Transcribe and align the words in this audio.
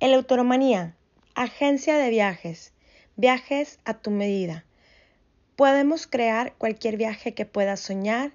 El 0.00 0.14
Autoromanía, 0.14 0.94
agencia 1.34 1.96
de 1.98 2.08
viajes, 2.08 2.72
viajes 3.16 3.80
a 3.84 3.94
tu 3.94 4.12
medida. 4.12 4.64
Podemos 5.56 6.06
crear 6.06 6.54
cualquier 6.56 6.96
viaje 6.96 7.34
que 7.34 7.46
puedas 7.46 7.80
soñar, 7.80 8.30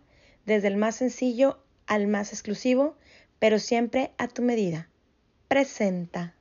desde 0.46 0.68
el 0.68 0.76
más 0.76 0.98
sencillo 0.98 1.60
al 1.88 2.08
más 2.08 2.34
exclusivo, 2.34 2.98
pero 3.40 3.60
siempre 3.60 4.12
a 4.18 4.28
tu 4.28 4.42
medida. 4.42 4.90
Presenta. 5.48 6.34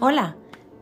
Hola, 0.00 0.36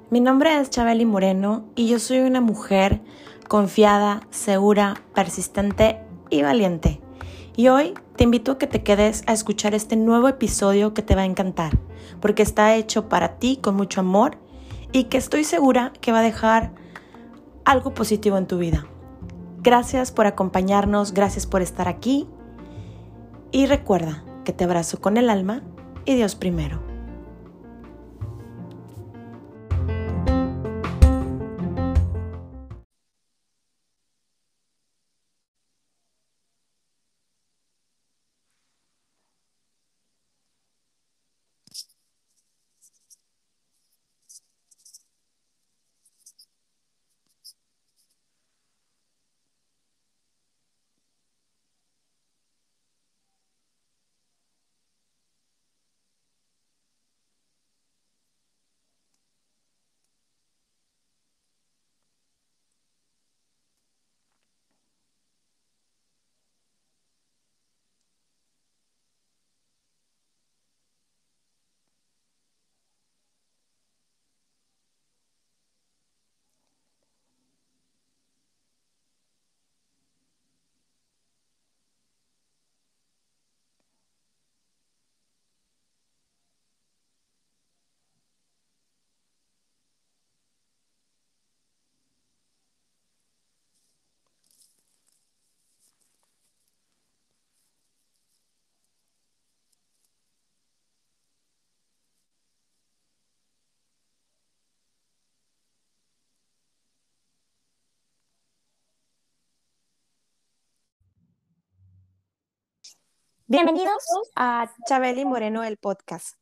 mi 0.08 0.20
nombre 0.20 0.58
es 0.58 0.70
Chabeli 0.70 1.04
Moreno 1.04 1.70
y 1.74 1.86
yo 1.86 1.98
soy 1.98 2.20
una 2.20 2.40
mujer 2.40 3.02
confiada, 3.46 4.26
segura, 4.30 5.02
persistente 5.12 6.00
y 6.30 6.40
valiente. 6.40 7.02
Y 7.56 7.68
hoy 7.68 7.94
te 8.16 8.24
invito 8.24 8.52
a 8.52 8.58
que 8.58 8.66
te 8.66 8.82
quedes 8.82 9.24
a 9.26 9.32
escuchar 9.32 9.74
este 9.74 9.96
nuevo 9.96 10.28
episodio 10.28 10.92
que 10.92 11.00
te 11.00 11.14
va 11.14 11.22
a 11.22 11.26
encantar, 11.26 11.78
porque 12.20 12.42
está 12.42 12.74
hecho 12.76 13.08
para 13.08 13.38
ti 13.38 13.58
con 13.62 13.74
mucho 13.74 14.00
amor 14.00 14.36
y 14.92 15.04
que 15.04 15.16
estoy 15.16 15.42
segura 15.42 15.94
que 16.02 16.12
va 16.12 16.18
a 16.18 16.22
dejar 16.22 16.72
algo 17.64 17.94
positivo 17.94 18.36
en 18.36 18.46
tu 18.46 18.58
vida. 18.58 18.86
Gracias 19.62 20.12
por 20.12 20.26
acompañarnos, 20.26 21.14
gracias 21.14 21.46
por 21.46 21.62
estar 21.62 21.88
aquí 21.88 22.28
y 23.52 23.64
recuerda 23.64 24.22
que 24.44 24.52
te 24.52 24.64
abrazo 24.64 25.00
con 25.00 25.16
el 25.16 25.30
alma 25.30 25.62
y 26.04 26.14
Dios 26.14 26.34
primero. 26.34 26.85
Bienvenidos 113.48 114.02
a 114.34 114.72
Chabeli 114.88 115.24
Moreno, 115.24 115.62
el 115.62 115.76
podcast. 115.76 116.36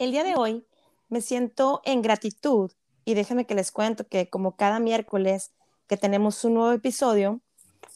El 0.00 0.10
día 0.10 0.24
de 0.24 0.34
hoy 0.34 0.66
me 1.08 1.20
siento 1.20 1.82
en 1.84 2.02
gratitud 2.02 2.72
y 3.04 3.14
déjenme 3.14 3.46
que 3.46 3.54
les 3.54 3.70
cuento 3.70 4.08
que 4.08 4.28
como 4.28 4.56
cada 4.56 4.80
miércoles 4.80 5.54
que 5.86 5.96
tenemos 5.96 6.42
un 6.42 6.54
nuevo 6.54 6.72
episodio, 6.72 7.42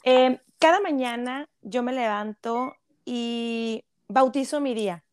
eh, 0.04 0.40
cada 0.60 0.78
mañana 0.78 1.50
yo 1.60 1.82
me 1.82 1.92
levanto 1.92 2.76
y 3.04 3.84
bautizo 4.06 4.60
mi 4.60 4.74
día. 4.74 5.04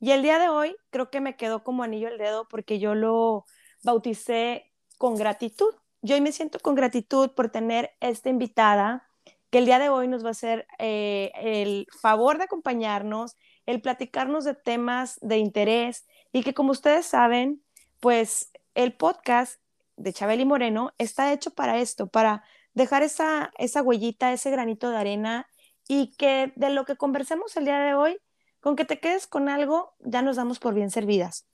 Y 0.00 0.12
el 0.12 0.22
día 0.22 0.38
de 0.38 0.48
hoy 0.48 0.74
creo 0.88 1.10
que 1.10 1.20
me 1.20 1.36
quedó 1.36 1.62
como 1.62 1.82
anillo 1.82 2.08
el 2.08 2.16
dedo 2.16 2.48
porque 2.48 2.78
yo 2.78 2.94
lo 2.94 3.44
bauticé 3.82 4.72
con 4.96 5.16
gratitud. 5.16 5.74
Yo 6.00 6.14
hoy 6.14 6.22
me 6.22 6.32
siento 6.32 6.58
con 6.58 6.74
gratitud 6.74 7.32
por 7.32 7.50
tener 7.50 7.90
esta 8.00 8.30
invitada 8.30 9.09
que 9.50 9.58
el 9.58 9.66
día 9.66 9.78
de 9.78 9.88
hoy 9.88 10.08
nos 10.08 10.24
va 10.24 10.28
a 10.28 10.32
hacer 10.32 10.66
eh, 10.78 11.32
el 11.34 11.86
favor 12.00 12.38
de 12.38 12.44
acompañarnos, 12.44 13.36
el 13.66 13.82
platicarnos 13.82 14.44
de 14.44 14.54
temas 14.54 15.18
de 15.20 15.38
interés 15.38 16.06
y 16.32 16.42
que 16.42 16.54
como 16.54 16.70
ustedes 16.70 17.06
saben, 17.06 17.62
pues 17.98 18.52
el 18.74 18.94
podcast 18.94 19.60
de 19.96 20.12
Chabeli 20.12 20.44
Moreno 20.44 20.92
está 20.98 21.32
hecho 21.32 21.50
para 21.50 21.78
esto, 21.78 22.06
para 22.06 22.44
dejar 22.74 23.02
esa, 23.02 23.50
esa 23.58 23.82
huellita, 23.82 24.32
ese 24.32 24.50
granito 24.50 24.90
de 24.90 24.96
arena 24.96 25.48
y 25.88 26.14
que 26.16 26.52
de 26.56 26.70
lo 26.70 26.84
que 26.84 26.96
conversemos 26.96 27.56
el 27.56 27.64
día 27.64 27.80
de 27.80 27.94
hoy, 27.94 28.18
con 28.60 28.76
que 28.76 28.84
te 28.84 29.00
quedes 29.00 29.26
con 29.26 29.48
algo, 29.48 29.94
ya 29.98 30.22
nos 30.22 30.36
damos 30.36 30.58
por 30.58 30.74
bien 30.74 30.90
servidas. 30.90 31.46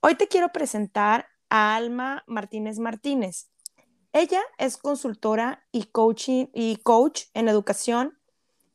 Hoy 0.00 0.14
te 0.14 0.28
quiero 0.28 0.50
presentar 0.50 1.26
a 1.48 1.74
Alma 1.74 2.22
Martínez 2.26 2.78
Martínez. 2.78 3.50
Ella 4.14 4.42
es 4.58 4.76
consultora 4.76 5.66
y, 5.72 5.86
coaching, 5.86 6.46
y 6.54 6.76
coach 6.76 7.24
en 7.34 7.48
educación 7.48 8.16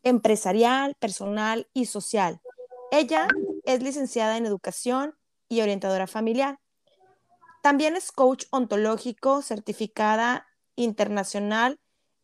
empresarial, 0.03 0.95
personal 0.99 1.69
y 1.73 1.85
social. 1.85 2.41
Ella 2.91 3.25
es 3.63 3.81
licenciada 3.81 4.35
en 4.35 4.45
educación 4.45 5.15
y 5.47 5.61
orientadora 5.61 6.07
familiar. 6.07 6.59
También 7.63 7.95
es 7.95 8.11
coach 8.11 8.47
ontológico 8.51 9.41
certificada 9.41 10.45
internacional 10.75 11.79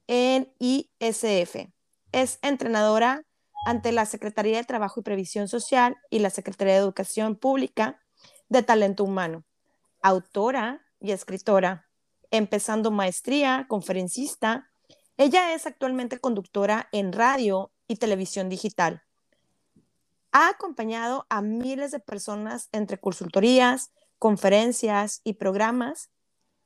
en 0.08 0.54
ISF. 0.60 1.70
Es 2.12 2.38
entrenadora 2.42 3.24
ante 3.66 3.94
la 3.94 4.06
Secretaría 4.06 4.58
de 4.58 4.66
Trabajo 4.66 5.00
y 5.00 5.04
Previsión 5.04 5.48
Social 5.48 5.96
y 6.10 6.20
la 6.20 6.32
Secretaría 6.32 6.74
de 6.74 6.82
Educación 6.82 7.38
Pública 7.38 8.02
de 8.50 8.62
Talento 8.62 9.06
Humano. 9.06 9.46
Autora 10.02 10.86
y 11.00 11.12
escritora 11.12 11.85
empezando 12.38 12.92
maestría, 12.92 13.66
conferencista. 13.68 14.70
Ella 15.18 15.54
es 15.54 15.66
actualmente 15.66 16.20
conductora 16.20 16.90
en 16.92 17.14
radio 17.14 17.72
y 17.88 17.98
televisión 17.98 18.50
digital. 18.50 19.04
Ha 20.32 20.50
acompañado 20.50 21.26
a 21.30 21.42
miles 21.42 21.92
de 21.92 22.00
personas 22.00 22.70
entre 22.72 23.00
consultorías, 23.00 23.92
conferencias 24.20 25.22
y 25.24 25.34
programas 25.34 26.10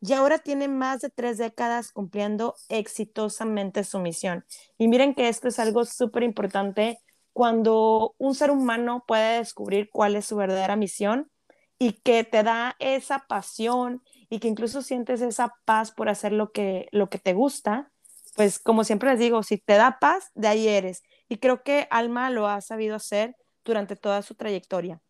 y 0.01 0.13
ahora 0.13 0.39
tiene 0.39 0.67
más 0.67 1.01
de 1.01 1.09
tres 1.09 1.37
décadas 1.37 1.91
cumpliendo 1.91 2.55
exitosamente 2.69 3.83
su 3.83 3.99
misión. 3.99 4.45
Y 4.77 4.87
miren 4.87 5.13
que 5.13 5.27
esto 5.27 5.49
es 5.49 5.59
algo 5.59 5.85
súper 5.85 6.23
importante 6.23 6.99
cuando 7.33 8.15
un 8.17 8.33
ser 8.33 8.51
humano 8.51 9.03
puede 9.07 9.39
descubrir 9.39 9.89
cuál 9.91 10.15
es 10.15 10.25
su 10.25 10.35
verdadera 10.35 10.75
misión 10.75 11.29
y 11.77 11.93
que 11.93 12.23
te 12.23 12.43
da 12.43 12.75
esa 12.79 13.25
pasión 13.27 14.03
y 14.29 14.39
que 14.39 14.47
incluso 14.47 14.81
sientes 14.81 15.21
esa 15.21 15.53
paz 15.65 15.91
por 15.91 16.09
hacer 16.09 16.31
lo 16.31 16.51
que, 16.51 16.87
lo 16.91 17.09
que 17.09 17.17
te 17.17 17.33
gusta, 17.33 17.91
pues 18.35 18.59
como 18.59 18.83
siempre 18.83 19.09
les 19.11 19.19
digo, 19.19 19.43
si 19.43 19.57
te 19.57 19.73
da 19.73 19.97
paz, 19.99 20.29
de 20.35 20.47
ahí 20.47 20.67
eres. 20.67 21.03
Y 21.27 21.37
creo 21.37 21.63
que 21.63 21.87
Alma 21.89 22.29
lo 22.29 22.47
ha 22.47 22.61
sabido 22.61 22.95
hacer 22.95 23.35
durante 23.65 23.95
toda 23.95 24.21
su 24.21 24.35
trayectoria. 24.35 25.01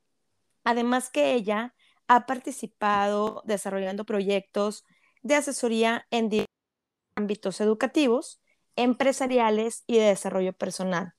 Además 0.63 1.09
que 1.09 1.33
ella 1.33 1.75
ha 2.07 2.25
participado 2.25 3.43
desarrollando 3.45 4.05
proyectos 4.05 4.83
de 5.21 5.35
asesoría 5.35 6.07
en 6.11 6.45
ámbitos 7.15 7.61
educativos, 7.61 8.41
empresariales 8.75 9.83
y 9.85 9.97
de 9.97 10.05
desarrollo 10.05 10.53
personal, 10.53 11.13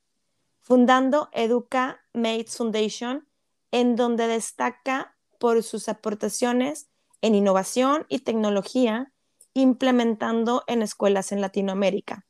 fundando 0.60 1.28
Educa 1.32 2.04
Mates 2.12 2.56
Foundation, 2.56 3.28
en 3.70 3.96
donde 3.96 4.26
destaca 4.26 5.16
por 5.38 5.62
sus 5.62 5.88
aportaciones 5.88 6.89
en 7.22 7.34
innovación 7.34 8.06
y 8.08 8.20
tecnología 8.20 9.12
implementando 9.54 10.62
en 10.66 10.82
escuelas 10.82 11.32
en 11.32 11.40
Latinoamérica. 11.40 12.26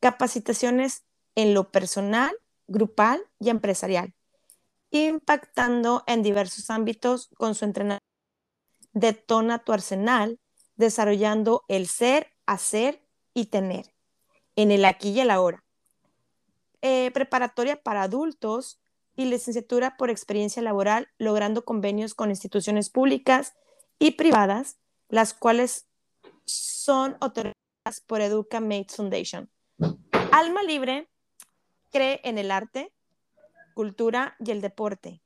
Capacitaciones 0.00 1.04
en 1.34 1.54
lo 1.54 1.70
personal, 1.70 2.34
grupal 2.68 3.22
y 3.40 3.50
empresarial, 3.50 4.14
impactando 4.90 6.04
en 6.06 6.22
diversos 6.22 6.70
ámbitos 6.70 7.30
con 7.36 7.54
su 7.54 7.64
entrenamiento. 7.64 8.04
Detona 8.92 9.58
tu 9.64 9.72
arsenal, 9.72 10.38
desarrollando 10.76 11.64
el 11.68 11.88
ser, 11.88 12.32
hacer 12.46 13.02
y 13.34 13.46
tener, 13.46 13.92
en 14.56 14.70
el 14.70 14.84
aquí 14.84 15.10
y 15.10 15.20
el 15.20 15.30
ahora. 15.30 15.64
eh, 16.82 17.10
preparatoria 17.12 17.82
para 17.82 18.02
adultos 18.02 18.78
y 19.16 19.24
licenciatura 19.24 19.96
por 19.96 20.10
experiencia 20.10 20.62
laboral, 20.62 21.08
logrando 21.18 21.64
convenios 21.64 22.14
con 22.14 22.30
instituciones 22.30 22.90
públicas 22.90 23.54
y 23.98 24.12
privadas, 24.12 24.78
las 25.08 25.34
cuales 25.34 25.86
son 26.44 27.16
otorgadas 27.20 27.54
por 28.06 28.20
Educa 28.20 28.60
Mates 28.60 28.96
Foundation. 28.96 29.50
Alma 30.32 30.62
Libre 30.62 31.08
cree 31.90 32.20
en 32.24 32.38
el 32.38 32.50
arte, 32.50 32.92
cultura 33.74 34.36
y 34.40 34.50
el 34.50 34.60
deporte, 34.60 35.22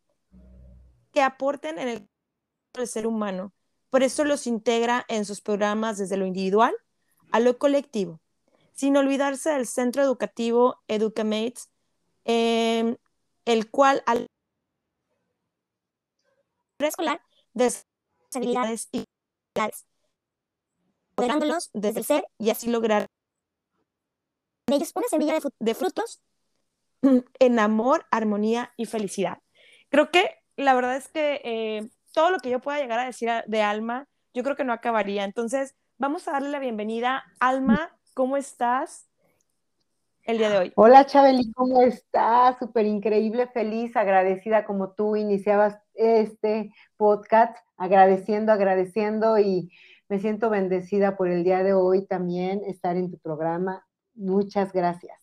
que 1.12 1.23
aporten 1.23 1.79
en 1.79 1.88
el 2.75 2.88
ser 2.88 3.06
humano. 3.06 3.53
Por 3.91 4.03
eso 4.03 4.25
los 4.25 4.47
integra 4.47 5.05
en 5.09 5.25
sus 5.25 5.41
programas 5.41 5.99
desde 5.99 6.17
lo 6.17 6.26
individual 6.26 6.75
a 7.32 7.41
lo 7.41 7.59
colectivo, 7.59 8.20
sin 8.73 8.97
olvidarse 8.97 9.50
del 9.50 9.67
centro 9.67 10.03
educativo 10.03 10.82
Educamates, 10.88 11.70
eh, 12.25 12.97
el 13.44 13.70
cual 13.70 14.03
al 14.06 14.26
escolar 16.79 17.20
de 17.55 17.73
habilidades 18.35 18.89
y 18.93 19.05
empoderándolos 21.11 21.71
desde 21.73 22.01
el 22.01 22.05
ser 22.05 22.25
y 22.39 22.51
así 22.51 22.71
lograr 22.71 23.07
ellos 24.67 24.93
una 24.95 25.09
semilla 25.09 25.39
de, 25.59 25.75
frutos 25.75 26.21
en 27.03 27.59
amor, 27.59 28.07
armonía 28.11 28.73
y 28.77 28.87
felicidad. 28.87 29.39
Creo 29.89 30.11
que 30.11 30.37
la 30.57 30.75
verdad 30.75 30.97
es 30.97 31.09
que 31.09 31.41
eh, 31.45 31.89
todo 32.13 32.31
lo 32.31 32.39
que 32.39 32.51
yo 32.51 32.61
pueda 32.61 32.79
llegar 32.79 32.99
a 32.99 33.07
decir 33.07 33.31
de 33.47 33.63
Alma, 33.63 34.07
yo 34.35 34.43
creo 34.43 34.57
que 34.57 34.65
no 34.65 34.73
acabaría. 34.73 35.25
Entonces, 35.25 35.75
vamos 35.97 36.29
a 36.29 36.33
darle 36.33 36.51
la 36.51 36.59
bienvenida. 36.59 37.25
Alma, 37.41 37.97
¿cómo 38.15 38.37
estás 38.37 39.07
el 40.29 40.37
día 40.37 40.51
de 40.51 40.59
hoy? 40.59 40.73
Hola, 40.77 41.07
Chabeli, 41.07 41.51
¿cómo 41.53 41.81
estás? 41.83 42.59
Súper 42.59 42.85
increíble, 42.85 43.49
feliz, 43.49 43.97
agradecida 43.97 44.67
como 44.67 44.93
tú 44.93 45.17
iniciabas 45.17 45.79
este 45.95 46.71
podcast, 46.99 47.57
agradeciendo, 47.79 48.53
agradeciendo 48.53 49.39
y 49.39 49.73
me 50.07 50.21
siento 50.21 50.51
bendecida 50.51 51.17
por 51.17 51.29
el 51.29 51.45
día 51.45 51.63
de 51.63 51.73
hoy 51.73 52.07
también 52.07 52.63
estar 52.67 52.97
en 52.97 53.11
tu 53.11 53.19
programa. 53.19 53.87
Muchas 54.15 54.73
gracias. 54.73 55.19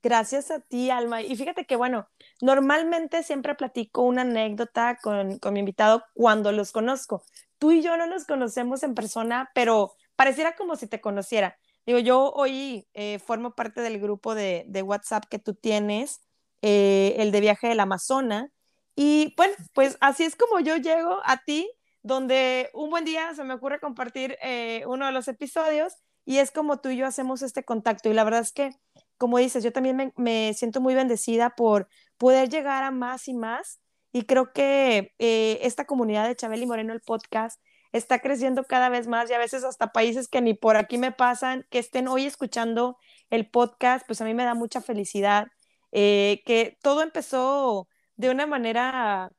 Gracias 0.00 0.52
a 0.52 0.60
ti, 0.60 0.90
Alma. 0.90 1.22
Y 1.22 1.34
fíjate 1.34 1.64
que, 1.64 1.74
bueno, 1.74 2.06
normalmente 2.40 3.24
siempre 3.24 3.56
platico 3.56 4.02
una 4.02 4.22
anécdota 4.22 4.96
con, 5.02 5.40
mi 5.50 5.58
invitado 5.58 6.04
cuando 6.14 6.52
los 6.52 6.70
conozco. 6.70 7.24
Tú 7.58 7.72
y 7.72 7.82
yo 7.82 7.96
no 7.96 8.06
nos 8.06 8.26
conocemos 8.26 8.84
en 8.84 8.94
persona, 8.94 9.50
pero 9.54 9.94
pareciera 10.14 10.54
como 10.54 10.76
si 10.76 10.86
te 10.86 11.00
conociera. 11.00 11.58
Digo, 11.86 11.98
yo 11.98 12.32
hoy 12.32 12.86
eh, 12.94 13.18
formo 13.18 13.54
parte 13.54 13.82
del 13.82 14.00
grupo 14.00 14.34
de, 14.34 14.64
WhatsApp 14.84 15.24
que 15.28 15.38
tú 15.38 15.54
tienes, 15.54 16.20
eh, 16.62 17.16
el 17.18 17.30
de 17.30 17.40
viaje 17.40 17.68
del 17.68 17.80
Amazonas. 17.80 18.50
Y 18.96 19.34
bueno, 19.36 19.54
pues 19.74 19.98
así 20.00 20.24
es 20.24 20.36
como 20.36 20.60
yo 20.60 20.76
llego 20.76 21.20
a 21.24 21.42
ti, 21.44 21.70
donde 22.02 22.70
un 22.72 22.90
buen 22.90 23.04
día 23.04 23.34
se 23.34 23.44
me 23.44 23.54
ocurre 23.54 23.80
compartir 23.80 24.38
eh, 24.42 24.84
uno 24.86 25.06
de 25.06 25.12
los 25.12 25.28
episodios 25.28 25.94
y 26.24 26.38
es 26.38 26.50
como 26.50 26.80
tú 26.80 26.90
y 26.90 26.96
yo 26.96 27.06
hacemos 27.06 27.42
este 27.42 27.64
contacto. 27.64 28.08
Y 28.08 28.14
la 28.14 28.24
verdad 28.24 28.40
es 28.40 28.52
que 28.52 28.70
como 29.18 29.38
dices, 29.38 29.62
yo 29.62 29.72
también 29.72 30.12
me, 30.16 30.54
siento 30.54 30.80
muy 30.80 30.94
bendecida 30.94 31.50
por 31.50 31.88
poder 32.18 32.48
llegar 32.48 32.82
a 32.82 32.90
más 32.90 33.28
y 33.28 33.34
más. 33.34 33.80
Y 34.12 34.24
creo 34.24 34.52
que 34.52 35.14
esta 35.18 35.86
comunidad 35.86 36.26
de 36.28 36.36
Chabeli 36.36 36.66
Moreno, 36.66 36.92
el 36.92 37.00
podcast, 37.00 37.60
está 37.94 38.18
creciendo 38.18 38.64
cada 38.64 38.88
vez 38.88 39.06
más 39.06 39.30
y 39.30 39.34
a 39.34 39.38
veces 39.38 39.62
hasta 39.62 39.92
países 39.92 40.26
que 40.26 40.40
ni 40.40 40.52
por 40.52 40.76
aquí 40.76 40.98
me 40.98 41.12
pasan, 41.12 41.64
que 41.70 41.78
estén 41.78 42.08
hoy 42.08 42.26
escuchando 42.26 42.98
el 43.30 43.48
podcast, 43.48 44.04
pues 44.06 44.20
a 44.20 44.24
mí 44.24 44.34
me 44.34 44.44
da 44.44 44.54
mucha 44.54 44.80
felicidad. 44.80 45.46
Eh, 45.92 46.42
que 46.44 46.76
todo 46.82 47.02
empezó 47.02 47.88
de 48.16 48.30
una 48.30 48.46
manera, 48.46 49.30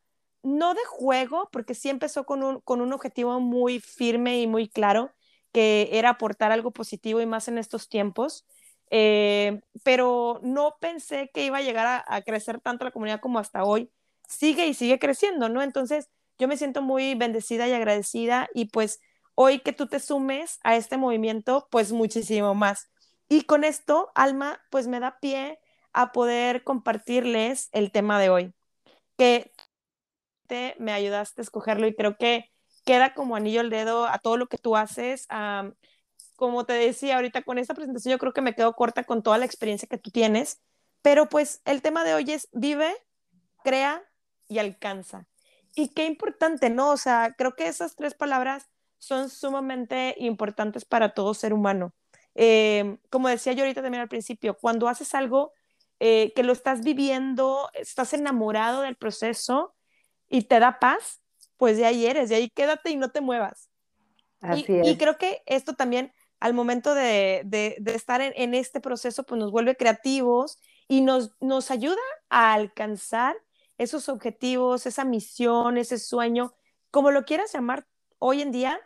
no 0.41 0.73
de 0.73 0.85
juego, 0.85 1.49
porque 1.51 1.75
sí 1.75 1.89
empezó 1.89 2.25
con 2.25 2.43
un, 2.43 2.61
con 2.61 2.79
un 2.79 2.93
objetivo 2.93 3.41
muy 3.41 3.81
firme 3.81 4.39
y 4.39 4.47
muy 4.47 4.69
claro, 4.69 5.11
que 5.51 5.89
era 5.91 6.11
aportar 6.11 6.53
algo 6.53 6.71
positivo 6.71 7.19
y 7.19 7.25
más 7.25 7.49
en 7.49 7.57
estos 7.57 7.89
tiempos. 7.89 8.45
Eh, 8.89 9.61
pero 9.83 10.39
no 10.43 10.77
pensé 10.79 11.29
que 11.33 11.45
iba 11.45 11.57
a 11.57 11.61
llegar 11.61 12.05
a, 12.07 12.21
crecer 12.21 12.61
tanto 12.61 12.85
la 12.85 12.91
comunidad 12.91 13.19
como 13.19 13.39
hasta 13.39 13.65
hoy. 13.65 13.91
Sigue 14.29 14.65
y 14.67 14.73
sigue 14.73 14.97
creciendo, 14.97 15.49
¿no? 15.49 15.61
Entonces, 15.61 16.09
yo 16.37 16.47
me 16.47 16.57
siento 16.57 16.81
muy 16.81 17.15
bendecida 17.15 17.67
y 17.67 17.73
agradecida 17.73 18.49
y 18.53 18.65
pues 18.65 18.99
hoy 19.35 19.59
que 19.59 19.73
tú 19.73 19.87
te 19.87 19.99
sumes 19.99 20.59
a 20.63 20.75
este 20.75 20.97
movimiento, 20.97 21.67
pues 21.71 21.91
muchísimo 21.91 22.55
más. 22.55 22.89
Y 23.27 23.43
con 23.43 23.63
esto, 23.63 24.11
Alma, 24.15 24.61
pues 24.69 24.87
me 24.87 24.99
da 24.99 25.19
pie 25.19 25.59
a 25.93 26.11
poder 26.11 26.63
compartirles 26.63 27.69
el 27.71 27.91
tema 27.91 28.19
de 28.19 28.29
hoy, 28.29 28.53
que 29.17 29.51
te, 30.47 30.75
me 30.79 30.91
ayudaste 30.91 31.41
a 31.41 31.43
escogerlo 31.43 31.87
y 31.87 31.95
creo 31.95 32.17
que 32.17 32.51
queda 32.85 33.13
como 33.13 33.35
anillo 33.35 33.61
al 33.61 33.69
dedo 33.69 34.05
a 34.05 34.19
todo 34.19 34.37
lo 34.37 34.47
que 34.47 34.57
tú 34.57 34.75
haces, 34.75 35.25
a, 35.29 35.71
como 36.35 36.65
te 36.65 36.73
decía 36.73 37.15
ahorita 37.15 37.43
con 37.43 37.57
esta 37.57 37.73
presentación, 37.73 38.11
yo 38.11 38.19
creo 38.19 38.33
que 38.33 38.41
me 38.41 38.53
quedo 38.53 38.75
corta 38.75 39.03
con 39.03 39.23
toda 39.23 39.37
la 39.37 39.45
experiencia 39.45 39.87
que 39.87 39.97
tú 39.97 40.11
tienes, 40.11 40.61
pero 41.01 41.29
pues 41.29 41.61
el 41.65 41.81
tema 41.81 42.03
de 42.03 42.13
hoy 42.13 42.31
es 42.31 42.47
vive, 42.51 42.93
crea 43.63 44.03
y 44.47 44.59
alcanza. 44.59 45.27
Y 45.75 45.89
qué 45.89 46.05
importante, 46.05 46.69
¿no? 46.69 46.91
O 46.91 46.97
sea, 46.97 47.35
creo 47.37 47.55
que 47.55 47.67
esas 47.67 47.95
tres 47.95 48.13
palabras 48.13 48.69
son 48.97 49.29
sumamente 49.29 50.15
importantes 50.17 50.85
para 50.85 51.13
todo 51.13 51.33
ser 51.33 51.53
humano. 51.53 51.93
Eh, 52.33 52.97
como 53.09 53.29
decía 53.29 53.53
yo 53.53 53.63
ahorita 53.63 53.81
también 53.81 54.01
al 54.01 54.09
principio, 54.09 54.57
cuando 54.57 54.87
haces 54.87 55.13
algo 55.13 55.53
eh, 55.99 56.33
que 56.35 56.43
lo 56.43 56.53
estás 56.53 56.81
viviendo, 56.81 57.69
estás 57.73 58.13
enamorado 58.13 58.81
del 58.81 58.95
proceso 58.95 59.75
y 60.27 60.43
te 60.43 60.59
da 60.59 60.79
paz, 60.79 61.21
pues 61.57 61.77
de 61.77 61.85
ahí 61.85 62.05
eres, 62.05 62.29
de 62.29 62.35
ahí 62.35 62.49
quédate 62.49 62.91
y 62.91 62.97
no 62.97 63.11
te 63.11 63.21
muevas. 63.21 63.69
Así 64.41 64.65
y, 64.67 64.79
es. 64.79 64.87
y 64.87 64.97
creo 64.97 65.17
que 65.17 65.43
esto 65.45 65.73
también 65.75 66.11
al 66.39 66.53
momento 66.53 66.93
de, 66.93 67.45
estar 67.85 68.21
en, 68.21 68.53
este 68.53 68.79
proceso, 68.79 69.23
pues 69.23 69.39
nos 69.39 69.51
vuelve 69.51 69.75
creativos 69.75 70.59
y 70.87 71.01
nos, 71.01 71.31
nos 71.39 71.71
ayuda 71.71 72.01
a 72.29 72.53
alcanzar 72.53 73.35
esos 73.77 74.09
objetivos, 74.09 74.85
esa 74.85 75.05
misión, 75.05 75.77
ese 75.77 75.99
sueño, 75.99 76.53
como 76.91 77.11
lo 77.11 77.25
quieras 77.25 77.53
llamar 77.53 77.87
hoy 78.19 78.41
en 78.41 78.51
día, 78.51 78.79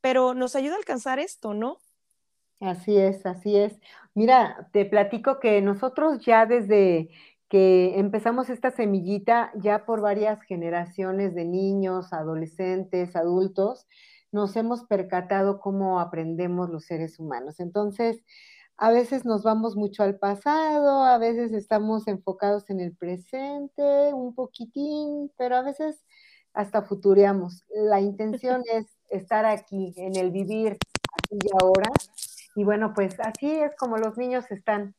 pero 0.00 0.34
nos 0.34 0.54
ayuda 0.56 0.74
a 0.74 0.78
alcanzar 0.78 1.18
esto, 1.18 1.54
¿no? 1.54 1.78
Así 2.60 2.96
es, 2.96 3.26
así 3.26 3.56
es. 3.56 3.78
Mira, 4.14 4.68
te 4.72 4.84
platico 4.84 5.40
que 5.40 5.60
nosotros 5.60 6.24
ya 6.24 6.46
desde 6.46 7.10
que 7.48 7.98
empezamos 7.98 8.48
esta 8.48 8.70
semillita, 8.70 9.52
ya 9.54 9.84
por 9.84 10.00
varias 10.00 10.42
generaciones 10.42 11.34
de 11.34 11.44
niños, 11.44 12.12
adolescentes, 12.12 13.16
adultos, 13.16 13.86
nos 14.32 14.56
hemos 14.56 14.84
percatado 14.84 15.60
cómo 15.60 16.00
aprendemos 16.00 16.70
los 16.70 16.84
seres 16.84 17.18
humanos. 17.20 17.60
Entonces, 17.60 18.24
a 18.76 18.90
veces 18.90 19.24
nos 19.24 19.42
vamos 19.42 19.76
mucho 19.76 20.02
al 20.02 20.18
pasado, 20.18 21.04
a 21.04 21.18
veces 21.18 21.52
estamos 21.52 22.08
enfocados 22.08 22.68
en 22.70 22.80
el 22.80 22.96
presente, 22.96 24.12
un 24.12 24.34
poquitín, 24.34 25.30
pero 25.36 25.56
a 25.56 25.62
veces 25.62 26.04
hasta 26.52 26.82
futureamos. 26.82 27.64
La 27.74 28.00
intención 28.00 28.62
es 28.72 28.86
estar 29.10 29.44
aquí, 29.44 29.92
en 29.96 30.16
el 30.16 30.30
vivir 30.30 30.76
aquí 31.12 31.38
y 31.44 31.50
ahora. 31.62 31.90
Y 32.56 32.64
bueno, 32.64 32.92
pues 32.94 33.18
así 33.20 33.50
es 33.50 33.76
como 33.76 33.96
los 33.98 34.16
niños 34.16 34.50
están. 34.50 34.94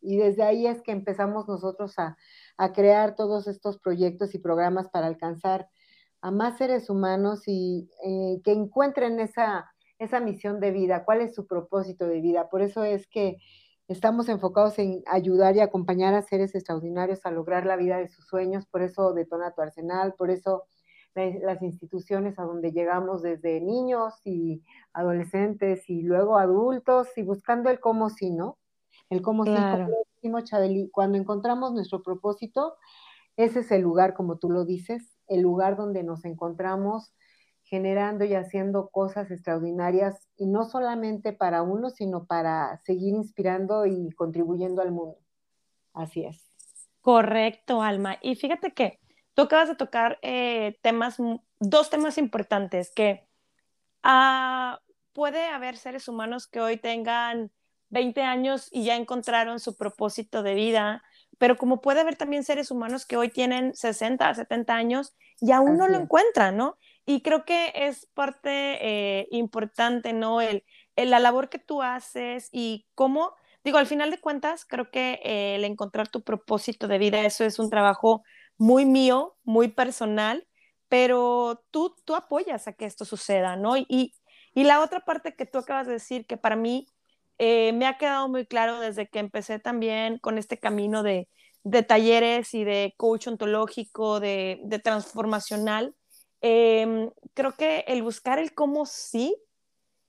Y 0.00 0.18
desde 0.18 0.42
ahí 0.42 0.66
es 0.66 0.82
que 0.82 0.92
empezamos 0.92 1.48
nosotros 1.48 1.98
a, 1.98 2.16
a 2.58 2.72
crear 2.72 3.14
todos 3.14 3.46
estos 3.46 3.78
proyectos 3.78 4.34
y 4.34 4.38
programas 4.38 4.88
para 4.88 5.06
alcanzar 5.06 5.68
a 6.20 6.30
más 6.30 6.56
seres 6.56 6.88
humanos 6.88 7.42
y 7.46 7.90
eh, 8.02 8.40
que 8.42 8.52
encuentren 8.52 9.20
esa, 9.20 9.73
esa 9.98 10.20
misión 10.20 10.60
de 10.60 10.70
vida, 10.70 11.04
cuál 11.04 11.20
es 11.20 11.34
su 11.34 11.46
propósito 11.46 12.06
de 12.06 12.20
vida. 12.20 12.48
Por 12.48 12.62
eso 12.62 12.84
es 12.84 13.06
que 13.06 13.38
estamos 13.88 14.28
enfocados 14.28 14.78
en 14.78 15.02
ayudar 15.06 15.56
y 15.56 15.60
acompañar 15.60 16.14
a 16.14 16.22
seres 16.22 16.54
extraordinarios 16.54 17.24
a 17.26 17.30
lograr 17.30 17.66
la 17.66 17.76
vida 17.76 17.98
de 17.98 18.08
sus 18.08 18.26
sueños, 18.26 18.66
por 18.66 18.82
eso 18.82 19.12
detona 19.12 19.52
tu 19.52 19.62
arsenal, 19.62 20.14
por 20.14 20.30
eso 20.30 20.64
las 21.14 21.62
instituciones 21.62 22.38
a 22.40 22.42
donde 22.42 22.72
llegamos 22.72 23.22
desde 23.22 23.60
niños 23.60 24.14
y 24.24 24.62
adolescentes 24.92 25.88
y 25.88 26.02
luego 26.02 26.38
adultos 26.38 27.06
y 27.16 27.22
buscando 27.22 27.70
el 27.70 27.78
cómo 27.78 28.10
sí, 28.10 28.30
¿no? 28.30 28.58
El 29.10 29.22
cómo 29.22 29.44
sí, 29.44 29.54
como 30.22 30.40
Chabeli, 30.40 30.90
cuando 30.90 31.16
encontramos 31.16 31.72
nuestro 31.72 32.02
propósito, 32.02 32.74
ese 33.36 33.60
es 33.60 33.70
el 33.70 33.82
lugar, 33.82 34.14
como 34.14 34.38
tú 34.38 34.50
lo 34.50 34.64
dices, 34.64 35.16
el 35.28 35.42
lugar 35.42 35.76
donde 35.76 36.02
nos 36.02 36.24
encontramos 36.24 37.12
generando 37.74 38.24
y 38.24 38.34
haciendo 38.34 38.88
cosas 38.88 39.32
extraordinarias, 39.32 40.28
y 40.36 40.46
no 40.46 40.64
solamente 40.64 41.32
para 41.32 41.62
uno, 41.62 41.90
sino 41.90 42.24
para 42.24 42.80
seguir 42.84 43.14
inspirando 43.14 43.84
y 43.84 44.12
contribuyendo 44.12 44.80
al 44.80 44.92
mundo. 44.92 45.18
Así 45.92 46.24
es. 46.24 46.40
Correcto, 47.00 47.82
Alma. 47.82 48.16
Y 48.22 48.36
fíjate 48.36 48.72
que 48.72 49.00
tú 49.34 49.42
acabas 49.42 49.68
de 49.68 49.74
tocar 49.74 50.18
eh, 50.22 50.78
temas, 50.82 51.16
dos 51.58 51.90
temas 51.90 52.16
importantes, 52.16 52.92
que 52.94 53.26
ah, 54.04 54.80
puede 55.12 55.46
haber 55.46 55.76
seres 55.76 56.06
humanos 56.06 56.46
que 56.46 56.60
hoy 56.60 56.76
tengan 56.76 57.50
20 57.88 58.22
años 58.22 58.68
y 58.70 58.84
ya 58.84 58.94
encontraron 58.94 59.58
su 59.58 59.76
propósito 59.76 60.44
de 60.44 60.54
vida, 60.54 61.02
pero 61.38 61.56
como 61.56 61.80
puede 61.80 62.00
haber 62.00 62.14
también 62.14 62.44
seres 62.44 62.70
humanos 62.70 63.04
que 63.04 63.16
hoy 63.16 63.30
tienen 63.30 63.74
60, 63.74 64.32
70 64.32 64.74
años 64.74 65.14
y 65.40 65.50
aún 65.50 65.76
no 65.76 65.88
lo 65.88 65.98
encuentran, 65.98 66.56
¿no? 66.56 66.78
Y 67.06 67.22
creo 67.22 67.44
que 67.44 67.72
es 67.74 68.06
parte 68.14 68.50
eh, 68.50 69.28
importante, 69.30 70.12
¿no? 70.12 70.40
El, 70.40 70.64
la 70.96 71.18
labor 71.18 71.48
que 71.50 71.58
tú 71.58 71.82
haces 71.82 72.48
y 72.52 72.86
cómo, 72.94 73.34
digo, 73.64 73.78
al 73.78 73.86
final 73.86 74.10
de 74.10 74.20
cuentas, 74.20 74.64
creo 74.64 74.90
que 74.90 75.20
eh, 75.24 75.56
el 75.56 75.64
encontrar 75.64 76.08
tu 76.08 76.22
propósito 76.22 76.88
de 76.88 76.98
vida, 76.98 77.24
eso 77.24 77.44
es 77.44 77.58
un 77.58 77.70
trabajo 77.70 78.22
muy 78.56 78.86
mío, 78.86 79.36
muy 79.42 79.68
personal, 79.68 80.46
pero 80.88 81.64
tú, 81.70 81.94
tú 82.04 82.14
apoyas 82.14 82.68
a 82.68 82.72
que 82.72 82.86
esto 82.86 83.04
suceda, 83.04 83.56
¿no? 83.56 83.76
Y, 83.76 84.14
y 84.54 84.64
la 84.64 84.80
otra 84.80 85.00
parte 85.04 85.34
que 85.34 85.46
tú 85.46 85.58
acabas 85.58 85.86
de 85.86 85.94
decir, 85.94 86.26
que 86.26 86.36
para 86.36 86.56
mí 86.56 86.86
eh, 87.38 87.72
me 87.72 87.86
ha 87.86 87.98
quedado 87.98 88.28
muy 88.28 88.46
claro 88.46 88.80
desde 88.80 89.08
que 89.08 89.18
empecé 89.18 89.58
también 89.58 90.18
con 90.18 90.38
este 90.38 90.58
camino 90.58 91.02
de, 91.02 91.28
de 91.64 91.82
talleres 91.82 92.54
y 92.54 92.64
de 92.64 92.94
coach 92.96 93.26
ontológico, 93.26 94.20
de, 94.20 94.60
de 94.64 94.78
transformacional, 94.78 95.94
em, 96.44 97.10
creo 97.34 97.54
que 97.56 97.84
el 97.88 98.02
buscar 98.02 98.38
el 98.38 98.54
cómo 98.54 98.86
sí, 98.86 99.36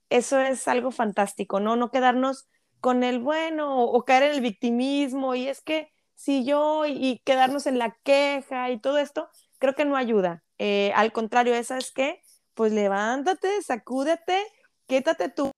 eso 0.10 0.40
es 0.40 0.68
algo 0.68 0.92
fantástico, 0.92 1.60
¿no? 1.60 1.76
No 1.78 1.92
quedarnos 1.92 2.50
con 2.82 3.04
el 3.04 3.20
bueno 3.20 3.84
o, 3.84 4.04
caer 4.06 4.24
en 4.24 4.32
el 4.34 4.42
victimismo 4.42 5.36
y 5.36 5.48
es 5.48 5.62
que 5.62 5.92
si 6.16 6.46
yo 6.46 6.86
y, 6.86 7.22
quedarnos 7.26 7.68
en 7.68 7.80
la 7.80 7.98
queja 8.04 8.70
y 8.72 8.80
todo 8.80 8.98
esto, 9.00 9.30
creo 9.60 9.76
que 9.76 9.86
no 9.86 9.96
ayuda. 9.98 10.44
Eh, 10.60 10.92
al 10.96 11.12
contrario, 11.14 11.56
esa 11.56 11.78
es 11.78 11.92
que, 11.92 12.22
pues 12.54 12.74
levántate, 12.74 13.62
sacúdete, 13.62 14.42
quítate 14.88 15.30
tu 15.30 15.52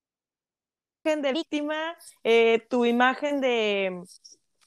de 1.04 1.32
víctima, 1.34 1.96
eh, 2.24 2.68
tu 2.70 2.86
imagen 2.86 3.42
de, 3.42 4.04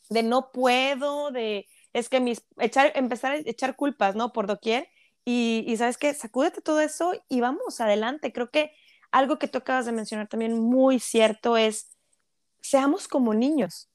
de 0.08 0.22
no 0.22 0.50
puedo, 0.52 1.30
de 1.30 1.66
es 1.92 2.08
que 2.08 2.20
mis, 2.20 2.42
echar, 2.58 2.92
empezar 2.94 3.32
a 3.32 3.36
echar 3.36 3.76
culpas, 3.76 4.14
¿no? 4.14 4.32
Por 4.32 4.46
doquier. 4.46 4.88
Y, 5.24 5.64
y 5.66 5.76
sabes 5.76 5.98
que 5.98 6.14
sacúdete 6.14 6.60
todo 6.60 6.80
eso 6.80 7.12
y 7.28 7.40
vamos 7.40 7.80
adelante. 7.80 8.32
Creo 8.32 8.50
que 8.50 8.72
algo 9.10 9.38
que 9.38 9.48
tú 9.48 9.58
acabas 9.58 9.86
de 9.86 9.92
mencionar 9.92 10.28
también 10.28 10.58
muy 10.58 11.00
cierto 11.00 11.56
es, 11.56 11.96
seamos 12.60 13.08
como 13.08 13.34
niños, 13.34 13.90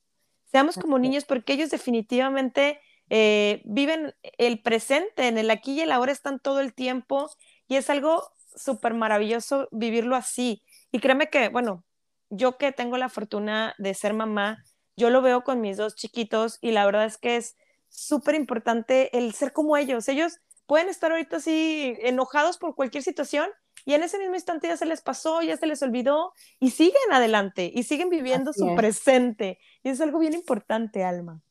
seamos 0.52 0.76
como 0.76 1.00
niños 1.00 1.26
porque 1.26 1.54
ellos 1.54 1.70
definitivamente 1.70 2.80
eh, 3.10 3.62
viven 3.66 4.14
el 4.38 4.62
presente, 4.62 5.28
en 5.28 5.38
el 5.38 5.52
aquí 5.52 5.74
y 5.74 5.82
el 5.82 5.92
ahora 5.92 6.12
están 6.12 6.40
todo 6.40 6.60
el 6.60 6.74
tiempo 6.74 7.30
y 7.68 7.76
es 7.76 7.90
algo 7.90 8.24
súper 8.56 8.94
maravilloso 8.94 9.68
vivirlo 9.72 10.16
así. 10.16 10.64
Y 10.92 11.00
créeme 11.00 11.30
que, 11.30 11.50
bueno, 11.50 11.84
yo 12.30 12.58
que 12.58 12.72
tengo 12.72 12.98
la 12.98 13.10
fortuna 13.10 13.76
de 13.78 13.94
ser 13.94 14.14
mamá, 14.14 14.64
yo 14.98 15.10
lo 15.10 15.22
veo 15.22 15.44
con 15.44 15.62
mis 15.62 15.78
dos 15.78 15.96
chiquitos 15.96 16.58
y 16.62 16.72
la 16.72 16.86
verdad 16.86 17.06
es 17.06 17.18
que 17.18 17.36
es 17.36 17.56
súper 17.90 18.36
importante 18.36 19.16
el 19.18 19.34
ser 19.34 19.54
como 19.54 19.78
ellos. 19.78 20.08
Ellos 20.08 20.40
pueden 20.68 20.90
estar 20.90 21.12
ahorita 21.12 21.38
así 21.38 21.96
enojados 22.00 22.58
por 22.58 22.76
cualquier 22.76 23.04
situación 23.04 23.50
y 23.86 23.94
en 23.94 24.04
ese 24.04 24.18
mismo 24.18 24.36
instante 24.36 24.68
ya 24.68 24.78
se 24.78 24.86
les 24.86 25.02
pasó, 25.02 25.42
ya 25.42 25.58
se 25.58 25.68
les 25.68 25.82
olvidó 25.84 26.34
y 26.60 26.72
siguen 26.72 27.12
adelante 27.12 27.72
y 27.74 27.84
siguen 27.84 28.10
viviendo 28.10 28.52
su 28.52 28.76
presente. 28.76 29.60
Y 29.84 29.90
es 29.90 30.02
algo 30.02 30.20
bien 30.20 30.34
importante, 30.34 31.04
Alma. 31.04 31.42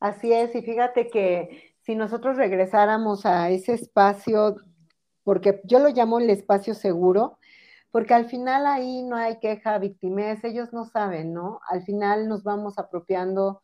Así 0.00 0.32
es, 0.32 0.54
y 0.54 0.62
fíjate 0.62 1.08
que 1.08 1.74
si 1.82 1.94
nosotros 1.94 2.36
regresáramos 2.36 3.26
a 3.26 3.50
ese 3.50 3.74
espacio, 3.74 4.56
porque 5.22 5.60
yo 5.64 5.78
lo 5.78 5.88
llamo 5.90 6.18
el 6.18 6.30
espacio 6.30 6.74
seguro, 6.74 7.38
porque 7.90 8.12
al 8.12 8.26
final 8.26 8.66
ahí 8.66 9.04
no 9.04 9.14
hay 9.14 9.38
queja, 9.38 9.78
victimez, 9.78 10.42
ellos 10.42 10.72
no 10.72 10.84
saben, 10.84 11.32
¿no? 11.32 11.60
Al 11.68 11.84
final 11.84 12.28
nos 12.28 12.42
vamos 12.42 12.76
apropiando 12.76 13.62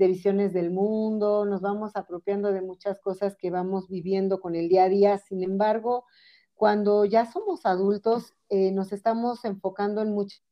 de 0.00 0.08
visiones 0.08 0.54
del 0.54 0.70
mundo, 0.70 1.44
nos 1.44 1.60
vamos 1.60 1.94
apropiando 1.94 2.54
de 2.54 2.62
muchas 2.62 2.98
cosas 3.00 3.36
que 3.36 3.50
vamos 3.50 3.86
viviendo 3.90 4.40
con 4.40 4.54
el 4.54 4.70
día 4.70 4.84
a 4.84 4.88
día. 4.88 5.18
Sin 5.18 5.42
embargo, 5.42 6.06
cuando 6.54 7.04
ya 7.04 7.26
somos 7.26 7.66
adultos, 7.66 8.34
eh, 8.48 8.72
nos 8.72 8.94
estamos 8.94 9.44
enfocando 9.44 10.00
en 10.00 10.12
muchas 10.12 10.42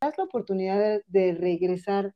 la 0.00 0.24
oportunidad 0.24 1.02
de, 1.08 1.34
regresar 1.34 2.14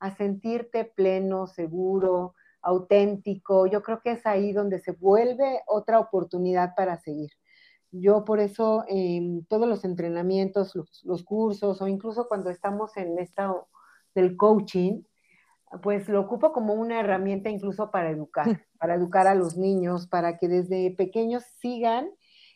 a 0.00 0.16
sentirte 0.16 0.84
pleno, 0.84 1.46
seguro, 1.46 2.34
auténtico. 2.62 3.68
Yo 3.68 3.80
creo 3.84 4.00
que 4.02 4.12
es 4.12 4.26
ahí 4.26 4.52
donde 4.52 4.80
se 4.80 4.90
vuelve 4.90 5.60
otra 5.68 6.00
oportunidad 6.00 6.74
para 6.74 6.98
seguir. 6.98 7.30
Yo 7.92 8.24
por 8.24 8.40
eso 8.40 8.84
en 8.88 9.44
todos 9.46 9.68
los 9.68 9.84
entrenamientos, 9.84 10.74
los, 11.04 11.22
cursos 11.22 11.80
o 11.80 11.86
incluso 11.86 12.26
cuando 12.26 12.50
estamos 12.50 12.96
en 12.96 13.20
esta 13.20 13.54
del 14.16 14.36
coaching, 14.36 15.02
pues 15.82 16.08
lo 16.08 16.20
ocupo 16.20 16.52
como 16.52 16.74
una 16.74 17.00
herramienta 17.00 17.50
incluso 17.50 17.90
para 17.90 18.10
educar, 18.10 18.44
para 18.78 18.94
educar 18.94 19.26
a 19.26 19.34
los 19.34 19.56
niños, 19.56 20.06
para 20.06 20.38
que 20.38 20.48
desde 20.48 20.90
pequeños 20.92 21.44
sigan 21.60 22.10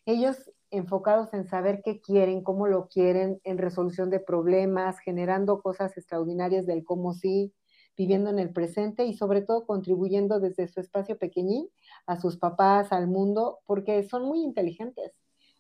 ellos 0.07 0.51
enfocados 0.71 1.33
en 1.33 1.47
saber 1.47 1.83
qué 1.85 2.01
quieren, 2.01 2.43
cómo 2.43 2.67
lo 2.67 2.89
quieren, 2.89 3.41
en 3.45 3.59
resolución 3.59 4.11
de 4.11 4.21
problemas, 4.21 4.99
generando 4.99 5.63
cosas 5.63 5.97
extraordinarias 5.97 6.67
del 6.67 6.85
cómo 6.85 7.15
sí, 7.15 7.55
viviendo 7.97 8.31
en 8.31 8.41
el 8.41 8.53
presente 8.53 9.05
y 9.05 9.15
sobre 9.15 9.43
todo 9.43 9.67
contribuyendo 9.67 10.41
desde 10.41 10.67
su 10.67 10.81
espacio 10.81 11.17
pequeñín 11.17 11.69
a 12.07 12.21
sus 12.21 12.37
papás, 12.37 12.93
al 12.93 13.07
mundo, 13.07 13.61
porque 13.67 14.03
son 14.03 14.25
muy 14.25 14.43
inteligentes. 14.43 15.13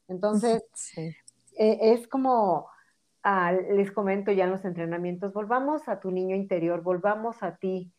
Entonces, 0.08 0.64
eh, 0.96 1.78
es 1.80 2.08
como, 2.08 2.66
ah, 3.24 3.52
les 3.52 3.90
comento 3.90 4.30
ya 4.30 4.44
en 4.44 4.50
los 4.50 4.64
entrenamientos, 4.64 5.32
volvamos 5.32 5.88
a 5.88 5.98
tu 5.98 6.10
niño 6.10 6.36
interior, 6.36 6.82
volvamos 6.82 7.42
a 7.42 7.56
ti, 7.56 7.92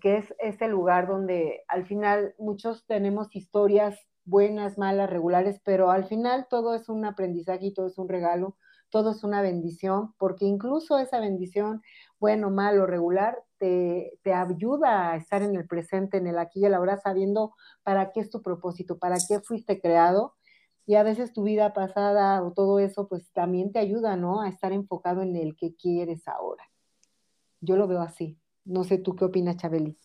que 0.00 0.18
es 0.18 0.34
ese 0.38 0.68
lugar 0.68 1.08
donde 1.08 1.64
al 1.68 1.86
final 1.86 2.34
muchos 2.38 2.86
tenemos 2.86 3.34
historias 3.34 3.98
buenas, 4.24 4.76
malas, 4.76 5.08
regulares, 5.08 5.60
pero 5.64 5.90
al 5.90 6.04
final 6.04 6.46
todo 6.50 6.74
es 6.74 6.88
un 6.88 7.04
aprendizaje 7.04 7.66
y 7.66 7.74
todo 7.74 7.86
es 7.86 7.96
un 7.96 8.08
regalo, 8.08 8.56
todo 8.90 9.12
es 9.12 9.24
una 9.24 9.40
bendición, 9.40 10.14
porque 10.18 10.44
incluso 10.44 10.98
esa 10.98 11.20
bendición, 11.20 11.82
bueno, 12.18 12.50
malo, 12.50 12.86
regular, 12.86 13.42
te, 13.58 14.18
te, 14.22 14.32
ayuda 14.34 15.12
a 15.12 15.16
estar 15.16 15.42
en 15.42 15.56
el 15.56 15.66
presente, 15.66 16.18
en 16.18 16.26
el 16.26 16.38
aquí 16.38 16.60
y 16.60 16.66
el 16.66 16.74
ahora, 16.74 16.98
sabiendo 16.98 17.54
para 17.82 18.12
qué 18.12 18.20
es 18.20 18.30
tu 18.30 18.42
propósito, 18.42 18.98
para 18.98 19.16
qué 19.28 19.40
fuiste 19.40 19.80
creado 19.80 20.34
y 20.86 20.94
a 20.94 21.02
veces 21.02 21.32
tu 21.32 21.42
vida 21.42 21.72
pasada 21.72 22.42
o 22.42 22.52
todo 22.52 22.78
eso, 22.78 23.08
pues 23.08 23.30
también 23.32 23.72
te 23.72 23.80
ayuda, 23.80 24.16
¿no? 24.16 24.40
A 24.40 24.48
estar 24.48 24.72
enfocado 24.72 25.22
en 25.22 25.34
el 25.36 25.56
que 25.56 25.74
quieres 25.74 26.28
ahora. 26.28 26.64
Yo 27.60 27.76
lo 27.76 27.88
veo 27.88 28.00
así. 28.00 28.38
No 28.64 28.84
sé 28.84 28.98
tú 28.98 29.16
qué 29.16 29.24
opinas, 29.24 29.56
Chabeli. 29.56 29.98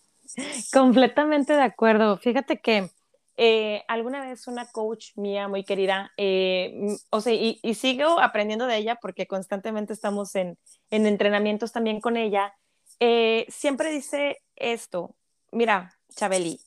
Completamente 0.73 1.53
de 1.53 1.61
acuerdo. 1.61 2.17
Fíjate 2.17 2.59
que 2.61 2.89
eh, 3.37 3.83
alguna 3.87 4.21
vez 4.21 4.47
una 4.47 4.65
coach 4.71 5.15
mía 5.15 5.47
muy 5.47 5.63
querida, 5.63 6.11
eh, 6.17 6.97
o 7.09 7.21
sea, 7.21 7.33
y, 7.33 7.59
sigo 7.75 8.19
aprendiendo 8.19 8.67
de 8.67 8.77
ella 8.77 8.97
porque 9.01 9.25
constantemente 9.25 9.93
estamos 9.93 10.35
en, 10.35 10.57
en 10.89 11.05
entrenamientos 11.05 11.71
también 11.71 12.01
con 12.01 12.17
ella, 12.17 12.53
eh, 12.99 13.45
siempre 13.49 13.91
dice 13.91 14.43
esto, 14.55 15.15
mira, 15.51 15.97
Chabeli, 16.09 16.59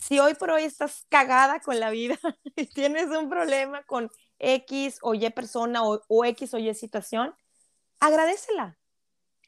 si 0.00 0.18
hoy 0.18 0.34
por 0.34 0.50
hoy 0.50 0.64
estás 0.64 1.06
cagada 1.08 1.60
con 1.60 1.78
la 1.78 1.90
vida 1.90 2.18
y 2.56 2.66
tienes 2.66 3.06
un 3.08 3.28
problema 3.28 3.82
con 3.84 4.10
X 4.38 4.98
o 5.02 5.14
Y 5.14 5.28
persona 5.30 5.82
o, 5.84 6.24
X 6.24 6.54
o 6.54 6.58
Y 6.58 6.74
situación, 6.74 7.34
agradecela. 8.00 8.78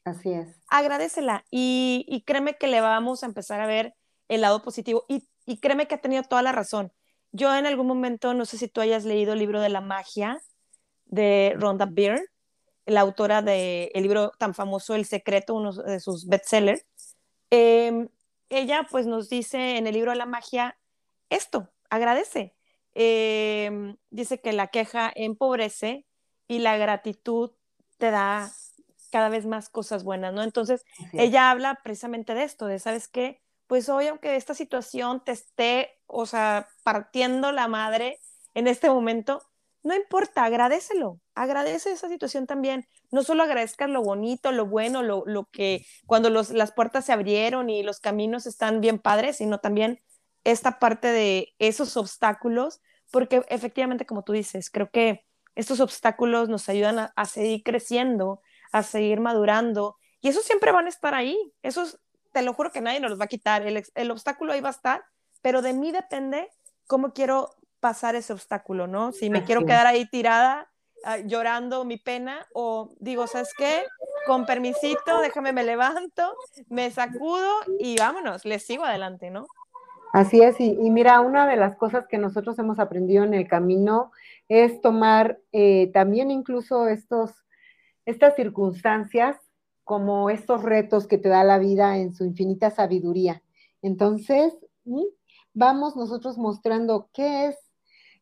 Así 0.04 0.32
es. 0.32 0.48
Agradecela 0.68 1.44
y, 1.50 2.22
créeme 2.26 2.56
que 2.56 2.66
le 2.66 2.80
vamos 2.80 3.22
a 3.22 3.26
empezar 3.26 3.60
a 3.60 3.66
ver 3.66 3.94
el 4.28 4.40
lado 4.40 4.62
positivo 4.62 5.04
y, 5.08 5.28
créeme 5.60 5.86
que 5.86 5.94
ha 5.94 6.00
tenido 6.00 6.22
toda 6.22 6.42
la 6.42 6.52
razón. 6.52 6.92
Yo 7.32 7.54
en 7.56 7.66
algún 7.66 7.86
momento, 7.86 8.34
no 8.34 8.44
sé 8.44 8.58
si 8.58 8.68
tú 8.68 8.80
hayas 8.80 9.04
leído 9.04 9.32
el 9.32 9.38
libro 9.38 9.60
de 9.60 9.70
la 9.70 9.80
magia 9.80 10.40
de 11.06 11.54
Rhonda 11.56 11.86
Byrne, 11.86 12.24
la 12.84 13.00
autora 13.00 13.42
del 13.42 13.90
libro 13.94 14.32
tan 14.38 14.54
famoso 14.54 14.94
El 14.94 15.06
Secreto, 15.06 15.54
uno 15.54 15.72
de 15.72 16.00
sus 16.00 16.26
bestsellers. 16.26 16.84
Eh, 17.50 18.08
ella 18.52 18.86
pues 18.90 19.06
nos 19.06 19.28
dice 19.28 19.76
en 19.76 19.86
el 19.86 19.94
libro 19.94 20.10
de 20.10 20.18
la 20.18 20.26
magia 20.26 20.78
esto, 21.30 21.70
agradece. 21.90 22.54
Em, 22.94 23.96
dice 24.10 24.40
que 24.40 24.52
la 24.52 24.68
queja 24.68 25.10
empobrece 25.14 26.06
y 26.46 26.58
la 26.58 26.76
gratitud 26.76 27.52
te 27.96 28.10
da 28.10 28.52
cada 29.10 29.28
vez 29.28 29.46
más 29.46 29.68
cosas 29.68 30.04
buenas, 30.04 30.34
¿no? 30.34 30.42
Entonces, 30.42 30.84
ella 31.12 31.50
habla 31.50 31.80
precisamente 31.82 32.34
de 32.34 32.44
esto, 32.44 32.66
de, 32.66 32.78
¿sabes 32.78 33.08
qué? 33.08 33.42
Pues 33.66 33.88
hoy, 33.88 34.08
aunque 34.08 34.36
esta 34.36 34.54
situación 34.54 35.22
te 35.24 35.32
esté, 35.32 36.00
o 36.06 36.26
sea, 36.26 36.68
partiendo 36.82 37.52
la 37.52 37.68
madre 37.68 38.18
en 38.54 38.66
este 38.66 38.88
momento, 38.90 39.42
no 39.82 39.96
importa, 39.96 40.44
agradecelo, 40.44 41.20
agradece 41.34 41.90
esa 41.90 42.08
situación 42.08 42.46
también. 42.46 42.86
No 43.10 43.22
solo 43.24 43.42
agradezcas 43.42 43.90
lo 43.90 44.02
bonito, 44.02 44.52
lo 44.52 44.66
bueno, 44.66 45.02
lo, 45.02 45.24
lo 45.26 45.46
que 45.46 45.84
cuando 46.06 46.30
los, 46.30 46.50
las 46.50 46.72
puertas 46.72 47.04
se 47.04 47.12
abrieron 47.12 47.68
y 47.68 47.82
los 47.82 47.98
caminos 47.98 48.46
están 48.46 48.80
bien 48.80 48.98
padres, 48.98 49.38
sino 49.38 49.58
también 49.58 49.98
esta 50.44 50.78
parte 50.78 51.08
de 51.08 51.54
esos 51.58 51.96
obstáculos, 51.96 52.80
porque 53.10 53.44
efectivamente, 53.48 54.06
como 54.06 54.22
tú 54.22 54.32
dices, 54.32 54.70
creo 54.70 54.90
que 54.90 55.24
estos 55.54 55.80
obstáculos 55.80 56.48
nos 56.48 56.68
ayudan 56.68 57.10
a, 57.14 57.24
seguir 57.26 57.62
creciendo, 57.62 58.40
a 58.70 58.82
seguir 58.82 59.20
madurando, 59.20 59.96
y 60.20 60.28
esos 60.28 60.44
siempre 60.44 60.72
van 60.72 60.86
a 60.86 60.90
estar 60.90 61.14
ahí, 61.14 61.36
esos 61.62 62.00
te 62.32 62.42
lo 62.42 62.54
juro 62.54 62.70
que 62.70 62.80
nadie 62.80 63.00
nos 63.00 63.10
los 63.10 63.20
va 63.20 63.24
a 63.24 63.28
quitar, 63.28 63.66
el, 63.66 63.84
el 63.94 64.10
obstáculo 64.10 64.52
ahí 64.52 64.60
va 64.60 64.68
a 64.68 64.72
estar, 64.72 65.04
pero 65.42 65.60
de 65.60 65.74
mí 65.74 65.92
depende 65.92 66.48
cómo 66.86 67.12
quiero 67.12 67.50
pasar 67.82 68.14
ese 68.14 68.32
obstáculo, 68.32 68.86
¿no? 68.86 69.10
Si 69.10 69.28
me 69.28 69.42
quiero 69.42 69.66
quedar 69.66 69.88
ahí 69.88 70.06
tirada 70.06 70.70
ah, 71.04 71.18
llorando 71.18 71.84
mi 71.84 71.96
pena 71.96 72.46
o 72.54 72.94
digo, 73.00 73.26
¿sabes 73.26 73.50
qué? 73.58 73.82
Con 74.24 74.46
permisito, 74.46 75.20
déjame, 75.20 75.52
me 75.52 75.64
levanto, 75.64 76.32
me 76.68 76.92
sacudo 76.92 77.50
y 77.80 77.98
vámonos, 77.98 78.44
les 78.44 78.62
sigo 78.64 78.84
adelante, 78.84 79.30
¿no? 79.30 79.46
Así 80.12 80.40
es, 80.40 80.60
y, 80.60 80.74
mira, 80.90 81.20
una 81.20 81.48
de 81.48 81.56
las 81.56 81.74
cosas 81.76 82.06
que 82.06 82.18
nosotros 82.18 82.56
hemos 82.60 82.78
aprendido 82.78 83.24
en 83.24 83.34
el 83.34 83.48
camino 83.48 84.12
es 84.48 84.80
tomar 84.80 85.40
eh, 85.50 85.90
también 85.92 86.30
incluso 86.30 86.86
estos, 86.86 87.32
estas 88.06 88.36
circunstancias 88.36 89.36
como 89.82 90.30
estos 90.30 90.62
retos 90.62 91.08
que 91.08 91.18
te 91.18 91.30
da 91.30 91.42
la 91.42 91.58
vida 91.58 91.98
en 91.98 92.14
su 92.14 92.24
infinita 92.24 92.70
sabiduría. 92.70 93.42
Entonces, 93.80 94.54
vamos 95.52 95.96
nosotros 95.96 96.38
mostrando 96.38 97.08
qué 97.12 97.46
es 97.46 97.71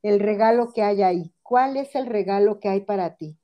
el 0.02 0.20
regalo 0.20 0.72
que 0.72 0.82
hay 0.82 1.02
ahí, 1.02 1.32
cuál 1.42 1.76
es 1.76 1.94
el 1.94 2.06
regalo 2.06 2.60
que 2.60 2.68
hay 2.68 2.80
para 2.82 3.16
ti. 3.16 3.38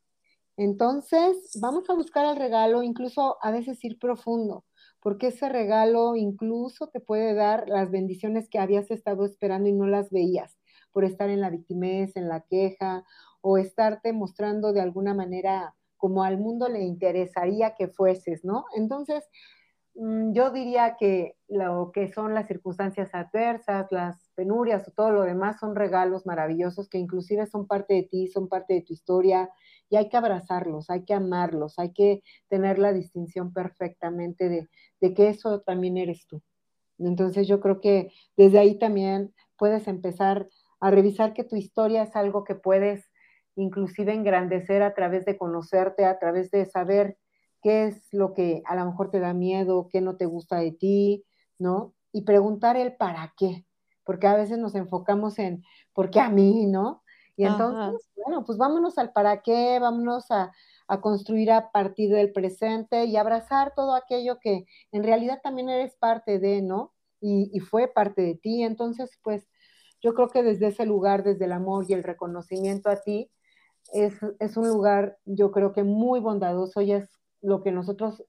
Entonces, 0.56 1.58
vamos 1.60 1.88
a 1.90 1.94
buscar 1.94 2.26
el 2.26 2.36
regalo, 2.36 2.82
incluso 2.82 3.36
a 3.42 3.50
veces 3.50 3.82
ir 3.84 3.98
profundo 3.98 4.64
porque 5.06 5.28
ese 5.28 5.48
regalo 5.48 6.16
incluso 6.16 6.88
te 6.88 6.98
puede 6.98 7.32
dar 7.34 7.68
las 7.68 7.92
bendiciones 7.92 8.48
que 8.48 8.58
habías 8.58 8.90
estado 8.90 9.24
esperando 9.24 9.68
y 9.68 9.72
no 9.72 9.86
las 9.86 10.10
veías, 10.10 10.58
por 10.90 11.04
estar 11.04 11.30
en 11.30 11.40
la 11.40 11.48
victimez, 11.48 12.16
en 12.16 12.28
la 12.28 12.40
queja, 12.40 13.04
o 13.40 13.56
estarte 13.56 14.12
mostrando 14.12 14.72
de 14.72 14.80
alguna 14.80 15.14
manera 15.14 15.76
como 15.96 16.24
al 16.24 16.38
mundo 16.38 16.68
le 16.68 16.82
interesaría 16.82 17.76
que 17.76 17.86
fueses, 17.86 18.44
¿no? 18.44 18.64
Entonces, 18.74 19.22
yo 19.98 20.50
diría 20.50 20.96
que 20.98 21.36
lo 21.48 21.90
que 21.92 22.12
son 22.12 22.34
las 22.34 22.46
circunstancias 22.46 23.14
adversas, 23.14 23.86
las 23.90 24.30
penurias 24.34 24.86
o 24.86 24.90
todo 24.90 25.10
lo 25.10 25.22
demás 25.22 25.58
son 25.58 25.74
regalos 25.74 26.26
maravillosos 26.26 26.88
que 26.88 26.98
inclusive 26.98 27.46
son 27.46 27.66
parte 27.66 27.94
de 27.94 28.02
ti, 28.02 28.28
son 28.28 28.48
parte 28.48 28.74
de 28.74 28.82
tu 28.82 28.92
historia 28.92 29.48
y 29.88 29.96
hay 29.96 30.08
que 30.08 30.18
abrazarlos, 30.18 30.90
hay 30.90 31.04
que 31.04 31.14
amarlos, 31.14 31.78
hay 31.78 31.92
que 31.92 32.22
tener 32.48 32.78
la 32.78 32.92
distinción 32.92 33.52
perfectamente 33.54 34.50
de, 34.50 34.68
de 35.00 35.14
que 35.14 35.28
eso 35.28 35.60
también 35.62 35.96
eres 35.96 36.26
tú. 36.26 36.42
Entonces 36.98 37.48
yo 37.48 37.60
creo 37.60 37.80
que 37.80 38.12
desde 38.36 38.58
ahí 38.58 38.78
también 38.78 39.34
puedes 39.56 39.88
empezar 39.88 40.48
a 40.78 40.90
revisar 40.90 41.32
que 41.32 41.44
tu 41.44 41.56
historia 41.56 42.02
es 42.02 42.14
algo 42.16 42.44
que 42.44 42.54
puedes 42.54 43.10
inclusive 43.54 44.12
engrandecer 44.12 44.82
a 44.82 44.92
través 44.92 45.24
de 45.24 45.38
conocerte, 45.38 46.04
a 46.04 46.18
través 46.18 46.50
de 46.50 46.66
saber 46.66 47.16
qué 47.62 47.86
es 47.86 48.12
lo 48.12 48.34
que 48.34 48.62
a 48.66 48.76
lo 48.76 48.86
mejor 48.86 49.10
te 49.10 49.20
da 49.20 49.34
miedo, 49.34 49.88
qué 49.90 50.00
no 50.00 50.16
te 50.16 50.26
gusta 50.26 50.58
de 50.58 50.72
ti, 50.72 51.24
¿no? 51.58 51.94
Y 52.12 52.22
preguntar 52.22 52.76
el 52.76 52.96
para 52.96 53.34
qué, 53.36 53.66
porque 54.04 54.26
a 54.26 54.36
veces 54.36 54.58
nos 54.58 54.74
enfocamos 54.74 55.38
en 55.38 55.62
por 55.92 56.10
qué 56.10 56.20
a 56.20 56.30
mí, 56.30 56.66
¿no? 56.66 57.02
Y 57.36 57.44
entonces, 57.44 58.08
bueno, 58.16 58.44
pues 58.46 58.56
vámonos 58.56 58.96
al 58.96 59.12
para 59.12 59.42
qué, 59.42 59.78
vámonos 59.78 60.30
a, 60.30 60.52
a 60.88 61.00
construir 61.02 61.50
a 61.50 61.70
partir 61.70 62.10
del 62.10 62.32
presente 62.32 63.04
y 63.04 63.16
abrazar 63.16 63.74
todo 63.74 63.94
aquello 63.94 64.38
que 64.40 64.64
en 64.90 65.04
realidad 65.04 65.40
también 65.42 65.68
eres 65.68 65.96
parte 65.96 66.38
de, 66.38 66.62
¿no? 66.62 66.94
Y, 67.20 67.50
y, 67.52 67.60
fue 67.60 67.88
parte 67.88 68.22
de 68.22 68.36
ti. 68.36 68.62
Entonces, 68.62 69.18
pues 69.22 69.48
yo 70.00 70.14
creo 70.14 70.28
que 70.28 70.42
desde 70.42 70.68
ese 70.68 70.86
lugar, 70.86 71.24
desde 71.24 71.44
el 71.44 71.52
amor 71.52 71.84
y 71.88 71.92
el 71.92 72.04
reconocimiento 72.04 72.88
a 72.88 73.02
ti, 73.02 73.30
es, 73.92 74.14
es 74.38 74.56
un 74.56 74.68
lugar, 74.68 75.18
yo 75.24 75.50
creo 75.50 75.72
que 75.72 75.84
muy 75.84 76.20
bondadoso 76.20 76.80
y 76.80 76.92
es 76.92 77.08
lo 77.42 77.62
que 77.62 77.72
nosotros 77.72 78.24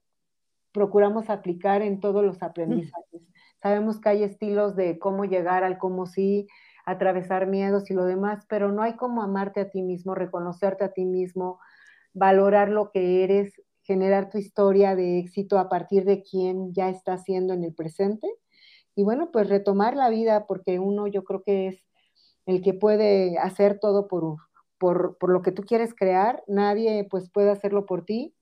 procuramos 0.72 1.30
aplicar 1.30 1.82
en 1.82 2.00
todos 2.00 2.24
los 2.24 2.42
aprendizajes. 2.42 3.22
Sabemos 3.62 4.00
que 4.00 4.08
hay 4.10 4.22
estilos 4.22 4.76
de 4.76 4.98
cómo 4.98 5.24
llegar 5.24 5.64
al 5.64 5.78
cómo 5.78 6.06
sí, 6.06 6.46
atravesar 6.84 7.46
miedos 7.46 7.90
y 7.90 7.94
lo 7.94 8.04
demás, 8.04 8.46
pero 8.48 8.72
no 8.72 8.82
hay 8.82 8.96
como 8.96 9.22
amarte 9.22 9.60
a 9.60 9.70
ti 9.70 9.82
mismo, 9.82 10.14
reconocerte 10.14 10.84
a 10.84 10.92
ti 10.92 11.04
mismo, 11.04 11.58
valorar 12.14 12.70
lo 12.70 12.90
que 12.90 13.24
eres, 13.24 13.60
generar 13.82 14.30
tu 14.30 14.38
historia 14.38 14.94
de 14.94 15.18
éxito 15.18 15.58
a 15.58 15.68
partir 15.68 16.04
de 16.04 16.22
quién 16.22 16.72
ya 16.72 16.88
está 16.88 17.18
siendo 17.18 17.54
en 17.54 17.64
el 17.64 17.74
presente. 17.74 18.28
Y 18.94 19.04
bueno, 19.04 19.30
pues 19.32 19.48
retomar 19.48 19.96
la 19.96 20.08
vida, 20.10 20.46
porque 20.46 20.78
uno 20.78 21.06
yo 21.06 21.24
creo 21.24 21.42
que 21.42 21.68
es 21.68 21.86
el 22.46 22.62
que 22.62 22.74
puede 22.74 23.38
hacer 23.38 23.78
todo 23.78 24.08
por, 24.08 24.36
por, 24.78 25.18
por 25.18 25.30
lo 25.30 25.42
que 25.42 25.52
tú 25.52 25.62
quieres 25.62 25.94
crear, 25.94 26.42
nadie 26.46 27.06
pues 27.10 27.30
puede 27.30 27.50
hacerlo 27.50 27.84
por 27.84 28.04
ti. 28.04 28.34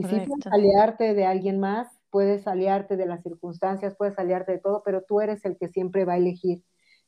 Y 0.00 0.04
si 0.04 0.26
puedes 0.26 0.46
aliarte 0.46 1.14
de 1.14 1.26
alguien 1.26 1.60
más, 1.60 1.88
puedes 2.10 2.46
aliarte 2.46 2.96
de 2.96 3.06
las 3.06 3.22
circunstancias, 3.22 3.94
puedes 3.96 4.18
aliarte 4.18 4.52
de 4.52 4.58
todo, 4.58 4.82
pero 4.84 5.02
tú 5.02 5.20
eres 5.20 5.44
el 5.44 5.56
que 5.56 5.68
siempre 5.68 6.04
va 6.04 6.14
a 6.14 6.18
elegir 6.18 6.62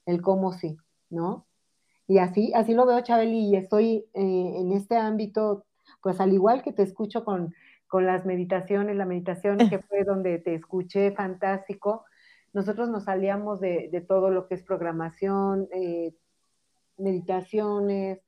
el 0.07 0.21
cómo 0.21 0.53
sí, 0.53 0.77
¿no? 1.11 1.47
Y 2.07 2.19
así, 2.19 2.53
así 2.55 2.75
lo 2.75 2.87
veo, 2.87 3.01
Chabeli, 3.01 3.51
y 3.51 3.57
estoy 3.57 4.07
eh, 4.15 4.55
en 4.57 4.73
este 4.73 4.97
ámbito 4.97 5.65
pues 6.03 6.21
al 6.21 6.33
igual 6.33 6.63
que 6.63 6.73
te 6.73 6.83
escucho 6.83 7.25
con, 7.25 7.55
las 7.93 8.25
meditaciones, 8.25 8.97
la 8.97 9.05
meditación 9.05 9.59
que 9.59 9.79
fue 9.89 10.05
donde 10.05 10.39
te 10.39 10.55
escuché, 10.55 11.13
fantástico, 11.13 12.05
nosotros 12.55 12.89
nos 12.89 13.05
salíamos 13.05 13.61
de, 13.61 14.05
todo 14.09 14.31
lo 14.31 14.47
que 14.47 14.55
es 14.55 14.63
programación, 14.63 15.69
eh, 15.73 16.15
meditaciones, 16.97 18.21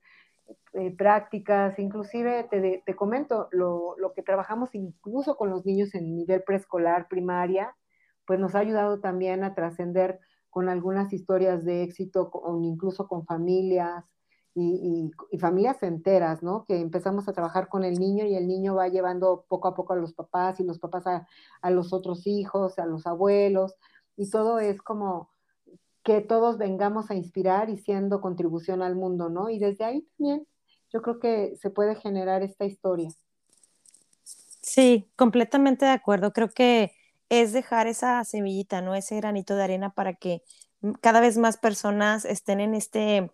eh, 0.77 0.93
prácticas, 0.95 1.79
inclusive 1.79 2.47
te, 2.51 2.83
te 2.85 2.95
comento, 2.97 3.47
lo, 3.51 3.95
lo, 3.97 4.11
que 4.11 4.21
trabajamos 4.21 4.75
incluso 4.75 5.37
con 5.37 5.49
los 5.49 5.65
niños 5.65 5.95
en 5.95 6.13
nivel 6.15 6.43
preescolar, 6.43 7.07
primaria, 7.07 7.77
pues 8.25 8.41
nos 8.41 8.55
ha 8.55 8.59
ayudado 8.59 8.99
también 8.99 9.45
a 9.45 9.55
trascender 9.55 10.19
con 10.49 10.67
algunas 10.67 11.13
historias 11.13 11.63
de 11.63 11.83
éxito, 11.83 12.29
con, 12.29 12.65
incluso 12.65 13.07
con 13.07 13.25
familias, 13.25 14.03
y, 14.53 15.11
familias 15.39 15.81
enteras, 15.81 16.43
¿no? 16.43 16.65
Que 16.65 16.79
empezamos 16.81 17.29
a 17.29 17.33
trabajar 17.33 17.69
con 17.69 17.85
el 17.85 17.97
niño 17.97 18.25
y 18.25 18.35
el 18.35 18.47
niño 18.47 18.75
va 18.75 18.89
llevando 18.89 19.45
poco 19.47 19.69
a 19.69 19.75
poco 19.75 19.93
a 19.93 19.97
los 19.97 20.13
papás 20.13 20.59
y 20.59 20.65
los 20.65 20.79
papás 20.79 21.07
a, 21.07 21.27
a 21.61 21.71
los 21.71 21.93
otros 21.93 22.27
hijos, 22.27 22.79
a 22.79 22.85
los 22.85 23.07
abuelos, 23.07 23.75
y 24.17 24.29
todo 24.29 24.59
es 24.59 24.81
como 24.81 25.29
que 26.03 26.19
todos 26.21 26.57
vengamos 26.57 27.11
a 27.11 27.15
inspirar 27.15 27.69
y 27.69 27.77
siendo 27.77 28.19
contribución 28.19 28.81
al 28.81 28.95
mundo, 28.95 29.29
¿no? 29.29 29.49
Y 29.49 29.59
desde 29.59 29.85
ahí 29.85 30.01
también 30.17 30.45
yo 30.95 31.01
creo 31.01 31.19
que 31.19 31.57
se 31.57 31.69
puede 31.69 31.95
generar 31.95 32.41
esta 32.41 32.63
historia. 32.63 33.09
Sí, 34.23 35.11
completamente 35.17 35.83
de 35.83 35.91
acuerdo. 35.91 36.31
Creo 36.31 36.51
que 36.51 36.93
es 37.27 37.51
dejar 37.51 37.87
esa 37.87 38.23
semillita, 38.23 38.81
¿no? 38.81 38.95
Ese 38.95 39.17
granito 39.17 39.57
de 39.57 39.63
arena 39.65 39.89
para 39.89 40.13
que 40.13 40.41
cada 41.01 41.19
vez 41.19 41.37
más 41.37 41.57
personas 41.57 42.23
estén 42.23 42.61
en 42.61 42.73
este 42.73 43.29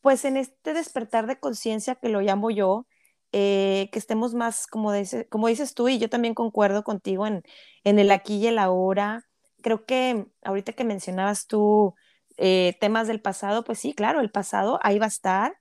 pues 0.00 0.24
en 0.24 0.38
este 0.38 0.72
despertar 0.72 1.26
de 1.26 1.38
conciencia 1.38 1.96
que 1.96 2.08
lo 2.08 2.22
llamo 2.22 2.50
yo, 2.50 2.86
eh, 3.32 3.90
que 3.92 3.98
estemos 3.98 4.32
más, 4.32 4.66
como, 4.66 4.92
como 5.28 5.48
dices 5.48 5.74
tú, 5.74 5.88
y 5.88 5.98
yo 5.98 6.08
también 6.08 6.32
concuerdo 6.32 6.84
contigo 6.84 7.26
en, 7.26 7.42
en 7.84 7.98
el 7.98 8.10
aquí 8.12 8.36
y 8.36 8.46
el 8.46 8.58
ahora. 8.58 9.26
Creo 9.60 9.84
que 9.84 10.24
ahorita 10.42 10.72
que 10.72 10.84
mencionabas 10.84 11.46
tú 11.48 11.94
eh, 12.38 12.78
temas 12.80 13.08
del 13.08 13.20
pasado, 13.20 13.64
pues 13.64 13.78
sí, 13.78 13.92
claro, 13.92 14.20
el 14.20 14.30
pasado 14.30 14.78
ahí 14.82 14.98
va 14.98 15.06
a 15.06 15.08
estar. 15.08 15.57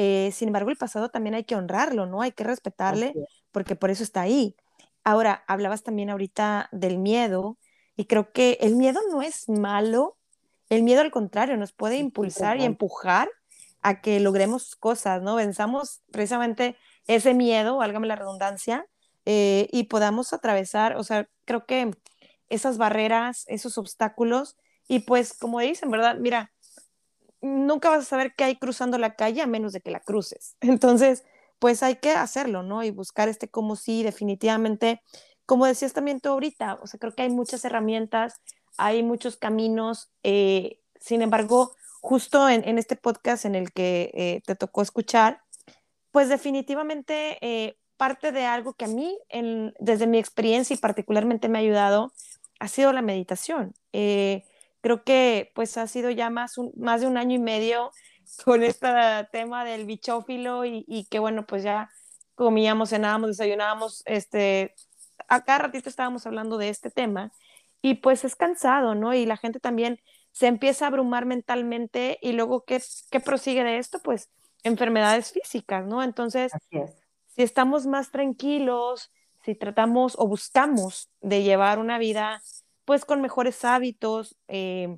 Eh, 0.00 0.30
sin 0.30 0.46
embargo, 0.46 0.70
el 0.70 0.76
pasado 0.76 1.08
también 1.08 1.34
hay 1.34 1.42
que 1.42 1.56
honrarlo, 1.56 2.06
¿no? 2.06 2.22
Hay 2.22 2.30
que 2.30 2.44
respetarle 2.44 3.14
porque 3.50 3.74
por 3.74 3.90
eso 3.90 4.04
está 4.04 4.20
ahí. 4.20 4.54
Ahora, 5.02 5.42
hablabas 5.48 5.82
también 5.82 6.08
ahorita 6.08 6.68
del 6.70 6.98
miedo 6.98 7.58
y 7.96 8.04
creo 8.04 8.30
que 8.30 8.58
el 8.60 8.76
miedo 8.76 9.00
no 9.10 9.22
es 9.22 9.48
malo, 9.48 10.16
el 10.68 10.84
miedo 10.84 11.00
al 11.00 11.10
contrario 11.10 11.56
nos 11.56 11.72
puede 11.72 11.96
impulsar 11.96 12.60
y 12.60 12.64
empujar 12.64 13.28
a 13.82 14.00
que 14.00 14.20
logremos 14.20 14.76
cosas, 14.76 15.20
¿no? 15.20 15.34
Venzamos 15.34 16.02
precisamente 16.12 16.76
ese 17.08 17.34
miedo, 17.34 17.78
válgame 17.78 18.06
la 18.06 18.14
redundancia, 18.14 18.86
eh, 19.24 19.68
y 19.72 19.84
podamos 19.84 20.32
atravesar, 20.32 20.96
o 20.96 21.02
sea, 21.02 21.28
creo 21.44 21.66
que 21.66 21.90
esas 22.50 22.78
barreras, 22.78 23.42
esos 23.48 23.78
obstáculos, 23.78 24.56
y 24.86 25.00
pues 25.00 25.34
como 25.34 25.58
dicen, 25.58 25.90
¿verdad? 25.90 26.18
Mira, 26.20 26.52
nunca 27.40 27.90
vas 27.90 28.00
a 28.00 28.08
saber 28.08 28.34
qué 28.36 28.44
hay 28.44 28.56
cruzando 28.56 28.98
la 28.98 29.14
calle 29.14 29.42
a 29.42 29.46
menos 29.46 29.72
de 29.72 29.80
que 29.80 29.90
la 29.90 30.00
cruces. 30.00 30.56
Entonces, 30.60 31.24
pues 31.58 31.82
hay 31.82 31.96
que 31.96 32.12
hacerlo, 32.12 32.62
¿no? 32.62 32.84
Y 32.84 32.90
buscar 32.90 33.28
este 33.28 33.48
como 33.48 33.76
sí, 33.76 34.02
definitivamente, 34.02 35.02
como 35.46 35.66
decías 35.66 35.92
también 35.92 36.20
tú 36.20 36.28
ahorita, 36.30 36.78
o 36.82 36.86
sea, 36.86 37.00
creo 37.00 37.14
que 37.14 37.22
hay 37.22 37.30
muchas 37.30 37.64
herramientas, 37.64 38.40
hay 38.76 39.02
muchos 39.02 39.36
caminos, 39.36 40.10
eh, 40.22 40.80
sin 41.00 41.22
embargo, 41.22 41.74
justo 42.00 42.48
en, 42.48 42.78
este 42.78 42.96
podcast 42.96 43.44
en 43.44 43.54
el 43.54 43.72
que 43.72 44.10
eh, 44.14 44.42
te 44.46 44.54
tocó 44.54 44.82
escuchar, 44.82 45.42
pues 46.12 46.28
definitivamente 46.28 47.38
eh, 47.40 47.76
parte 47.96 48.30
de 48.30 48.44
algo 48.46 48.74
que 48.74 48.84
a 48.84 48.88
mí, 48.88 49.18
desde 49.80 50.06
mi 50.06 50.18
experiencia 50.18 50.74
y 50.74 50.78
particularmente 50.78 51.48
me 51.48 51.58
ha 51.58 51.62
ayudado, 51.62 52.12
ha 52.60 52.68
sido 52.68 52.92
la 52.92 53.02
meditación. 53.02 53.74
Creo 54.80 55.04
que 55.04 55.50
pues 55.54 55.76
ha 55.76 55.86
sido 55.86 56.10
ya 56.10 56.30
más, 56.30 56.54
más 56.76 57.00
de 57.00 57.06
un 57.06 57.16
año 57.16 57.36
y 57.36 57.40
medio 57.40 57.90
con 58.44 58.62
este 58.62 58.88
tema 59.32 59.64
del 59.64 59.86
bichófilo 59.86 60.64
y, 60.64 60.84
y 60.86 61.04
que 61.06 61.18
bueno, 61.18 61.46
pues 61.46 61.62
ya 61.62 61.90
comíamos, 62.34 62.90
cenábamos, 62.90 63.30
desayunábamos, 63.30 64.02
este, 64.06 64.74
a 65.28 65.44
cada 65.44 65.58
ratito 65.60 65.88
estábamos 65.88 66.26
hablando 66.26 66.56
de 66.58 66.68
este 66.68 66.90
tema 66.90 67.32
y 67.82 67.94
pues 67.94 68.24
es 68.24 68.36
cansado, 68.36 68.94
¿no? 68.94 69.14
Y 69.14 69.26
la 69.26 69.36
gente 69.36 69.60
también 69.60 70.00
se 70.32 70.46
empieza 70.46 70.84
a 70.84 70.88
abrumar 70.88 71.26
mentalmente 71.26 72.18
y 72.22 72.32
luego, 72.32 72.64
¿qué, 72.64 72.80
qué 73.10 73.20
prosigue 73.20 73.64
de 73.64 73.78
esto? 73.78 74.00
Pues 74.00 74.30
enfermedades 74.62 75.32
físicas, 75.32 75.86
¿no? 75.86 76.02
Entonces, 76.02 76.52
si 76.70 77.42
estamos 77.42 77.86
más 77.86 78.10
tranquilos, 78.10 79.10
si 79.44 79.54
tratamos 79.54 80.14
o 80.18 80.26
buscamos 80.26 81.10
de 81.20 81.42
llevar 81.42 81.78
una 81.78 81.98
vida 81.98 82.42
pues 82.88 83.04
con 83.04 83.20
mejores 83.20 83.66
hábitos, 83.66 84.38
eh, 84.48 84.96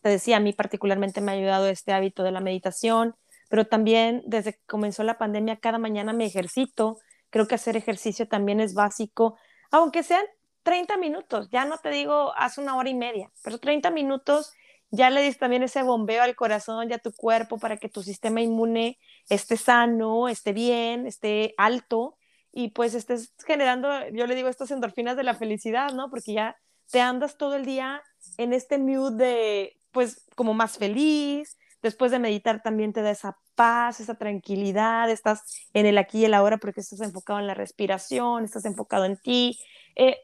te 0.00 0.08
decía, 0.08 0.38
a 0.38 0.40
mí 0.40 0.52
particularmente 0.52 1.20
me 1.20 1.30
ha 1.30 1.34
ayudado 1.36 1.68
este 1.68 1.92
hábito 1.92 2.24
de 2.24 2.32
la 2.32 2.40
meditación, 2.40 3.14
pero 3.48 3.64
también 3.64 4.24
desde 4.26 4.54
que 4.54 4.60
comenzó 4.66 5.04
la 5.04 5.16
pandemia 5.16 5.60
cada 5.60 5.78
mañana 5.78 6.12
me 6.12 6.26
ejercito, 6.26 6.98
creo 7.30 7.46
que 7.46 7.54
hacer 7.54 7.76
ejercicio 7.76 8.26
también 8.26 8.58
es 8.58 8.74
básico, 8.74 9.38
aunque 9.70 10.02
sean 10.02 10.24
30 10.64 10.96
minutos, 10.96 11.48
ya 11.52 11.64
no 11.64 11.78
te 11.78 11.90
digo 11.90 12.32
hace 12.36 12.60
una 12.60 12.76
hora 12.76 12.88
y 12.88 12.94
media, 12.96 13.30
pero 13.44 13.58
30 13.58 13.92
minutos 13.92 14.52
ya 14.90 15.08
le 15.08 15.22
dis 15.22 15.38
también 15.38 15.62
ese 15.62 15.84
bombeo 15.84 16.24
al 16.24 16.34
corazón 16.34 16.90
y 16.90 16.92
a 16.92 16.98
tu 16.98 17.12
cuerpo 17.12 17.56
para 17.58 17.76
que 17.76 17.88
tu 17.88 18.02
sistema 18.02 18.40
inmune 18.40 18.98
esté 19.28 19.56
sano, 19.56 20.28
esté 20.28 20.52
bien, 20.52 21.06
esté 21.06 21.54
alto 21.56 22.18
y 22.50 22.70
pues 22.70 22.94
estés 22.94 23.32
generando, 23.46 24.08
yo 24.08 24.26
le 24.26 24.34
digo, 24.34 24.48
estas 24.48 24.72
endorfinas 24.72 25.16
de 25.16 25.22
la 25.22 25.34
felicidad, 25.34 25.92
¿no? 25.92 26.10
Porque 26.10 26.32
ya 26.32 26.56
te 26.90 27.00
andas 27.00 27.36
todo 27.36 27.54
el 27.56 27.64
día 27.64 28.02
en 28.36 28.52
este 28.52 28.78
mood 28.78 29.12
de, 29.12 29.80
pues, 29.92 30.24
como 30.34 30.54
más 30.54 30.78
feliz. 30.78 31.58
Después 31.82 32.10
de 32.10 32.18
meditar 32.18 32.62
también 32.62 32.92
te 32.92 33.02
da 33.02 33.10
esa 33.10 33.38
paz, 33.54 34.00
esa 34.00 34.14
tranquilidad, 34.14 35.10
estás 35.10 35.68
en 35.72 35.86
el 35.86 35.98
aquí 35.98 36.20
y 36.20 36.24
el 36.24 36.34
ahora 36.34 36.58
porque 36.58 36.80
estás 36.80 37.00
enfocado 37.00 37.38
en 37.38 37.46
la 37.46 37.54
respiración, 37.54 38.44
estás 38.44 38.64
enfocado 38.64 39.04
en 39.04 39.16
ti. 39.16 39.58
Eh, 39.94 40.16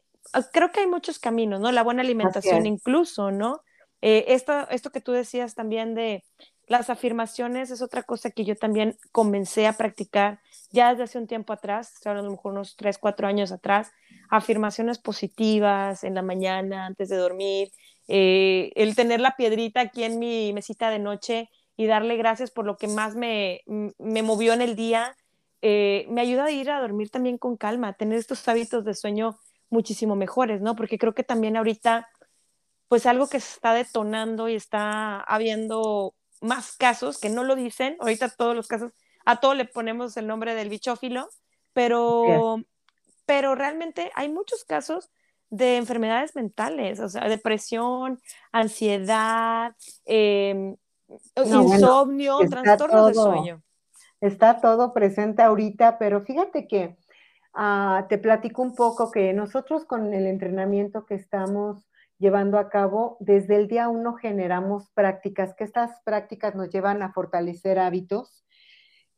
creo 0.52 0.70
que 0.72 0.80
hay 0.80 0.86
muchos 0.86 1.18
caminos, 1.18 1.60
¿no? 1.60 1.72
La 1.72 1.82
buena 1.82 2.02
alimentación 2.02 2.66
incluso, 2.66 3.30
¿no? 3.30 3.62
Eh, 4.00 4.24
esto, 4.28 4.68
esto 4.70 4.90
que 4.90 5.00
tú 5.00 5.12
decías 5.12 5.54
también 5.54 5.94
de 5.94 6.24
las 6.66 6.90
afirmaciones 6.90 7.70
es 7.70 7.82
otra 7.82 8.02
cosa 8.02 8.30
que 8.30 8.44
yo 8.44 8.56
también 8.56 8.96
comencé 9.12 9.66
a 9.66 9.74
practicar 9.74 10.40
ya 10.70 10.90
desde 10.90 11.04
hace 11.04 11.18
un 11.18 11.26
tiempo 11.26 11.52
atrás, 11.52 11.94
a 12.06 12.14
lo 12.14 12.30
mejor 12.30 12.52
unos 12.52 12.76
3, 12.76 12.98
4 12.98 13.28
años 13.28 13.52
atrás, 13.52 13.92
afirmaciones 14.32 14.98
positivas 14.98 16.04
en 16.04 16.14
la 16.14 16.22
mañana, 16.22 16.86
antes 16.86 17.10
de 17.10 17.16
dormir, 17.16 17.70
eh, 18.08 18.72
el 18.76 18.96
tener 18.96 19.20
la 19.20 19.36
piedrita 19.36 19.82
aquí 19.82 20.04
en 20.04 20.18
mi 20.18 20.54
mesita 20.54 20.88
de 20.88 20.98
noche 20.98 21.50
y 21.76 21.84
darle 21.84 22.16
gracias 22.16 22.50
por 22.50 22.64
lo 22.64 22.78
que 22.78 22.88
más 22.88 23.14
me, 23.14 23.60
me 23.98 24.22
movió 24.22 24.54
en 24.54 24.62
el 24.62 24.74
día, 24.74 25.14
eh, 25.60 26.06
me 26.08 26.22
ayuda 26.22 26.46
a 26.46 26.50
ir 26.50 26.70
a 26.70 26.80
dormir 26.80 27.10
también 27.10 27.36
con 27.36 27.58
calma, 27.58 27.92
tener 27.92 28.18
estos 28.18 28.48
hábitos 28.48 28.86
de 28.86 28.94
sueño 28.94 29.38
muchísimo 29.68 30.16
mejores, 30.16 30.62
¿no? 30.62 30.76
Porque 30.76 30.96
creo 30.96 31.12
que 31.12 31.24
también 31.24 31.58
ahorita, 31.58 32.08
pues 32.88 33.04
algo 33.04 33.28
que 33.28 33.38
se 33.38 33.52
está 33.52 33.74
detonando 33.74 34.48
y 34.48 34.54
está 34.54 35.20
habiendo 35.20 36.14
más 36.40 36.74
casos 36.78 37.18
que 37.18 37.28
no 37.28 37.44
lo 37.44 37.54
dicen, 37.54 37.96
ahorita 38.00 38.30
todos 38.30 38.56
los 38.56 38.66
casos, 38.66 38.92
a 39.26 39.40
todos 39.40 39.58
le 39.58 39.66
ponemos 39.66 40.16
el 40.16 40.26
nombre 40.26 40.54
del 40.54 40.70
bichófilo, 40.70 41.28
pero, 41.74 42.62
pero 43.26 43.54
realmente 43.54 44.10
hay 44.14 44.28
muchos 44.28 44.64
casos 44.64 45.10
de 45.50 45.76
enfermedades 45.76 46.34
mentales, 46.34 46.98
o 46.98 47.08
sea, 47.08 47.28
depresión, 47.28 48.20
ansiedad, 48.52 49.74
em, 50.06 50.76
insomnio, 51.36 52.38
trastornos 52.48 53.08
de 53.08 53.14
sueño. 53.14 53.62
Está 54.20 54.60
todo 54.60 54.94
presente 54.94 55.42
ahorita, 55.42 55.98
pero 55.98 56.22
fíjate 56.22 56.66
que 56.66 56.96
ah, 57.52 58.06
te 58.08 58.18
platico 58.18 58.62
un 58.62 58.74
poco 58.74 59.10
que 59.10 59.32
nosotros 59.32 59.84
con 59.84 60.14
el 60.14 60.26
entrenamiento 60.26 61.04
que 61.04 61.16
estamos 61.16 61.86
llevando 62.18 62.58
a 62.58 62.70
cabo, 62.70 63.16
desde 63.18 63.56
el 63.56 63.66
día 63.66 63.88
uno 63.88 64.14
generamos 64.14 64.88
prácticas, 64.94 65.54
que 65.54 65.64
estas 65.64 66.00
prácticas 66.04 66.54
nos 66.54 66.70
llevan 66.70 67.02
a 67.02 67.12
fortalecer 67.12 67.78
hábitos. 67.80 68.44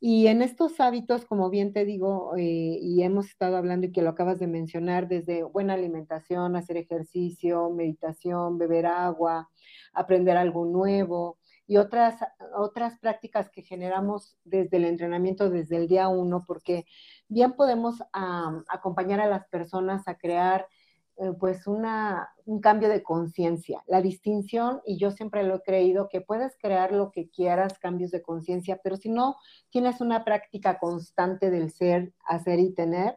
Y 0.07 0.27
en 0.27 0.43
estos 0.43 0.81
hábitos, 0.81 1.25
como 1.25 1.49
bien 1.49 1.73
te 1.73 1.87
digo, 1.87 2.37
eh, 2.37 2.79
y 2.79 3.03
hemos 3.05 3.25
estado 3.29 3.57
hablando 3.57 3.87
y 3.87 3.91
que 3.91 4.03
lo 4.03 4.11
acabas 4.11 4.39
de 4.39 4.47
mencionar, 4.47 5.09
desde 5.09 5.45
buena 5.45 5.73
alimentación, 5.73 6.57
hacer 6.57 6.77
ejercicio, 6.77 7.71
meditación, 7.71 8.59
beber 8.59 8.85
agua, 8.85 9.49
aprender 9.95 10.37
algo 10.37 10.67
nuevo 10.67 11.39
y 11.67 11.79
otras, 11.79 12.17
otras 12.55 12.99
prácticas 12.99 13.49
que 13.49 13.63
generamos 13.63 14.37
desde 14.45 14.77
el 14.77 14.85
entrenamiento, 14.85 15.49
desde 15.49 15.79
el 15.79 15.89
día 15.89 16.09
uno, 16.09 16.45
porque 16.47 16.85
bien 17.29 17.55
podemos 17.55 18.03
acompañar 18.13 19.21
a 19.21 19.27
las 19.27 19.47
personas 19.47 20.07
a 20.07 20.19
crear 20.19 20.69
eh, 21.17 21.31
pues 21.39 21.69
una, 21.69 22.31
un 22.45 22.61
cambio 22.61 22.89
de 22.89 23.05
conciencia. 23.05 23.85
La 23.87 24.03
distinción, 24.03 24.81
y 24.85 24.99
yo 24.99 25.13
siempre 25.13 25.45
lo 25.45 25.57
he 25.57 25.63
creído, 25.63 26.09
que 26.09 26.21
puedes 26.21 26.57
crear 26.59 26.91
lo 26.93 27.13
que 27.13 27.31
quieras, 27.31 27.79
cambios 27.79 28.11
de 28.11 28.21
conciencia, 28.21 28.81
pero 28.83 28.97
si 28.97 29.11
no 29.11 29.37
tienes 29.71 30.01
una 30.01 30.25
práctica 30.25 30.79
constante 30.81 31.51
del 31.51 31.71
ser, 31.71 32.13
hacer 32.27 32.59
y 32.59 32.75
tener, 32.75 33.17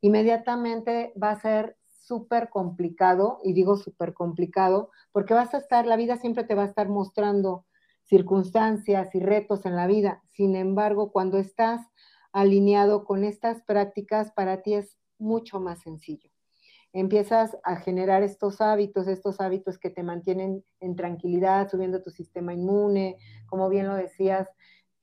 inmediatamente 0.00 1.12
va 1.22 1.30
a 1.30 1.40
ser 1.40 1.76
súper 1.84 2.48
complicado, 2.50 3.38
y 3.44 3.52
digo 3.52 3.76
súper 3.76 4.12
complicado, 4.12 4.90
porque 5.12 5.34
vas 5.34 5.54
a 5.54 5.58
estar, 5.58 5.86
la 5.86 5.96
vida 5.96 6.16
siempre 6.16 6.42
te 6.42 6.56
va 6.56 6.62
a 6.62 6.66
estar 6.66 6.88
mostrando 6.88 7.64
circunstancias 8.02 9.14
y 9.14 9.20
retos 9.20 9.66
en 9.66 9.76
la 9.76 9.86
vida. 9.86 10.22
Sin 10.32 10.56
embargo, 10.56 11.12
cuando 11.12 11.38
estás 11.38 11.80
alineado 12.32 13.04
con 13.04 13.24
estas 13.24 13.62
prácticas, 13.62 14.32
para 14.32 14.62
ti 14.62 14.74
es 14.74 14.98
mucho 15.18 15.60
más 15.60 15.80
sencillo 15.80 16.35
empiezas 16.98 17.58
a 17.62 17.76
generar 17.76 18.22
estos 18.22 18.62
hábitos, 18.62 19.06
estos 19.06 19.38
hábitos 19.40 19.78
que 19.78 19.90
te 19.90 20.02
mantienen 20.02 20.64
en 20.80 20.96
tranquilidad, 20.96 21.68
subiendo 21.68 22.02
tu 22.02 22.10
sistema 22.10 22.54
inmune, 22.54 23.18
como 23.46 23.68
bien 23.68 23.86
lo 23.86 23.94
decías, 23.94 24.48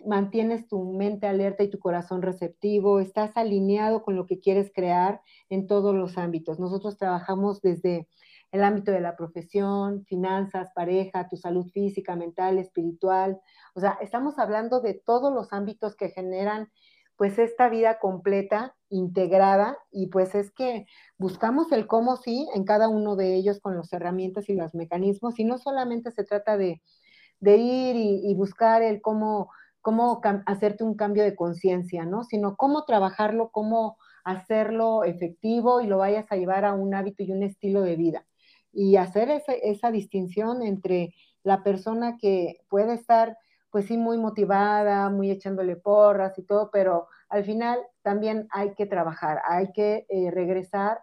mantienes 0.03 0.67
tu 0.67 0.83
mente 0.91 1.27
alerta 1.27 1.61
y 1.61 1.69
tu 1.69 1.77
corazón 1.77 2.23
receptivo, 2.23 2.99
estás 2.99 3.37
alineado 3.37 4.01
con 4.01 4.15
lo 4.15 4.25
que 4.25 4.39
quieres 4.39 4.71
crear 4.73 5.21
en 5.49 5.67
todos 5.67 5.93
los 5.93 6.17
ámbitos. 6.17 6.59
Nosotros 6.59 6.97
trabajamos 6.97 7.61
desde 7.61 8.07
el 8.51 8.63
ámbito 8.63 8.91
de 8.91 9.01
la 9.01 9.15
profesión, 9.15 10.03
finanzas, 10.05 10.71
pareja, 10.73 11.27
tu 11.29 11.37
salud 11.37 11.67
física, 11.67 12.15
mental, 12.15 12.57
espiritual. 12.57 13.39
O 13.75 13.79
sea, 13.79 13.97
estamos 14.01 14.39
hablando 14.39 14.81
de 14.81 14.95
todos 14.95 15.31
los 15.31 15.53
ámbitos 15.53 15.95
que 15.95 16.09
generan 16.09 16.69
pues 17.15 17.37
esta 17.39 17.69
vida 17.69 17.99
completa, 17.99 18.75
integrada, 18.89 19.77
y 19.91 20.07
pues 20.07 20.35
es 20.35 20.51
que 20.51 20.85
buscamos 21.17 21.71
el 21.71 21.87
cómo 21.87 22.17
sí 22.17 22.47
en 22.53 22.63
cada 22.63 22.89
uno 22.89 23.15
de 23.15 23.35
ellos 23.35 23.59
con 23.59 23.75
las 23.77 23.91
herramientas 23.93 24.49
y 24.49 24.55
los 24.55 24.73
mecanismos, 24.73 25.39
y 25.39 25.43
no 25.43 25.57
solamente 25.57 26.11
se 26.11 26.23
trata 26.23 26.57
de, 26.57 26.81
ir 27.41 27.95
y, 27.95 28.33
buscar 28.35 28.81
el 28.81 29.01
cómo, 29.01 29.51
cómo 29.81 30.21
hacerte 30.45 30.83
un 30.83 30.95
cambio 30.95 31.23
de 31.23 31.35
conciencia, 31.35 32.05
¿no? 32.05 32.23
Sino 32.23 32.55
cómo 32.55 32.85
trabajarlo, 32.85 33.49
cómo 33.51 33.97
hacerlo 34.23 35.03
efectivo 35.03 35.81
y 35.81 35.87
lo 35.87 35.97
vayas 35.97 36.31
a 36.31 36.37
llevar 36.37 36.65
a 36.65 36.73
un 36.73 36.95
hábito 36.95 37.23
y 37.23 37.31
un 37.31 37.43
estilo 37.43 37.81
de 37.81 37.95
vida. 37.95 38.25
Y 38.71 38.95
hacer 38.95 39.29
esa 39.29 39.91
distinción 39.91 40.63
entre 40.63 41.13
la 41.43 41.63
persona 41.63 42.17
que 42.17 42.61
puede 42.69 42.93
estar 42.93 43.37
pues 43.73 43.87
sí, 43.87 43.97
muy 43.97 44.19
motivada, 44.19 45.09
muy 45.09 45.31
echándole 45.31 45.75
porras 45.75 46.37
y 46.37 46.43
todo, 46.43 46.69
pero 46.71 47.07
al 47.27 47.43
final 47.43 47.79
también 48.03 48.47
hay 48.51 48.75
que 48.75 48.85
trabajar, 48.85 49.41
hay 49.47 49.71
que 49.71 50.05
eh, 50.09 50.29
regresar 50.29 50.99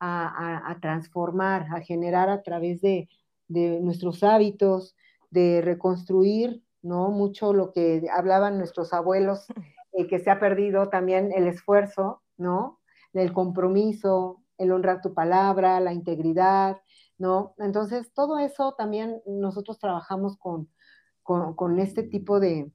a, 0.00 0.78
transformar, 0.80 1.66
a 1.74 1.82
generar 1.82 2.30
a 2.30 2.42
través 2.42 2.80
de, 2.80 3.10
nuestros 3.48 4.22
hábitos, 4.22 4.96
de 5.28 5.60
reconstruir, 5.60 6.62
¿no? 6.80 7.10
Mucho 7.10 7.52
lo 7.52 7.70
que 7.70 8.06
hablaban 8.10 8.56
nuestros 8.56 8.94
abuelos, 8.94 9.44
eh, 9.92 10.06
que 10.06 10.18
se 10.18 10.30
ha 10.30 10.40
perdido 10.40 10.88
también 10.88 11.32
el 11.36 11.46
esfuerzo, 11.46 12.22
¿no? 12.38 12.80
El 13.12 13.34
compromiso, 13.34 14.42
el 14.56 14.72
honrar 14.72 15.02
tu 15.02 15.12
palabra, 15.12 15.80
la 15.80 15.92
integridad, 15.92 16.80
¿no? 17.18 17.54
Entonces, 17.58 18.10
todo 18.14 18.38
eso 18.38 18.72
también 18.72 19.20
nosotros 19.26 19.78
trabajamos 19.78 20.38
con, 20.38 20.70
con, 21.26 21.80
este 21.80 22.04
tipo 22.04 22.38
de, 22.40 22.70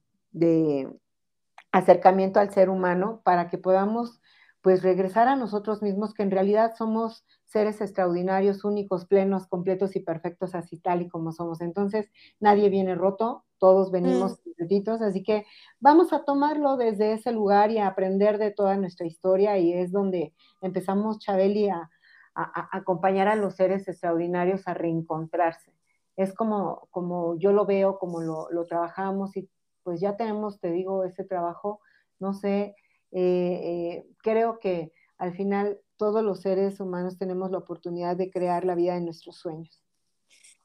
acercamiento 1.72 2.38
al 2.38 2.50
ser 2.50 2.68
humano 2.68 3.22
para 3.24 3.48
que 3.48 3.56
podamos 3.56 4.20
pues 4.60 4.82
regresar 4.82 5.26
a 5.26 5.36
nosotros 5.36 5.82
mismos, 5.82 6.14
que 6.14 6.22
en 6.22 6.30
realidad 6.30 6.74
somos 6.76 7.24
seres 7.46 7.80
extraordinarios, 7.80 8.64
únicos, 8.64 9.06
plenos, 9.06 9.48
completos 9.48 9.96
y 9.96 10.00
perfectos, 10.00 10.54
así 10.54 10.78
tal 10.78 11.02
y 11.02 11.08
como 11.08 11.32
somos. 11.32 11.60
Entonces, 11.62 12.10
nadie 12.38 12.68
viene 12.68 12.94
roto, 12.94 13.44
todos 13.58 13.90
venimos 13.90 14.40
mm. 14.44 15.02
así 15.02 15.22
que 15.24 15.46
vamos 15.80 16.12
a 16.12 16.24
tomarlo 16.24 16.76
desde 16.76 17.14
ese 17.14 17.32
lugar 17.32 17.70
y 17.70 17.78
a 17.78 17.88
aprender 17.88 18.38
de 18.38 18.52
toda 18.52 18.76
nuestra 18.76 19.06
historia 19.06 19.58
y 19.58 19.72
es 19.72 19.90
donde 19.90 20.34
empezamos, 20.60 21.18
Chabeli, 21.18 21.70
a 21.70 21.90
acompañar 22.34 23.28
a 23.28 23.36
los 23.36 23.56
seres 23.56 23.88
extraordinarios 23.88 24.68
a 24.68 24.74
reencontrarse 24.74 25.71
es 26.16 26.34
como, 26.34 26.88
como 26.90 27.38
yo 27.38 27.52
lo 27.52 27.66
veo, 27.66 27.98
como 27.98 28.20
lo, 28.20 28.50
lo, 28.50 28.66
trabajamos 28.66 29.36
y 29.36 29.48
pues 29.82 30.00
ya 30.00 30.16
tenemos, 30.16 30.60
te 30.60 30.70
digo, 30.70 31.04
ese 31.04 31.24
trabajo, 31.24 31.80
no 32.18 32.34
sé, 32.34 32.74
eh, 33.10 33.60
eh, 34.02 34.06
creo 34.22 34.58
que 34.58 34.92
al 35.18 35.34
final 35.34 35.80
todos 35.96 36.22
los 36.24 36.40
seres 36.40 36.80
humanos 36.80 37.18
tenemos 37.18 37.50
la 37.50 37.58
oportunidad 37.58 38.16
de 38.16 38.30
crear 38.30 38.64
la 38.64 38.74
vida 38.74 38.94
de 38.94 39.02
nuestros 39.02 39.36
sueños. 39.36 39.82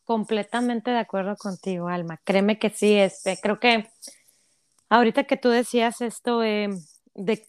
Completamente 0.04 0.92
de 0.92 1.00
acuerdo 1.00 1.36
contigo, 1.36 1.90
Alma. 1.90 2.20
Créeme 2.24 2.58
que 2.58 2.70
sí, 2.70 2.96
este, 2.96 3.38
creo 3.42 3.60
que 3.60 3.90
ahorita 4.90 5.26
que 5.26 5.36
tú 5.38 5.50
decías 5.50 6.02
esto 6.02 6.40
de 6.40 6.80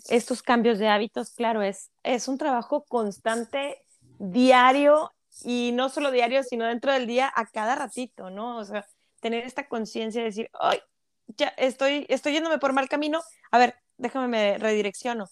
estos 0.08 0.42
cambios 0.42 0.78
de 0.78 0.88
hábitos, 0.88 1.30
claro, 1.30 1.62
es, 1.62 1.90
es 2.02 2.26
un 2.26 2.36
trabajo 2.36 2.84
constante, 2.88 3.84
diario, 4.18 5.12
y 5.44 5.72
no 5.72 5.88
solo 5.88 6.10
diario, 6.10 6.42
sino 6.42 6.66
dentro 6.66 6.92
del 6.92 7.06
día 7.06 7.32
a 7.34 7.46
cada 7.46 7.74
ratito, 7.74 8.30
¿no? 8.30 8.58
O 8.58 8.64
sea, 8.64 8.86
tener 9.20 9.44
esta 9.44 9.68
conciencia 9.68 10.20
de 10.20 10.26
decir, 10.28 10.50
ay, 10.58 10.80
ya 11.28 11.48
estoy, 11.56 12.06
estoy 12.08 12.32
yéndome 12.32 12.58
por 12.58 12.72
mal 12.72 12.88
camino, 12.88 13.20
a 13.50 13.58
ver, 13.58 13.74
déjame 13.96 14.28
me 14.28 14.58
redirecciono. 14.58 15.26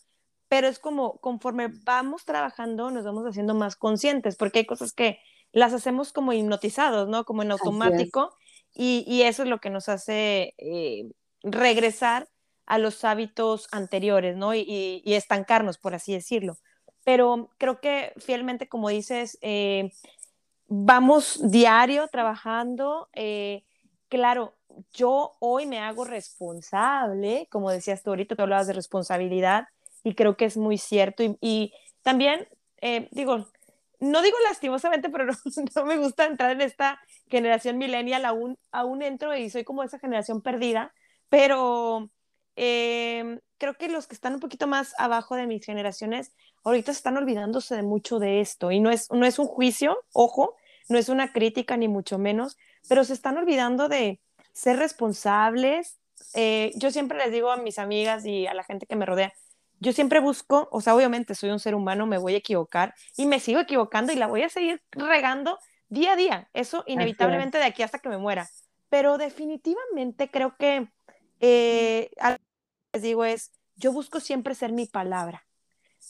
Pero 0.49 0.69
es 0.69 0.79
como 0.79 1.19
conforme 1.19 1.69
vamos 1.85 2.25
trabajando, 2.25 2.90
nos 2.90 3.05
vamos 3.05 3.25
haciendo 3.27 3.55
más 3.55 3.77
conscientes, 3.77 4.37
porque 4.37 4.61
hay 4.61 4.66
cosas 4.66 4.92
que 4.92 5.19
las 5.53 5.73
hacemos 5.73 6.12
como 6.12 6.33
hipnotizados, 6.33 7.09
¿no? 7.09 7.25
Como 7.25 7.42
en 7.42 7.51
automático, 7.51 8.37
y, 8.73 9.05
y, 9.09 9.23
eso 9.23 9.42
es 9.42 9.49
lo 9.49 9.59
que 9.59 9.71
nos 9.71 9.88
hace 9.88 10.55
eh, 10.59 11.11
regresar 11.42 12.29
a 12.66 12.79
los 12.79 13.05
hábitos 13.05 13.69
anteriores, 13.73 14.37
¿no? 14.37 14.55
Y, 14.55 15.03
y, 15.05 15.14
estancarnos, 15.14 15.79
por 15.79 15.95
así 15.95 16.12
decirlo. 16.12 16.59
Pero 17.07 17.51
creo 17.57 17.81
que 17.81 18.12
fielmente, 18.16 18.69
como 18.69 18.88
dices, 18.88 19.38
eh, 19.40 19.92
vamos 20.66 21.38
diario 21.40 22.09
trabajando. 22.09 23.09
Eh, 23.12 23.62
claro, 24.09 24.57
yo 24.92 25.37
hoy 25.38 25.66
me 25.66 25.79
hago 25.79 26.05
responsable, 26.05 27.47
como 27.49 27.71
decías 27.71 28.03
tú 28.03 28.11
ahorita, 28.11 28.35
tú 28.35 28.42
hablabas 28.42 28.66
de 28.66 28.73
responsabilidad, 28.73 29.69
y 30.03 30.16
creo 30.16 30.37
que 30.37 30.47
es 30.47 30.57
muy 30.57 30.79
cierto. 30.79 31.23
Y, 31.40 31.73
también, 32.03 32.49
digo, 33.12 33.47
no 34.01 34.21
digo 34.21 34.37
lastimosamente, 34.49 35.09
pero 35.09 35.27
no, 35.77 35.85
me 35.85 35.99
gusta 35.99 36.27
entrar 36.27 36.51
en 36.51 36.61
esta 36.61 36.99
generación 37.29 37.79
millennial, 37.79 38.25
aún, 38.25 38.59
aún 38.73 39.03
entro 39.03 39.37
y 39.37 39.49
soy 39.49 39.62
como 39.62 39.85
esa 39.85 40.01
generación 40.01 40.42
perdida, 40.42 40.92
pero 41.29 42.11
em, 42.57 43.40
creo 43.59 43.75
que 43.75 43.88
los 43.88 44.07
que 44.07 44.14
están 44.14 44.35
un 44.35 44.40
poquito 44.40 44.66
más 44.66 44.95
abajo 44.99 45.37
de 45.37 45.47
mis 45.47 45.64
generaciones, 45.64 46.33
ahorita 46.64 46.90
están 46.90 47.16
olvidándose 47.16 47.77
de 47.77 47.83
mucho 47.83 48.19
de 48.19 48.40
esto 48.40 48.71
y 48.73 48.81
no 48.81 48.90
es, 48.90 49.11
no 49.12 49.25
es 49.27 49.38
un 49.38 49.47
juicio, 49.47 49.99
ojo, 50.12 50.57
no 50.88 50.99
es 50.99 51.09
una 51.09 51.33
crítica 51.33 51.77
ni 51.77 51.88
mucho 51.88 52.19
menos, 52.19 52.57
pero 52.88 53.05
se 53.05 53.12
están 53.12 53.37
olvidando 53.37 53.88
de 53.88 54.21
ser 54.53 54.79
responsables. 54.79 55.99
Eh, 56.35 56.73
yo 56.77 56.90
siempre 56.90 57.19
les 57.19 57.31
digo 57.31 57.51
a 57.51 57.57
mis 57.57 57.79
amigas 57.79 58.25
y 58.25 58.47
a 58.47 58.55
la 58.55 58.64
gente 58.64 58.87
que 58.87 58.97
me 58.97 59.07
rodea, 59.07 59.33
yo 59.79 59.92
siempre 59.92 60.21
busco, 60.21 60.69
o 60.73 60.81
sea, 60.81 60.95
obviamente 60.95 61.35
soy 61.35 61.51
un 61.51 61.61
ser 61.61 61.75
humano, 61.75 62.07
me 62.07 62.19
voy 62.19 62.35
a 62.35 62.38
equivocar 62.38 62.95
y 63.16 63.27
me 63.27 63.40
sigo 63.40 63.61
equivocando 63.61 64.12
y 64.12 64.16
la 64.16 64.27
voy 64.27 64.42
a 64.42 64.49
seguir 64.49 64.83
regando 64.92 65.59
día 65.88 66.12
a 66.12 66.16
día, 66.16 66.51
eso 66.55 66.83
inevitablemente 66.87 67.59
de 67.59 67.64
aquí 67.64 67.83
hasta 67.83 67.99
que 67.99 68.09
me 68.09 68.19
muera. 68.19 68.49
Pero 68.88 69.19
definitivamente 69.19 70.31
creo 70.31 70.57
que, 70.57 70.88
eh, 71.40 72.11
algo 72.18 72.38
que 72.38 72.99
les 72.99 73.03
digo 73.03 73.25
es, 73.25 73.53
yo 73.77 73.92
busco 73.92 74.20
siempre 74.20 74.55
ser 74.55 74.72
mi 74.72 74.87
palabra. 74.87 75.44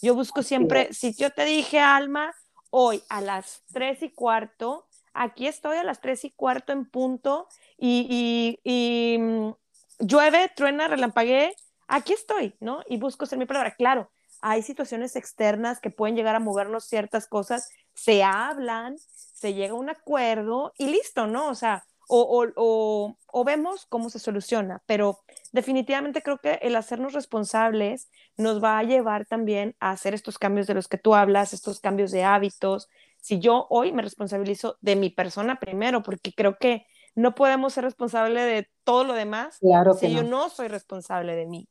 Yo 0.03 0.15
busco 0.15 0.43
siempre, 0.43 0.93
si 0.93 1.15
yo 1.15 1.31
te 1.31 1.45
dije, 1.45 1.81
Alma, 1.81 2.35
hoy 2.71 3.03
a 3.09 3.21
las 3.21 3.63
tres 3.73 4.03
y 4.03 4.11
cuarto, 4.11 4.87
aquí 5.15 5.47
estoy 5.47 5.79
a 5.79 5.85
las 5.85 6.01
tres 6.01 6.25
y 6.25 6.31
cuarto 6.31 6.73
en 6.73 6.85
punto 6.85 7.49
y, 7.79 8.59
y, 8.63 9.15
y 9.15 9.19
mm, 9.19 9.55
llueve, 10.01 10.53
truena, 10.55 10.87
relampaguee, 10.89 11.55
aquí 11.89 12.13
estoy, 12.13 12.55
¿no? 12.61 12.83
Y 12.87 12.99
busco 12.99 13.25
ser 13.27 13.39
mi 13.39 13.47
palabra. 13.47 13.75
Claro, 13.75 14.11
hay 14.41 14.63
situaciones 14.63 15.17
externas 15.17 15.81
que 15.81 15.91
pueden 15.91 16.17
llegar 16.17 16.37
a 16.37 16.41
movernos 16.41 16.85
ciertas 16.85 17.27
cosas, 17.27 17.71
se 17.95 18.23
hablan, 18.23 18.97
se 18.99 19.55
llega 19.55 19.73
a 19.73 19.77
un 19.77 19.89
acuerdo 19.89 20.73
y 20.77 20.89
listo, 20.89 21.27
¿no? 21.27 21.49
O 21.49 21.55
sea, 21.55 21.87
o, 22.09 22.47
o, 22.57 23.17
o, 23.27 23.45
vemos 23.45 23.87
cómo 23.87 24.11
se 24.11 24.19
soluciona, 24.19 24.83
pero 24.87 25.21
definitivamente 25.53 26.23
creo 26.23 26.39
que 26.39 26.55
el 26.63 26.77
hacernos 26.77 27.13
responsables 27.13 28.09
nos 28.37 28.63
va 28.63 28.79
a 28.79 28.85
llevar 28.85 29.27
también 29.27 29.75
a 29.81 29.91
hacer 29.91 30.15
estos 30.15 30.39
cambios 30.39 30.67
de 30.67 30.75
los 30.75 30.89
que 30.89 30.99
tú 30.99 31.15
hablas, 31.15 31.53
estos 31.53 31.81
cambios 31.81 32.13
de 32.13 32.23
hábitos. 32.23 32.89
Si 33.21 33.41
yo 33.41 33.67
hoy 33.71 33.93
me 33.93 34.03
responsabilizo 34.03 34.79
de 34.81 34.95
mi 34.95 35.11
persona 35.11 35.59
primero, 35.59 36.03
porque 36.03 36.33
creo 36.33 36.59
que 36.59 36.87
no 37.17 37.35
podemos 37.35 37.73
ser 37.73 37.85
responsables 37.85 38.45
de 38.45 38.69
todo 38.85 39.03
lo 39.03 39.15
demás 39.15 39.59
claro 39.59 39.95
si 39.95 40.15
yo 40.15 40.23
no 40.23 40.49
soy 40.49 40.69
responsable 40.69 41.35
de 41.35 41.47
mí. 41.47 41.69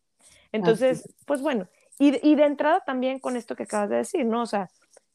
Entonces, 0.52 1.14
pues 1.26 1.42
bueno, 1.42 1.68
y, 1.98 2.28
y, 2.28 2.36
de 2.36 2.46
entrada 2.46 2.82
también 2.86 3.20
con 3.20 3.38
esto 3.38 3.56
que 3.56 3.64
acabas 3.64 3.90
de 3.90 3.98
decir, 3.98 4.26
¿no? 4.26 4.42
O 4.42 4.46
sea, 4.46 4.70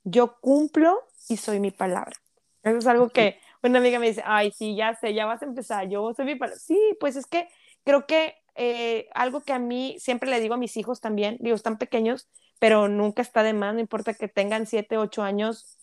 yo 0.04 0.38
cumplo 0.40 0.98
y 1.28 1.36
soy 1.36 1.60
mi 1.60 1.70
palabra. 1.70 2.16
Eso 2.62 2.78
es 2.78 2.86
algo 2.86 3.08
que 3.08 3.38
una 3.62 3.78
amiga 3.78 3.98
me 3.98 4.08
dice, 4.08 4.22
ay, 4.24 4.52
sí, 4.52 4.74
ya 4.76 4.94
sé, 4.94 5.14
ya 5.14 5.26
vas 5.26 5.42
a 5.42 5.46
empezar, 5.46 5.88
yo 5.88 6.12
soy 6.14 6.24
mi 6.24 6.34
palabra. 6.36 6.58
Sí, 6.58 6.78
pues 6.98 7.16
es 7.16 7.26
que 7.26 7.48
creo 7.84 8.06
que 8.06 8.34
eh, 8.54 9.08
algo 9.14 9.42
que 9.42 9.52
a 9.52 9.58
mí 9.58 9.96
siempre 9.98 10.30
le 10.30 10.40
digo 10.40 10.54
a 10.54 10.58
mis 10.58 10.76
hijos 10.76 11.00
también, 11.00 11.36
digo, 11.40 11.56
están 11.56 11.78
pequeños, 11.78 12.28
pero 12.58 12.88
nunca 12.88 13.22
está 13.22 13.42
de 13.42 13.52
más, 13.52 13.74
no 13.74 13.80
importa 13.80 14.14
que 14.14 14.28
tengan 14.28 14.66
siete, 14.66 14.98
ocho 14.98 15.22
años, 15.22 15.76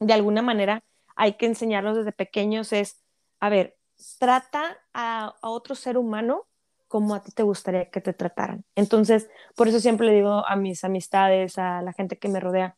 de 0.00 0.12
alguna 0.12 0.42
manera 0.42 0.82
hay 1.16 1.34
que 1.34 1.46
enseñarlos 1.46 1.96
desde 1.96 2.12
pequeños, 2.12 2.72
es, 2.72 3.02
a 3.40 3.48
ver, 3.48 3.76
trata 4.18 4.78
a 4.92 5.34
otro 5.40 5.74
ser 5.74 5.96
humano 5.96 6.46
como 6.88 7.14
a 7.14 7.22
ti 7.22 7.32
te 7.32 7.42
gustaría 7.42 7.90
que 7.90 8.00
te 8.00 8.12
trataran. 8.12 8.64
Entonces, 8.74 9.28
por 9.56 9.68
eso 9.68 9.80
siempre 9.80 10.06
le 10.06 10.14
digo 10.14 10.46
a 10.46 10.56
mis 10.56 10.84
amistades, 10.84 11.58
a 11.58 11.82
la 11.82 11.92
gente 11.92 12.18
que 12.18 12.28
me 12.28 12.40
rodea, 12.40 12.76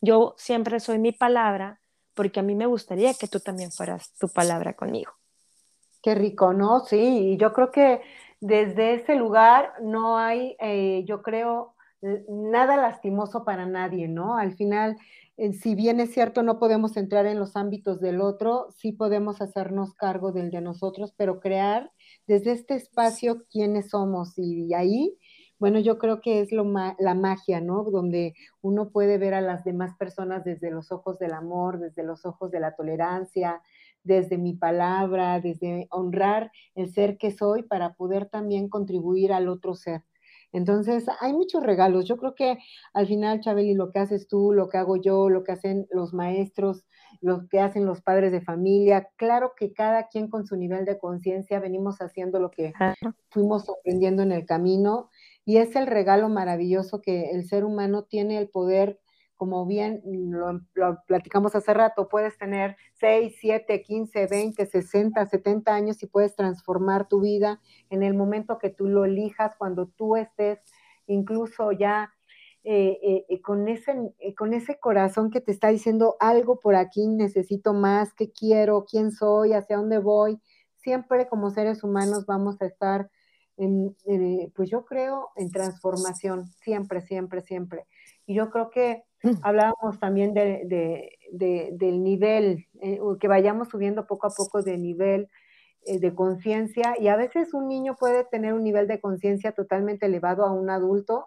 yo 0.00 0.34
siempre 0.36 0.80
soy 0.80 0.98
mi 0.98 1.12
palabra 1.12 1.80
porque 2.16 2.40
a 2.40 2.42
mí 2.42 2.56
me 2.56 2.66
gustaría 2.66 3.14
que 3.14 3.28
tú 3.28 3.38
también 3.38 3.70
fueras 3.70 4.12
tu 4.18 4.28
palabra 4.28 4.72
conmigo. 4.72 5.12
Qué 6.02 6.14
rico, 6.14 6.52
¿no? 6.52 6.80
Sí, 6.80 7.32
y 7.32 7.36
yo 7.36 7.52
creo 7.52 7.70
que 7.70 8.00
desde 8.40 8.94
ese 8.94 9.14
lugar 9.14 9.74
no 9.82 10.18
hay, 10.18 10.56
eh, 10.58 11.04
yo 11.06 11.22
creo, 11.22 11.74
nada 12.28 12.76
lastimoso 12.76 13.44
para 13.44 13.66
nadie, 13.66 14.08
¿no? 14.08 14.36
Al 14.36 14.54
final, 14.54 14.96
eh, 15.36 15.52
si 15.52 15.74
bien 15.74 16.00
es 16.00 16.12
cierto, 16.12 16.42
no 16.42 16.58
podemos 16.58 16.96
entrar 16.96 17.26
en 17.26 17.38
los 17.38 17.56
ámbitos 17.56 18.00
del 18.00 18.20
otro, 18.20 18.68
sí 18.70 18.92
podemos 18.92 19.40
hacernos 19.40 19.94
cargo 19.94 20.32
del 20.32 20.50
de 20.50 20.60
nosotros, 20.60 21.12
pero 21.16 21.40
crear 21.40 21.90
desde 22.26 22.52
este 22.52 22.74
espacio 22.74 23.44
quiénes 23.50 23.90
somos 23.90 24.34
y 24.36 24.72
ahí, 24.74 25.18
bueno, 25.58 25.78
yo 25.78 25.98
creo 25.98 26.20
que 26.20 26.40
es 26.40 26.52
lo 26.52 26.64
la 26.64 27.14
magia, 27.14 27.60
¿no? 27.60 27.84
Donde 27.84 28.34
uno 28.60 28.90
puede 28.90 29.18
ver 29.18 29.34
a 29.34 29.40
las 29.40 29.64
demás 29.64 29.96
personas 29.98 30.44
desde 30.44 30.70
los 30.70 30.92
ojos 30.92 31.18
del 31.18 31.32
amor, 31.32 31.78
desde 31.78 32.02
los 32.02 32.26
ojos 32.26 32.50
de 32.50 32.60
la 32.60 32.74
tolerancia, 32.74 33.62
desde 34.02 34.38
mi 34.38 34.54
palabra, 34.54 35.40
desde 35.40 35.88
honrar 35.90 36.50
el 36.74 36.92
ser 36.92 37.18
que 37.18 37.30
soy 37.30 37.62
para 37.62 37.94
poder 37.94 38.26
también 38.26 38.68
contribuir 38.68 39.32
al 39.32 39.48
otro 39.48 39.74
ser. 39.74 40.02
Entonces, 40.52 41.06
hay 41.20 41.32
muchos 41.32 41.62
regalos. 41.62 42.06
Yo 42.06 42.16
creo 42.16 42.34
que 42.34 42.58
al 42.94 43.06
final, 43.06 43.40
Chabeli, 43.40 43.74
lo 43.74 43.90
que 43.90 43.98
haces 43.98 44.28
tú, 44.28 44.52
lo 44.52 44.68
que 44.68 44.78
hago 44.78 44.96
yo, 44.96 45.28
lo 45.28 45.42
que 45.42 45.52
hacen 45.52 45.86
los 45.90 46.14
maestros, 46.14 46.84
lo 47.20 47.48
que 47.48 47.60
hacen 47.60 47.84
los 47.84 48.00
padres 48.00 48.32
de 48.32 48.40
familia, 48.40 49.08
claro 49.16 49.52
que 49.56 49.72
cada 49.72 50.06
quien 50.08 50.28
con 50.28 50.46
su 50.46 50.56
nivel 50.56 50.84
de 50.84 50.98
conciencia 50.98 51.60
venimos 51.60 52.00
haciendo 52.00 52.38
lo 52.38 52.50
que 52.50 52.72
fuimos 53.30 53.68
aprendiendo 53.68 54.22
en 54.22 54.32
el 54.32 54.46
camino 54.46 55.10
y 55.46 55.56
es 55.56 55.74
el 55.76 55.86
regalo 55.86 56.28
maravilloso 56.28 57.00
que 57.00 57.30
el 57.30 57.46
ser 57.46 57.64
humano 57.64 58.04
tiene 58.04 58.36
el 58.36 58.50
poder 58.50 59.00
como 59.36 59.66
bien 59.66 60.02
lo, 60.04 60.62
platicamos 61.06 61.54
hace 61.54 61.74
rato, 61.74 62.08
puedes 62.08 62.38
tener 62.38 62.76
6, 62.94 63.36
7, 63.38 63.82
15, 63.82 64.26
20, 64.26 64.66
60, 64.66 65.26
70 65.26 65.74
años 65.74 66.02
y 66.02 66.06
puedes 66.06 66.34
transformar 66.34 67.06
tu 67.06 67.20
vida 67.20 67.60
en 67.90 68.02
el 68.02 68.14
momento 68.14 68.58
que 68.58 68.70
tú 68.70 68.86
lo 68.86 69.04
elijas, 69.04 69.54
cuando 69.56 69.88
tú 69.88 70.16
estés 70.16 70.58
incluso 71.06 71.72
ya 71.72 72.12
eh, 72.64 72.98
eh, 73.00 73.26
eh, 73.28 73.40
con, 73.42 73.68
ese, 73.68 73.94
con 74.36 74.52
ese 74.52 74.80
corazón 74.80 75.30
que 75.30 75.40
te 75.40 75.52
está 75.52 75.68
diciendo 75.68 76.16
algo 76.18 76.58
por 76.58 76.74
aquí, 76.74 77.06
necesito 77.06 77.74
más, 77.74 78.12
qué 78.12 78.32
quiero, 78.32 78.84
quién 78.90 79.12
soy, 79.12 79.52
hacia 79.52 79.76
dónde 79.76 79.98
voy. 79.98 80.40
Siempre 80.78 81.28
como 81.28 81.50
seres 81.50 81.84
humanos 81.84 82.26
vamos 82.26 82.60
a 82.60 82.66
estar, 82.66 83.08
en, 83.56 83.96
pues 84.54 84.70
yo 84.70 84.84
creo, 84.84 85.30
en 85.36 85.50
transformación, 85.50 86.46
siempre, 86.62 87.00
siempre, 87.00 87.42
siempre. 87.42 87.86
Y 88.26 88.34
yo 88.34 88.50
creo 88.50 88.70
que 88.70 89.04
Hablábamos 89.42 89.98
también 89.98 90.34
de, 90.34 91.10
del 91.32 92.02
nivel, 92.02 92.66
eh, 92.80 92.98
que 93.20 93.28
vayamos 93.28 93.68
subiendo 93.68 94.06
poco 94.06 94.26
a 94.26 94.30
poco 94.30 94.62
de 94.62 94.78
nivel 94.78 95.28
eh, 95.84 95.98
de 95.98 96.14
conciencia. 96.14 96.94
Y 96.98 97.08
a 97.08 97.16
veces 97.16 97.54
un 97.54 97.68
niño 97.68 97.96
puede 97.96 98.24
tener 98.24 98.52
un 98.52 98.62
nivel 98.62 98.86
de 98.86 99.00
conciencia 99.00 99.52
totalmente 99.52 100.06
elevado 100.06 100.44
a 100.44 100.52
un 100.52 100.70
adulto. 100.70 101.26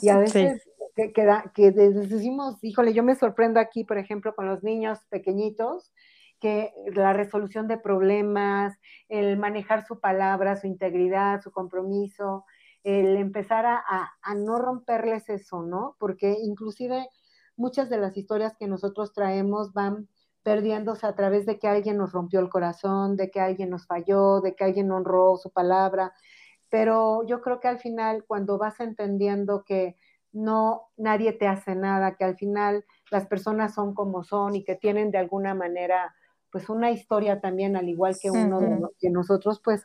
Y 0.00 0.08
a 0.08 0.18
veces 0.18 0.62
que, 0.96 1.12
que, 1.12 1.70
decimos, 1.70 2.58
híjole, 2.62 2.92
yo 2.92 3.02
me 3.02 3.14
sorprendo 3.14 3.60
aquí, 3.60 3.84
por 3.84 3.98
ejemplo, 3.98 4.34
con 4.34 4.46
los 4.46 4.62
niños 4.62 4.98
pequeñitos, 5.10 5.92
que 6.40 6.72
la 6.94 7.12
resolución 7.12 7.68
de 7.68 7.78
problemas, 7.78 8.78
el 9.08 9.38
manejar 9.38 9.86
su 9.86 10.00
palabra, 10.00 10.56
su 10.56 10.66
integridad, 10.66 11.40
su 11.42 11.50
compromiso, 11.50 12.44
el 12.86 13.16
empezar 13.16 13.66
a, 13.66 14.34
no 14.36 14.58
romperles 14.58 15.28
eso, 15.28 15.62
¿no? 15.62 15.96
Porque 15.98 16.36
inclusive 16.40 17.08
muchas 17.56 17.90
de 17.90 17.98
las 17.98 18.16
historias 18.16 18.56
que 18.56 18.68
nosotros 18.68 19.12
traemos 19.12 19.72
van 19.72 20.08
perdiéndose 20.44 21.06
a 21.06 21.16
través 21.16 21.46
de 21.46 21.58
que 21.58 21.66
alguien 21.66 21.96
nos 21.96 22.12
rompió 22.12 22.38
el 22.38 22.48
corazón, 22.48 23.16
de 23.16 23.30
que 23.30 23.40
alguien 23.40 23.70
nos 23.70 23.86
falló, 23.86 24.40
de 24.40 24.54
que 24.54 24.62
alguien 24.62 24.92
honró 24.92 25.36
su 25.36 25.50
palabra. 25.50 26.12
Pero 26.68 27.26
yo 27.26 27.40
creo 27.40 27.58
que 27.58 27.66
al 27.66 27.80
final, 27.80 28.24
cuando 28.24 28.56
vas 28.56 28.78
entendiendo 28.78 29.64
que 29.64 29.96
no, 30.30 30.90
nadie 30.96 31.32
te 31.32 31.48
hace 31.48 31.74
nada, 31.74 32.14
que 32.14 32.24
al 32.24 32.36
final 32.36 32.84
las 33.10 33.26
personas 33.26 33.74
son 33.74 33.94
como 33.94 34.22
son 34.22 34.54
y 34.54 34.62
que 34.64 34.76
tienen 34.76 35.10
de 35.10 35.18
alguna 35.18 35.54
manera, 35.54 36.14
pues 36.56 36.70
una 36.70 36.90
historia 36.90 37.38
también, 37.38 37.76
al 37.76 37.86
igual 37.86 38.16
que 38.18 38.30
uno 38.30 38.60
de, 38.60 39.10
nosotros, 39.10 39.60
pues 39.62 39.84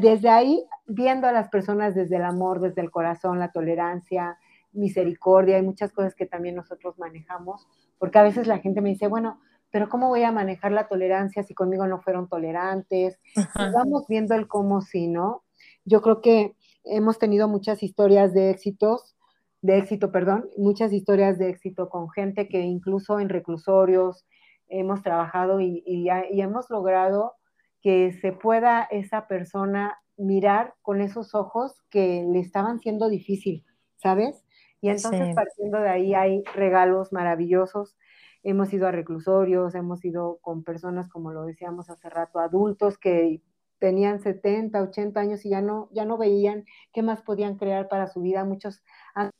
desde 0.00 0.28
ahí, 0.28 0.64
viendo 0.88 1.28
a 1.28 1.32
las 1.32 1.48
personas 1.50 1.94
desde 1.94 2.16
el 2.16 2.24
amor, 2.24 2.60
desde 2.60 2.80
el 2.80 2.90
corazón, 2.90 3.38
la 3.38 3.52
tolerancia, 3.52 4.36
misericordia, 4.72 5.54
hay 5.54 5.62
muchas 5.62 5.92
cosas 5.92 6.16
que 6.16 6.26
también 6.26 6.56
nosotros 6.56 6.98
manejamos, 6.98 7.64
porque 7.96 8.18
a 8.18 8.24
veces 8.24 8.48
la 8.48 8.58
gente 8.58 8.80
me 8.80 8.88
dice, 8.88 9.06
bueno, 9.06 9.38
pero 9.70 9.88
¿cómo 9.88 10.08
voy 10.08 10.24
a 10.24 10.32
manejar 10.32 10.72
la 10.72 10.88
tolerancia 10.88 11.44
si 11.44 11.54
conmigo 11.54 11.86
no 11.86 12.00
fueron 12.00 12.28
tolerantes? 12.28 13.20
vamos 13.54 14.06
viendo 14.08 14.34
el 14.34 14.48
cómo 14.48 14.80
sí, 14.80 15.06
¿no? 15.06 15.44
Yo 15.84 16.02
creo 16.02 16.20
que 16.20 16.56
hemos 16.82 17.20
tenido 17.20 17.46
muchas 17.46 17.84
historias 17.84 18.34
de 18.34 18.50
éxitos, 18.50 19.14
de 19.62 19.78
éxito, 19.78 20.10
perdón, 20.10 20.50
muchas 20.56 20.92
historias 20.92 21.38
de 21.38 21.50
éxito 21.50 21.88
con 21.88 22.10
gente 22.10 22.48
que 22.48 22.62
incluso 22.62 23.20
en 23.20 23.28
reclusorios 23.28 24.26
hemos 24.70 25.02
trabajado 25.02 25.60
y, 25.60 25.82
y, 25.86 26.08
y 26.32 26.40
hemos 26.40 26.70
logrado 26.70 27.34
que 27.82 28.12
se 28.12 28.32
pueda 28.32 28.82
esa 28.90 29.26
persona 29.26 29.98
mirar 30.16 30.74
con 30.82 31.00
esos 31.00 31.34
ojos 31.34 31.82
que 31.90 32.26
le 32.30 32.40
estaban 32.40 32.78
siendo 32.78 33.08
difícil, 33.08 33.64
¿sabes? 33.96 34.44
Y 34.80 34.88
entonces 34.88 35.34
partiendo 35.34 35.78
de 35.78 35.88
ahí 35.88 36.14
hay 36.14 36.42
regalos 36.54 37.12
maravillosos 37.12 37.96
hemos 38.42 38.72
ido 38.72 38.86
a 38.86 38.92
reclusorios, 38.92 39.74
hemos 39.74 40.04
ido 40.04 40.38
con 40.40 40.64
personas, 40.64 41.08
como 41.08 41.32
lo 41.32 41.44
decíamos 41.44 41.90
hace 41.90 42.08
rato, 42.08 42.38
adultos 42.38 42.98
que 42.98 43.42
tenían 43.78 44.20
70, 44.20 44.80
80 44.82 45.20
años 45.20 45.44
y 45.44 45.50
ya 45.50 45.62
no, 45.62 45.88
ya 45.92 46.04
no 46.04 46.18
veían 46.18 46.64
qué 46.92 47.02
más 47.02 47.22
podían 47.22 47.56
crear 47.56 47.88
para 47.88 48.08
su 48.08 48.20
vida. 48.20 48.44
Muchos 48.44 48.82
han 49.14 49.30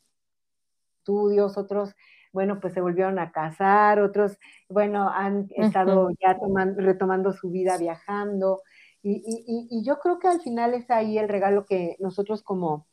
estudios, 0.98 1.56
otros, 1.56 1.94
bueno, 2.32 2.60
pues 2.60 2.74
se 2.74 2.80
volvieron 2.80 3.18
a 3.18 3.32
casar, 3.32 4.00
otros, 4.00 4.38
bueno, 4.68 5.10
han 5.10 5.48
estado 5.50 6.10
ya 6.20 6.38
retomando 6.76 7.32
su 7.32 7.50
vida 7.50 7.76
viajando. 7.78 8.62
Y, 9.02 9.22
y, 9.70 9.82
yo 9.82 9.98
creo 9.98 10.18
que 10.18 10.28
al 10.28 10.42
final 10.42 10.74
es 10.74 10.90
ahí 10.90 11.16
el 11.18 11.28
regalo 11.28 11.64
que 11.64 11.96
nosotros 12.00 12.42
como 12.42 12.86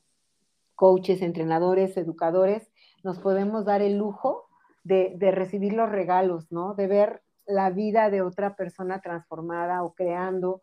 coaches, 0.76 1.22
entrenadores, 1.22 1.98
educadores, 1.98 2.72
nos 3.04 3.20
podemos 3.20 3.66
dar 3.66 3.82
el 3.82 3.98
lujo 3.98 4.48
de, 4.84 5.32
recibir 5.32 5.74
los 5.74 5.90
regalos, 5.90 6.52
¿no? 6.52 6.74
De 6.74 6.88
ver 6.88 7.24
la 7.46 7.70
vida 7.70 8.10
de 8.10 8.22
otra 8.22 8.56
persona 8.56 9.02
transformada 9.02 9.84
o 9.84 9.94
creando 9.94 10.62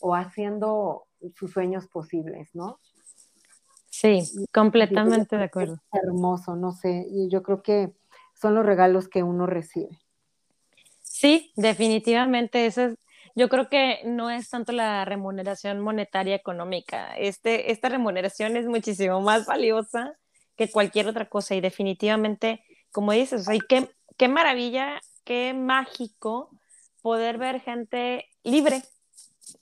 o 0.00 0.14
haciendo 0.14 1.06
sus 1.34 1.52
sueños 1.52 1.86
posibles, 1.88 2.50
¿no? 2.54 2.80
Sí, 3.90 4.22
completamente 4.52 5.36
de 5.36 5.44
acuerdo. 5.44 5.76
hermoso, 5.92 6.56
no 6.56 6.72
sé, 6.72 7.06
y 7.08 7.28
yo 7.28 7.42
creo 7.42 7.62
que 7.62 7.92
son 8.40 8.54
los 8.54 8.64
regalos 8.64 9.08
que 9.08 9.22
uno 9.22 9.46
recibe. 9.46 10.00
Sí, 11.02 11.52
definitivamente, 11.56 12.66
eso 12.66 12.82
es, 12.82 12.94
yo 13.34 13.48
creo 13.48 13.68
que 13.68 14.00
no 14.04 14.30
es 14.30 14.48
tanto 14.48 14.72
la 14.72 15.04
remuneración 15.04 15.80
monetaria 15.80 16.34
económica, 16.34 17.14
este, 17.16 17.72
esta 17.72 17.88
remuneración 17.88 18.56
es 18.56 18.66
muchísimo 18.66 19.20
más 19.20 19.46
valiosa 19.46 20.14
que 20.56 20.70
cualquier 20.70 21.08
otra 21.08 21.28
cosa 21.28 21.54
y 21.54 21.60
definitivamente 21.60 22.64
como 22.92 23.12
dices, 23.12 23.48
o 23.48 23.52
qué, 23.68 23.88
qué 24.16 24.28
maravilla, 24.28 25.00
qué 25.24 25.54
mágico 25.54 26.50
poder 27.02 27.38
ver 27.38 27.60
gente 27.60 28.26
libre, 28.42 28.82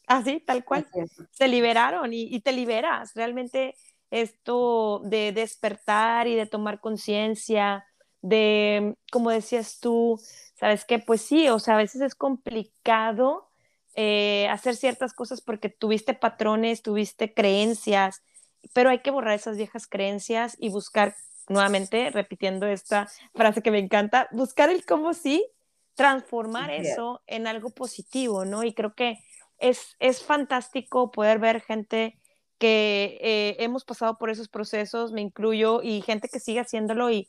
así, 0.07 0.41
tal 0.41 0.65
cual. 0.65 0.87
Se 1.31 1.49
liberaron 1.49 2.13
y, 2.13 2.23
y, 2.23 2.41
te 2.41 2.53
liberas. 2.53 3.13
Realmente 3.15 3.75
esto 4.11 5.03
de 5.05 5.33
despertar 5.33 6.27
y 6.27 6.35
de 6.35 6.47
tomar 6.47 6.81
conciencia, 6.81 7.85
de, 8.23 8.95
como 9.11 9.31
decías 9.31 9.81
tú, 9.81 10.21
sabes 10.55 10.85
que 10.85 10.99
pues 10.99 11.23
sí, 11.23 11.49
o 11.49 11.59
sea, 11.59 11.75
a 11.75 11.79
veces 11.79 12.01
es 12.01 12.15
complicado 12.15 13.49
eh, 13.95 14.49
hacer 14.49 14.77
ciertas 14.77 15.13
cosas 15.13 15.41
porque 15.41 15.69
tuviste 15.69 16.15
patrones, 16.15 16.83
tuviste 16.83 17.35
creencias, 17.35 18.23
pero 18.73 18.91
hay 18.91 19.01
que 19.01 19.11
borrar 19.11 19.35
esas 19.35 19.57
viejas 19.57 19.87
creencias 19.87 20.57
y 20.59 20.71
buscar 20.71 21.15
nuevamente 21.49 22.11
repitiendo 22.11 22.67
esta 22.67 23.09
frase 23.35 23.63
que 23.63 23.71
me 23.71 23.79
encanta, 23.79 24.29
buscar 24.33 24.71
el 24.71 24.85
cómo 24.85 25.15
sí, 25.15 25.47
transformar 25.95 26.71
eso 26.71 27.23
en 27.27 27.47
algo 27.47 27.71
positivo, 27.71 28.45
¿no? 28.45 28.63
Y 28.63 28.73
creo 28.73 28.95
que 28.95 29.19
es, 29.59 29.97
es 29.99 30.23
fantástico 30.23 31.11
poder 31.11 31.39
ver 31.39 31.61
gente 31.61 32.19
que 32.59 33.19
eh, 33.21 33.57
hemos 33.61 33.85
pasado 33.85 34.19
por 34.19 34.31
esos 34.31 34.49
procesos, 34.49 35.13
me 35.13 35.23
incluyo, 35.23 35.81
y 35.83 36.03
gente 36.03 36.29
que 36.29 36.41
sigue 36.41 36.61
haciéndolo 36.61 37.11
y, 37.11 37.29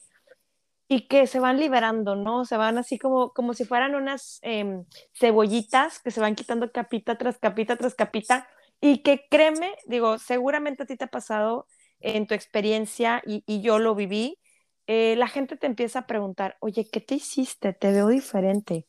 y 0.91 1.07
que 1.07 1.27
se 1.27 1.39
van 1.39 1.59
liberando, 1.59 2.15
¿no? 2.15 2.45
Se 2.45 2.57
van 2.57 2.79
así 2.79 2.97
como, 2.97 3.31
como 3.31 3.53
si 3.53 3.63
fueran 3.63 3.93
unas 3.93 4.39
em, 4.41 4.85
cebollitas 5.13 5.99
que 5.99 6.09
se 6.09 6.19
van 6.19 6.33
quitando 6.33 6.71
capita 6.71 7.15
tras 7.15 7.37
capita 7.37 7.77
tras 7.77 7.93
capita 7.93 8.49
y 8.81 9.03
que 9.03 9.27
créeme, 9.29 9.75
digo, 9.85 10.17
seguramente 10.17 10.83
a 10.83 10.85
ti 10.87 10.97
te 10.97 11.05
ha 11.05 11.07
pasado 11.09 11.67
en 11.99 12.25
tu 12.25 12.33
experiencia 12.33 13.21
y, 13.23 13.61
yo 13.61 13.77
lo 13.77 13.93
viví, 13.93 14.39
eh, 14.87 15.15
la 15.15 15.27
gente 15.27 15.57
te 15.57 15.67
empieza 15.67 15.99
a 15.99 16.07
preguntar, 16.07 16.57
oye, 16.59 16.89
¿qué 16.91 17.01
te 17.01 17.15
hiciste? 17.15 17.73
Te 17.73 17.91
veo 17.91 18.07
diferente. 18.07 18.87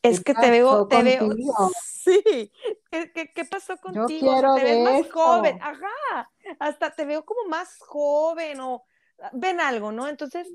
Es 0.00 0.22
que 0.22 0.32
te 0.32 0.50
veo, 0.50 0.86
te 0.86 1.02
veo, 1.02 1.28
sí, 1.84 2.52
¿Qué, 2.90 3.44
pasó 3.50 3.76
contigo? 3.76 4.54
te 4.54 4.64
ves 4.64 4.82
más 4.82 5.12
joven, 5.12 5.58
ajá, 5.60 6.30
hasta 6.58 6.90
te 6.94 7.04
veo 7.04 7.24
como 7.26 7.48
más 7.50 7.76
joven 7.80 8.60
o 8.60 8.84
ven 9.32 9.60
algo, 9.60 9.92
¿no? 9.92 10.08
Entonces, 10.08 10.48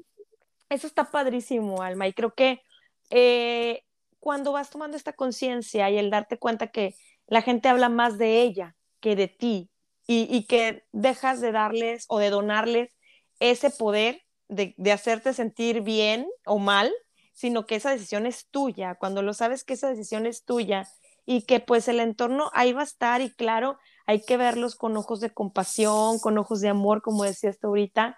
eso 0.69 0.87
está 0.87 1.11
padrísimo, 1.11 1.81
Alma, 1.81 2.07
y 2.07 2.13
creo 2.13 2.33
que 2.33 2.61
eh, 3.09 3.83
cuando 4.19 4.51
vas 4.51 4.69
tomando 4.69 4.97
esta 4.97 5.13
conciencia 5.13 5.89
y 5.89 5.97
el 5.97 6.09
darte 6.09 6.37
cuenta 6.37 6.67
que 6.67 6.95
la 7.27 7.41
gente 7.41 7.69
habla 7.69 7.89
más 7.89 8.17
de 8.17 8.41
ella 8.41 8.75
que 8.99 9.15
de 9.15 9.27
ti, 9.27 9.69
y, 10.11 10.45
que 10.47 10.87
dejas 10.91 11.39
de 11.39 11.51
darles 11.51 12.05
o 12.07 12.17
de 12.17 12.31
donarles 12.31 12.97
ese 13.39 13.69
poder 13.69 14.23
de, 14.47 14.73
hacerte 14.91 15.33
sentir 15.33 15.81
bien 15.81 16.27
o 16.47 16.57
mal, 16.57 16.91
sino 17.31 17.67
que 17.67 17.75
esa 17.75 17.91
decisión 17.91 18.25
es 18.25 18.47
tuya, 18.49 18.95
cuando 18.95 19.21
lo 19.21 19.35
sabes 19.35 19.63
que 19.63 19.75
esa 19.75 19.87
decisión 19.87 20.25
es 20.25 20.45
tuya 20.45 20.87
y 21.27 21.43
que 21.43 21.59
pues 21.59 21.87
el 21.87 21.99
entorno 21.99 22.49
ahí 22.53 22.73
va 22.73 22.81
a 22.81 22.85
estar 22.85 23.21
y 23.21 23.29
claro, 23.29 23.77
hay 24.07 24.23
que 24.25 24.35
verlos 24.35 24.75
con 24.75 24.97
ojos 24.97 25.19
de 25.19 25.29
compasión, 25.29 26.17
con 26.17 26.39
ojos 26.39 26.59
de 26.61 26.69
amor, 26.69 27.03
como 27.03 27.23
decías 27.23 27.59
tú 27.59 27.67
ahorita, 27.67 28.17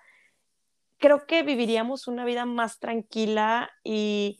creo 1.02 1.26
que 1.26 1.44
viviríamos 1.44 2.08
una 2.08 2.24
vida 2.24 2.46
más 2.46 2.80
tranquila 2.80 3.70
y 3.84 4.40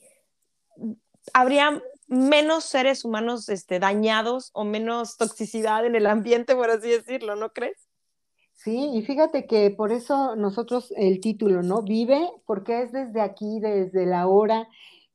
habría 1.34 1.82
menos 2.06 2.64
seres 2.64 3.04
humanos 3.04 3.48
este, 3.48 3.78
dañados 3.78 4.50
o 4.54 4.64
menos 4.64 5.18
toxicidad 5.18 5.84
en 5.84 5.96
el 5.96 6.06
ambiente, 6.06 6.54
por 6.54 6.70
así 6.70 6.88
decirlo, 6.88 7.36
¿no 7.36 7.50
crees? 7.50 7.88
Sí, 8.54 8.90
y 8.94 9.02
fíjate 9.02 9.46
que 9.46 9.70
por 9.70 9.92
eso 9.92 10.36
nosotros 10.36 10.92
el 10.96 11.20
título, 11.20 11.62
¿no? 11.62 11.82
Vive, 11.82 12.30
porque 12.46 12.82
es 12.82 12.92
desde 12.92 13.20
aquí, 13.20 13.58
desde 13.60 14.06
la 14.06 14.28
hora, 14.28 14.68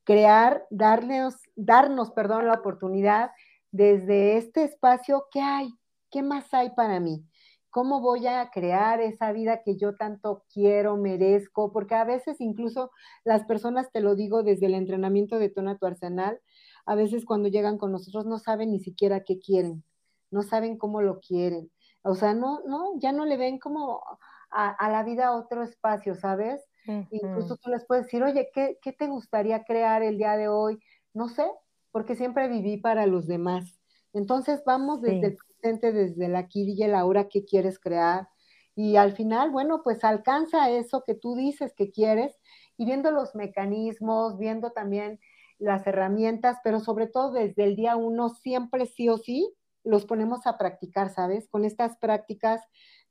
crear, 0.04 0.66
darnos, 0.70 1.36
darnos, 1.56 2.12
perdón, 2.12 2.48
la 2.48 2.56
oportunidad 2.56 3.32
desde 3.72 4.38
este 4.38 4.64
espacio, 4.64 5.28
¿qué 5.32 5.40
hay? 5.40 5.70
¿Qué 6.12 6.24
más 6.24 6.54
hay 6.54 6.72
para 6.72 7.00
mí? 7.00 7.24
¿Cómo 7.70 8.02
voy 8.02 8.28
a 8.28 8.50
crear 8.50 9.02
esa 9.02 9.32
vida 9.32 9.62
que 9.62 9.76
yo 9.76 9.96
tanto 9.96 10.44
quiero, 10.54 10.98
merezco? 10.98 11.72
Porque 11.72 11.96
a 11.96 12.06
veces 12.06 12.40
incluso 12.40 12.92
las 13.24 13.46
personas, 13.46 13.92
te 13.92 14.02
lo 14.02 14.16
digo 14.16 14.44
desde 14.44 14.68
el 14.68 14.74
entrenamiento 14.74 15.38
de 15.38 15.50
Tona 15.50 15.78
Tu 15.78 15.86
Arsenal, 15.86 16.40
a 16.86 16.96
veces 16.96 17.26
cuando 17.26 17.50
llegan 17.50 17.78
con 17.78 17.92
nosotros 17.92 18.26
no 18.26 18.40
saben 18.40 18.72
ni 18.72 18.80
siquiera 18.80 19.24
qué 19.24 19.40
quieren, 19.40 19.84
no 20.32 20.42
saben 20.44 20.78
cómo 20.78 21.02
lo 21.02 21.20
quieren. 21.20 21.70
O 22.04 22.16
sea, 22.16 22.34
no, 22.34 22.62
no, 22.66 22.98
ya 23.00 23.12
no 23.12 23.26
le 23.26 23.36
ven 23.36 23.60
como 23.60 24.02
a, 24.50 24.90
la 24.90 25.04
vida 25.04 25.36
otro 25.36 25.64
espacio, 25.64 26.16
¿sabes? 26.16 26.64
Incluso 27.12 27.58
tú 27.58 27.70
les 27.70 27.86
puedes 27.86 28.06
decir, 28.06 28.24
oye, 28.24 28.50
¿qué, 28.54 28.78
¿qué, 28.82 28.94
te 28.94 29.08
gustaría 29.08 29.66
crear 29.66 30.04
el 30.04 30.18
día 30.18 30.38
de 30.38 30.48
hoy? 30.48 30.80
No 31.14 31.28
sé, 31.28 31.46
porque 31.92 32.16
siempre 32.16 32.48
viví 32.48 32.78
para 32.78 33.06
los 33.08 33.28
demás. 33.28 33.78
Entonces 34.14 34.64
vamos 34.66 35.02
desde 35.02 35.28
el 35.28 35.38
presente, 35.60 35.92
desde 35.92 36.26
el 36.26 36.36
aquí 36.36 36.64
y 36.68 36.84
el 36.84 36.96
ahora, 36.96 37.28
¿qué 37.28 37.46
quieres 37.46 37.80
crear? 37.80 38.28
Y 38.76 38.96
al 38.96 39.14
final, 39.14 39.50
bueno, 39.52 39.82
pues 39.84 40.04
alcanza 40.04 40.70
eso 40.70 41.04
que 41.06 41.16
tú 41.16 41.36
dices 41.36 41.74
que 41.76 41.92
quieres 41.92 42.36
y 42.78 42.86
viendo 42.86 43.12
los 43.12 43.34
mecanismos, 43.36 44.38
viendo 44.38 44.72
también 44.72 45.20
las 45.58 45.88
herramientas, 45.88 46.58
pero 46.64 46.80
sobre 46.80 47.08
todo 47.08 47.32
desde 47.32 47.64
el 47.64 47.76
día 47.76 47.96
uno, 47.96 48.30
siempre 48.30 48.86
sí 48.86 49.10
o 49.10 49.18
sí, 49.18 49.52
los 49.84 50.06
ponemos 50.06 50.46
a 50.46 50.58
practicar, 50.58 51.10
¿sabes? 51.10 51.48
Con 51.50 51.66
estas 51.66 51.98
prácticas 51.98 52.62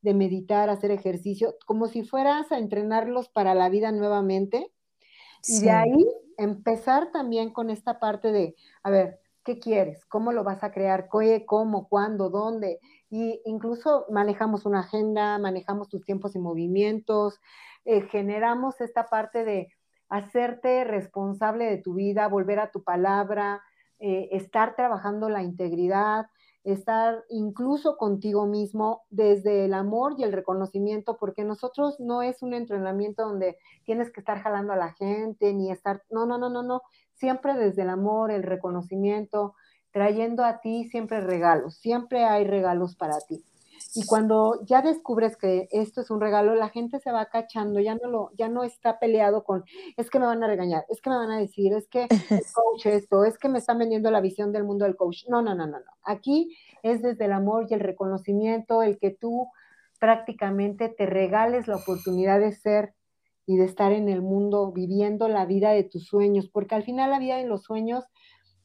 de 0.03 0.15
meditar, 0.15 0.71
hacer 0.71 0.91
ejercicio, 0.93 1.57
como 1.67 1.89
si 1.89 2.05
fueras 2.05 2.53
a 2.53 2.59
entrenarlos 2.59 3.29
para 3.29 3.55
la 3.55 3.69
vida 3.69 3.91
nuevamente. 3.91 4.73
Y 5.49 5.61
de 5.61 5.71
ahí 5.71 6.07
empezar 6.39 7.11
también 7.13 7.53
con 7.53 7.71
esta 7.71 7.99
parte 7.99 8.31
de, 8.31 8.55
a 8.83 8.91
ver, 8.91 9.21
¿qué 9.47 9.61
quieres? 9.61 10.05
¿Cómo 10.07 10.33
lo 10.33 10.43
vas 10.43 10.65
a 10.65 10.73
crear? 10.73 11.09
¿Cómo? 11.09 11.89
¿Cuándo? 11.89 12.29
¿Dónde? 12.29 12.81
Y 13.09 13.41
incluso 13.45 14.05
manejamos 14.11 14.67
una 14.67 14.81
agenda, 14.81 15.39
manejamos 15.39 15.89
tus 15.89 16.05
tiempos 16.05 16.35
y 16.35 16.41
movimientos, 16.41 17.41
eh, 17.85 18.03
generamos 18.03 18.81
esta 18.81 19.07
parte 19.07 19.45
de 19.45 19.69
hacerte 20.09 20.83
responsable 20.83 21.67
de 21.67 21.79
tu 21.79 21.95
vida, 21.95 22.27
volver 22.27 22.59
a 22.59 22.73
tu 22.73 22.83
palabra, 22.83 23.63
eh, 24.01 24.29
estar 24.33 24.75
trabajando 24.75 25.29
la 25.29 25.45
integridad, 25.45 26.27
estar 26.65 27.25
incluso 27.29 27.97
contigo 27.97 28.47
mismo 28.47 29.05
desde 29.11 29.65
el 29.67 29.75
amor 29.75 30.17
y 30.19 30.25
el 30.25 30.33
reconocimiento, 30.33 31.17
porque 31.17 31.45
nosotros 31.45 32.01
no 32.01 32.23
es 32.23 32.43
un 32.43 32.53
entrenamiento 32.53 33.23
donde 33.23 33.57
tienes 33.85 34.11
que 34.11 34.19
estar 34.19 34.41
jalando 34.41 34.73
a 34.73 34.77
la 34.77 34.93
gente, 34.95 35.55
ni 35.55 35.71
estar, 35.71 36.03
no, 36.11 36.27
no, 36.27 36.37
no, 36.37 36.51
no, 36.51 36.65
no, 36.65 36.83
siempre 37.17 37.55
desde 37.55 37.83
el 37.83 37.91
amor, 37.91 38.31
el 38.31 38.43
reconocimiento, 38.43 39.55
trayendo 39.91 40.45
a 40.45 40.61
ti 40.61 40.85
siempre 40.85 41.21
regalos, 41.21 41.77
siempre 41.77 42.25
hay 42.25 42.45
regalos 42.45 42.97
para 42.97 43.19
ti. 43.21 43.45
Y 43.95 44.05
cuando 44.05 44.63
ya 44.67 44.83
descubres 44.83 45.39
que 45.39 45.69
esto 45.71 46.03
es 46.03 46.11
un 46.11 46.21
regalo, 46.21 46.55
la 46.55 46.69
gente 46.69 46.99
se 47.01 47.13
va 47.13 47.27
cachando, 47.27 47.81
ya 47.81 47.95
no 47.95 48.09
lo, 48.09 48.31
ya 48.37 48.49
no 48.49 48.63
está 48.63 48.99
peleado 48.99 49.43
con, 49.43 49.65
es 49.97 50.11
que 50.11 50.19
me 50.19 50.27
van 50.27 50.43
a 50.45 50.47
regañar, 50.47 50.85
es 50.91 51.01
que 51.01 51.09
me 51.09 51.17
van 51.17 51.31
a 51.31 51.39
decir, 51.39 51.73
es 51.73 51.89
que 51.89 52.03
el 52.31 52.43
coach 52.53 52.87
esto, 52.87 53.25
es 53.25 53.39
que 53.39 53.49
me 53.49 53.59
están 53.59 53.79
vendiendo 53.79 54.11
la 54.11 54.21
visión 54.21 54.53
del 54.53 54.65
mundo 54.65 54.85
del 54.85 54.97
coach. 54.97 55.25
No, 55.29 55.41
no, 55.41 55.55
no, 55.55 55.67
no, 55.67 55.79
no. 55.79 55.93
Aquí 56.03 56.57
es 56.83 57.01
desde 57.01 57.25
el 57.25 57.33
amor 57.33 57.67
y 57.71 57.75
el 57.75 57.81
reconocimiento, 57.81 58.83
el 58.83 58.99
que 58.99 59.11
tú 59.11 59.49
prácticamente 59.99 60.91
te 60.91 61.07
regales 61.07 61.67
la 61.69 61.77
oportunidad 61.77 62.39
de 62.39 62.53
ser 62.53 62.95
y 63.47 63.57
de 63.57 63.65
estar 63.65 63.93
en 63.93 64.09
el 64.09 64.23
mundo 64.23 64.73
viviendo 64.73 65.29
la 65.29 65.47
vida 65.47 65.71
de 65.71 65.85
tus 65.85 66.07
sueños, 66.07 66.49
porque 66.49 66.75
al 66.75 66.83
final 66.83 67.11
la 67.11 67.19
vida 67.19 67.37
de 67.37 67.47
los 67.47 67.63
sueños 67.63 68.05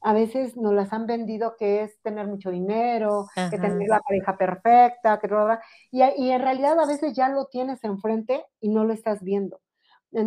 a 0.02 0.12
veces 0.12 0.56
nos 0.56 0.74
las 0.74 0.92
han 0.92 1.06
vendido 1.06 1.56
que 1.56 1.82
es 1.82 2.00
tener 2.02 2.26
mucho 2.26 2.50
dinero, 2.50 3.26
que 3.34 3.58
tener 3.58 3.88
la 3.88 4.00
pareja 4.00 4.36
perfecta, 4.36 5.20
que 5.20 5.28
y, 5.92 6.02
y 6.02 6.30
en 6.30 6.42
realidad 6.42 6.78
a 6.80 6.86
veces 6.86 7.14
ya 7.14 7.28
lo 7.28 7.46
tienes 7.46 7.82
enfrente 7.84 8.44
y 8.60 8.68
no 8.68 8.84
lo 8.84 8.92
estás 8.92 9.22
viendo. 9.22 9.60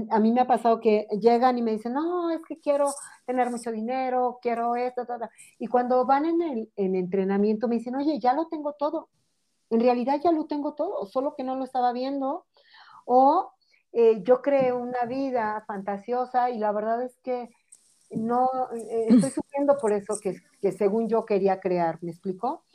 A 0.10 0.20
mí 0.20 0.32
me 0.32 0.42
ha 0.42 0.48
pasado 0.48 0.80
que 0.80 1.08
llegan 1.22 1.58
y 1.58 1.62
me 1.62 1.72
dicen, 1.72 1.94
no, 1.94 2.32
es 2.32 2.40
que 2.48 2.60
quiero 2.60 2.88
tener 3.26 3.52
mucho 3.52 3.72
dinero, 3.72 4.40
quiero 4.42 4.76
esto, 4.78 5.06
todo. 5.06 5.30
Y 5.60 5.68
cuando 5.68 6.06
van 6.06 6.26
en 6.26 6.42
el 6.42 6.72
en 6.76 6.96
entrenamiento 6.96 7.68
me 7.68 7.76
dicen, 7.76 7.96
oye, 7.96 8.18
ya 8.20 8.34
lo 8.34 8.48
tengo 8.48 8.74
todo. 8.74 9.10
En 9.70 9.82
realidad 9.82 10.20
ya 10.24 10.32
lo 10.32 10.46
tengo 10.46 10.74
todo, 10.74 11.06
solo 11.06 11.36
que 11.36 11.44
no 11.44 11.56
lo 11.56 11.66
estaba 11.66 11.92
viendo. 11.92 12.46
O 13.06 13.52
eh, 13.98 14.22
yo 14.24 14.42
creé 14.42 14.74
una 14.74 15.06
vida 15.06 15.64
fantasiosa 15.66 16.50
y 16.50 16.58
la 16.58 16.74
verdad 16.74 17.02
es 17.02 17.18
que 17.24 17.50
no, 18.12 18.50
eh, 18.76 19.06
estoy 19.08 19.32
sufriendo 19.32 19.78
por 19.78 19.94
eso 19.94 20.20
que, 20.22 20.36
que, 20.62 20.74
según 20.74 21.08
yo 21.08 21.26
quería 21.26 21.62
crear, 21.62 21.98
¿me 22.02 22.12
explico? 22.12 22.66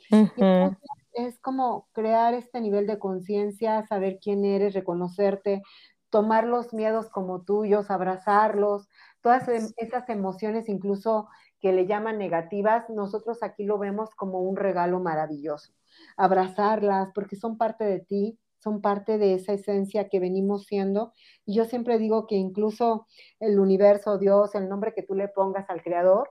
es 1.13 1.39
como 1.39 1.87
crear 1.91 2.33
este 2.33 2.59
nivel 2.59 2.87
de 2.87 2.97
conciencia, 2.97 3.85
saber 3.85 4.17
quién 4.19 4.45
eres, 4.45 4.73
reconocerte, 4.73 5.61
tomar 6.09 6.47
los 6.47 6.73
miedos 6.73 7.09
como 7.09 7.43
tuyos, 7.43 7.91
abrazarlos, 7.91 8.89
todas 9.21 9.47
em, 9.47 9.67
esas 9.77 10.09
emociones 10.09 10.69
incluso 10.69 11.27
que 11.59 11.71
le 11.71 11.85
llaman 11.85 12.17
negativas, 12.17 12.89
nosotros 12.89 13.43
aquí 13.43 13.63
lo 13.63 13.77
vemos 13.77 14.09
como 14.15 14.39
un 14.39 14.55
regalo 14.55 14.99
maravilloso. 14.99 15.71
Abrazarlas 16.17 17.11
porque 17.13 17.35
son 17.35 17.59
parte 17.59 17.83
de 17.83 17.99
ti, 17.99 18.39
son 18.61 18.81
parte 18.81 19.17
de 19.17 19.33
esa 19.33 19.53
esencia 19.53 20.07
que 20.09 20.19
venimos 20.19 20.65
siendo. 20.65 21.13
Y 21.45 21.55
yo 21.55 21.65
siempre 21.65 21.97
digo 21.97 22.27
que 22.27 22.35
incluso 22.35 23.07
el 23.39 23.59
universo, 23.59 24.17
Dios, 24.17 24.55
el 24.55 24.69
nombre 24.69 24.93
que 24.93 25.03
tú 25.03 25.15
le 25.15 25.27
pongas 25.27 25.69
al 25.69 25.81
creador, 25.81 26.29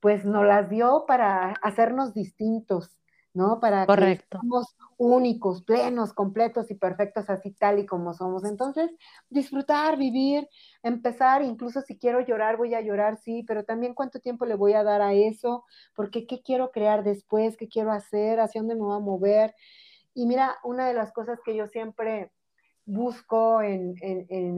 pues 0.00 0.24
nos 0.24 0.46
las 0.46 0.68
dio 0.68 1.04
para 1.06 1.52
hacernos 1.62 2.14
distintos, 2.14 2.98
¿no? 3.34 3.60
Para 3.60 3.86
que 3.86 4.20
seamos 4.30 4.76
únicos, 4.96 5.62
plenos, 5.62 6.12
completos 6.12 6.70
y 6.70 6.74
perfectos 6.74 7.30
así 7.30 7.52
tal 7.52 7.78
y 7.78 7.86
como 7.86 8.12
somos. 8.12 8.44
Entonces, 8.44 8.90
disfrutar, 9.28 9.96
vivir, 9.96 10.48
empezar, 10.82 11.42
incluso 11.42 11.80
si 11.80 11.98
quiero 11.98 12.20
llorar, 12.20 12.56
voy 12.56 12.74
a 12.74 12.80
llorar, 12.80 13.16
sí, 13.16 13.44
pero 13.46 13.64
también 13.64 13.94
cuánto 13.94 14.20
tiempo 14.20 14.44
le 14.44 14.56
voy 14.56 14.74
a 14.74 14.82
dar 14.82 15.00
a 15.00 15.14
eso, 15.14 15.64
porque 15.94 16.26
qué 16.26 16.42
quiero 16.42 16.70
crear 16.70 17.04
después, 17.04 17.56
qué 17.56 17.68
quiero 17.68 17.92
hacer, 17.92 18.40
hacia 18.40 18.60
dónde 18.60 18.74
me 18.74 18.82
voy 18.82 18.96
a 18.96 19.00
mover. 19.00 19.54
Y 20.14 20.26
mira, 20.26 20.56
una 20.64 20.88
de 20.88 20.94
las 20.94 21.12
cosas 21.12 21.40
que 21.44 21.54
yo 21.54 21.66
siempre 21.66 22.32
busco 22.84 23.62
en, 23.62 23.94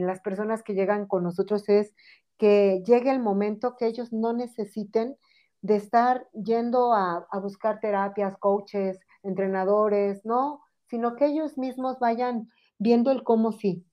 las 0.05 0.21
personas 0.21 0.63
que 0.63 0.73
llegan 0.73 1.05
con 1.05 1.23
nosotros 1.23 1.69
es 1.69 1.93
que 2.37 2.81
llegue 2.85 3.11
el 3.11 3.19
momento 3.19 3.75
que 3.77 3.85
ellos 3.85 4.11
no 4.11 4.33
necesiten 4.33 5.15
de 5.61 5.75
estar 5.75 6.27
yendo 6.33 6.93
a, 6.93 7.27
buscar 7.41 7.79
terapias, 7.79 8.37
coaches, 8.37 8.99
entrenadores, 9.21 10.25
¿no? 10.25 10.61
Sino 10.87 11.15
que 11.15 11.27
ellos 11.27 11.57
mismos 11.57 11.99
vayan 11.99 12.49
viendo 12.79 13.11
el 13.11 13.23
cómo 13.23 13.51
sí, 13.51 13.85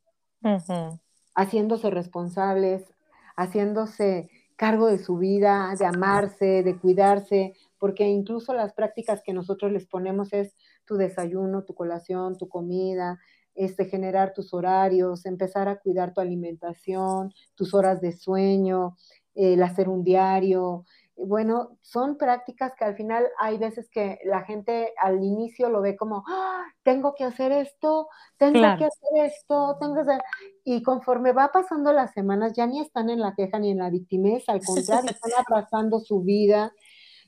haciéndose 1.35 1.91
responsables, 1.91 2.93
haciéndose 3.37 4.31
cargo 4.57 4.89
de 4.89 4.99
su 4.99 5.17
vida, 5.17 5.73
de 5.79 5.87
amarse, 5.87 6.63
de 6.63 6.79
cuidarse, 6.79 7.55
porque 7.79 8.09
incluso 8.09 8.53
las 8.53 8.75
prácticas 8.75 9.23
que 9.23 9.33
nosotros 9.33 9.73
les 9.73 9.87
ponemos 9.87 10.33
es 10.33 10.55
tu 10.91 10.97
desayuno, 10.97 11.63
tu 11.63 11.73
colación, 11.73 12.37
tu 12.37 12.49
comida, 12.49 13.21
este, 13.55 13.85
generar 13.85 14.33
tus 14.33 14.53
horarios, 14.53 15.25
empezar 15.25 15.69
a 15.69 15.79
cuidar 15.79 16.13
tu 16.13 16.21
alimentación, 16.21 17.33
tus 17.55 17.75
horas 17.75 18.01
de 18.01 18.11
sueño, 18.11 18.97
el 19.37 19.63
hacer 19.63 19.89
un 19.89 20.03
diario. 20.03 20.85
Bueno, 21.15 21.77
son 21.81 22.17
prácticas 22.17 22.73
que 22.77 22.85
al 22.85 22.97
final 22.97 23.25
hay 23.39 23.57
veces 23.59 23.89
que 23.89 24.19
la 24.25 24.43
gente 24.43 24.93
al 25.01 25.23
inicio 25.23 25.69
lo 25.69 25.81
ve 25.81 25.97
como, 25.97 26.25
¡Ah, 26.27 26.65
tengo 26.83 27.15
que 27.15 27.23
hacer 27.23 27.53
esto, 27.53 28.09
tengo 28.37 28.61
que 28.77 28.87
hacer 28.87 29.27
esto, 29.27 29.77
tengo 29.79 29.95
que 29.95 30.01
hacer... 30.01 30.21
Y 30.65 30.83
conforme 30.83 31.31
va 31.33 31.53
pasando 31.53 31.93
las 31.93 32.13
semanas, 32.15 32.55
ya 32.57 32.67
ni 32.67 32.81
están 32.81 33.11
en 33.11 33.21
la 33.21 33.35
queja 33.37 33.61
ni 33.61 33.71
en 33.71 33.79
la 33.79 33.91
victimez, 33.91 34.49
al 34.49 34.61
contrario, 34.65 35.11
están 35.23 35.33
abrazando 35.47 36.01
su 36.01 36.23
vida, 36.23 36.73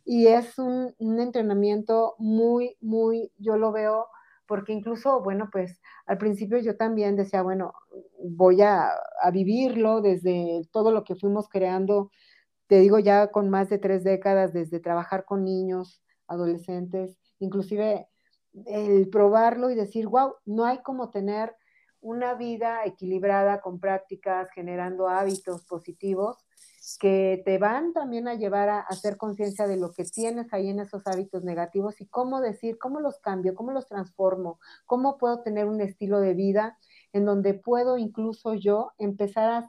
y 0.05 0.27
es 0.27 0.59
un, 0.59 0.95
entrenamiento 0.99 2.15
muy, 2.19 2.77
muy, 2.81 3.33
yo 3.39 3.57
lo 3.57 3.73
veo, 3.73 4.07
porque 4.47 4.73
incluso, 4.73 5.23
bueno, 5.23 5.49
pues 5.51 5.81
al 6.07 6.19
principio 6.19 6.59
yo 6.59 6.77
también 6.77 7.17
decía, 7.17 7.43
bueno, 7.43 7.73
voy 8.23 8.63
a, 8.63 8.91
a 9.23 9.31
vivirlo 9.31 10.01
desde 10.01 10.63
todo 10.73 10.93
lo 10.93 11.05
que 11.05 11.15
fuimos 11.15 11.49
creando, 11.49 12.11
te 12.67 12.81
digo 12.81 12.99
ya 12.99 13.31
con 13.31 13.51
más 13.51 13.69
de 13.69 13.79
tres 13.79 14.05
décadas, 14.05 14.53
desde 14.53 14.81
trabajar 14.81 15.25
con 15.25 15.45
niños, 15.45 16.03
adolescentes, 16.27 17.19
inclusive 17.39 18.09
el 18.67 19.09
probarlo 19.09 19.71
y 19.71 19.75
decir, 19.75 20.09
wow, 20.09 20.35
no 20.45 20.65
hay 20.65 20.79
como 20.83 21.11
tener 21.11 21.55
una 22.01 22.35
vida 22.35 22.85
equilibrada 22.85 23.61
con 23.61 23.79
prácticas, 23.79 24.51
generando 24.53 25.09
hábitos 25.09 25.65
positivos 25.65 26.45
que 26.99 27.43
te 27.45 27.59
van 27.59 27.93
también 27.93 28.27
a 28.27 28.35
llevar 28.35 28.69
a 28.69 28.81
hacer 28.81 29.17
conciencia 29.17 29.69
de 29.69 29.77
lo 29.77 29.93
que 29.93 30.05
tienes 30.05 30.53
ahí 30.53 30.69
en 30.69 30.81
esos 30.81 31.07
hábitos 31.07 31.45
negativos 31.45 32.01
y 32.01 32.07
cómo 32.07 32.41
decir, 32.41 32.77
cómo 32.79 32.99
los 32.99 33.21
cambio, 33.21 33.55
cómo 33.55 33.71
los 33.71 33.87
transformo, 33.87 34.59
cómo 34.85 35.17
puedo 35.17 35.43
tener 35.43 35.67
un 35.67 35.81
estilo 35.81 36.19
de 36.19 36.35
vida 36.35 36.79
en 37.13 37.25
donde 37.25 37.55
puedo 37.55 37.99
incluso 37.99 38.55
yo 38.55 38.93
empezar 38.99 39.65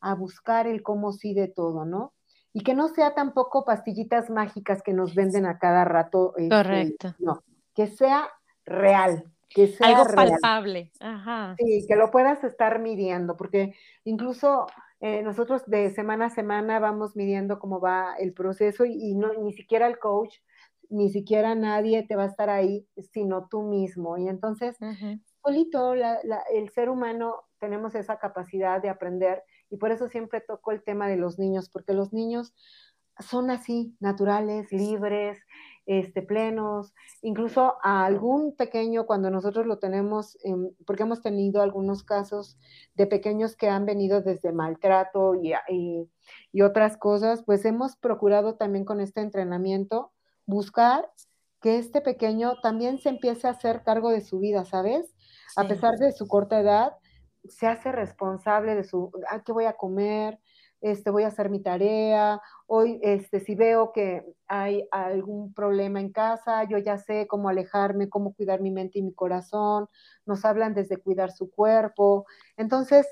a, 0.00 0.14
buscar 0.14 0.66
el 0.66 0.82
cómo 0.82 1.12
sí 1.12 1.32
de 1.32 1.48
todo, 1.48 1.86
¿no? 1.86 2.12
Y 2.52 2.62
que 2.62 2.74
no 2.74 2.88
sea 2.88 3.14
tampoco 3.14 3.64
pastillitas 3.64 4.28
mágicas 4.28 4.82
que 4.82 4.92
nos 4.92 5.14
venden 5.14 5.46
a 5.46 5.58
cada 5.58 5.84
rato. 5.86 6.34
Este, 6.36 6.54
Correcto. 6.54 7.14
no, 7.18 7.42
que 7.74 7.86
sea 7.86 8.28
real, 8.66 9.24
que 9.48 9.68
sea 9.68 9.88
algo 9.88 10.14
palpable. 10.14 10.92
Ajá. 11.00 11.56
Sí, 11.58 11.86
que 11.88 11.96
lo 11.96 12.10
puedas 12.10 12.44
estar 12.44 12.80
midiendo, 12.80 13.34
porque 13.38 13.74
incluso 14.04 14.66
eh, 15.00 15.22
nosotros 15.22 15.62
de 15.66 15.90
semana 15.90 16.26
a 16.26 16.30
semana 16.30 16.78
vamos 16.78 17.16
midiendo 17.16 17.58
cómo 17.58 17.80
va 17.80 18.14
el 18.18 18.32
proceso 18.32 18.84
y, 18.84 19.14
no, 19.14 19.32
ni 19.34 19.52
siquiera 19.52 19.86
el 19.86 19.98
coach, 19.98 20.34
ni 20.88 21.10
siquiera 21.10 21.54
nadie 21.54 22.04
te 22.06 22.16
va 22.16 22.24
a 22.24 22.28
estar 22.28 22.50
ahí, 22.50 22.86
sino 23.12 23.48
tú 23.48 23.62
mismo. 23.62 24.16
Y 24.16 24.28
entonces, 24.28 24.76
solito, 25.42 25.94
el 25.94 26.68
ser 26.70 26.88
humano 26.88 27.44
tenemos 27.58 27.94
esa 27.94 28.18
capacidad 28.18 28.80
de 28.80 28.90
aprender 28.90 29.42
y 29.70 29.76
por 29.76 29.90
eso 29.90 30.08
siempre 30.08 30.40
toco 30.40 30.70
el 30.72 30.82
tema 30.82 31.08
de 31.08 31.16
los 31.16 31.38
niños, 31.38 31.68
porque 31.68 31.94
los 31.94 32.12
niños 32.12 32.54
son 33.18 33.50
así, 33.50 33.96
naturales, 34.00 34.72
libres, 34.72 35.38
este, 35.86 36.22
plenos, 36.22 36.94
incluso 37.20 37.76
a 37.82 38.04
algún 38.04 38.56
pequeño 38.56 39.06
cuando 39.06 39.30
nosotros 39.30 39.66
lo 39.66 39.78
tenemos, 39.78 40.38
porque 40.86 41.02
hemos 41.02 41.22
tenido 41.22 41.62
algunos 41.62 42.02
casos 42.02 42.58
de 42.94 43.06
pequeños 43.06 43.56
que 43.56 43.68
han 43.68 43.84
venido 43.84 44.22
desde 44.22 44.52
maltrato 44.52 45.34
y, 45.34 45.52
y, 46.52 46.62
otras 46.62 46.96
cosas, 46.96 47.42
pues 47.44 47.64
hemos 47.64 47.96
procurado 47.96 48.54
también 48.54 48.84
con 48.84 49.00
este 49.00 49.20
entrenamiento 49.20 50.12
buscar 50.46 51.10
que 51.60 51.78
este 51.78 52.00
pequeño 52.00 52.60
también 52.62 52.98
se 52.98 53.08
empiece 53.08 53.46
a 53.46 53.50
hacer 53.50 53.82
cargo 53.82 54.10
de 54.10 54.20
su 54.20 54.38
vida, 54.38 54.64
¿sabes? 54.64 55.14
A 55.56 55.66
pesar 55.66 55.96
de 55.98 56.12
su 56.12 56.26
corta 56.26 56.60
edad, 56.60 56.92
se 57.48 57.66
hace 57.66 57.92
responsable 57.92 58.74
de 58.74 58.84
su, 58.84 59.10
ah, 59.30 59.42
¿qué 59.44 59.52
voy 59.52 59.64
a 59.64 59.74
comer? 59.74 60.38
Este, 60.84 61.10
voy 61.10 61.22
a 61.22 61.28
hacer 61.28 61.48
mi 61.48 61.60
tarea, 61.60 62.42
hoy, 62.66 63.00
este, 63.02 63.40
si 63.40 63.54
veo 63.54 63.90
que 63.90 64.22
hay 64.46 64.86
algún 64.90 65.54
problema 65.54 65.98
en 65.98 66.12
casa, 66.12 66.64
yo 66.64 66.76
ya 66.76 66.98
sé 66.98 67.26
cómo 67.26 67.48
alejarme, 67.48 68.10
cómo 68.10 68.34
cuidar 68.34 68.60
mi 68.60 68.70
mente 68.70 68.98
y 68.98 69.02
mi 69.02 69.14
corazón, 69.14 69.88
nos 70.26 70.44
hablan 70.44 70.74
desde 70.74 70.98
cuidar 70.98 71.32
su 71.32 71.50
cuerpo. 71.50 72.26
Entonces, 72.58 73.06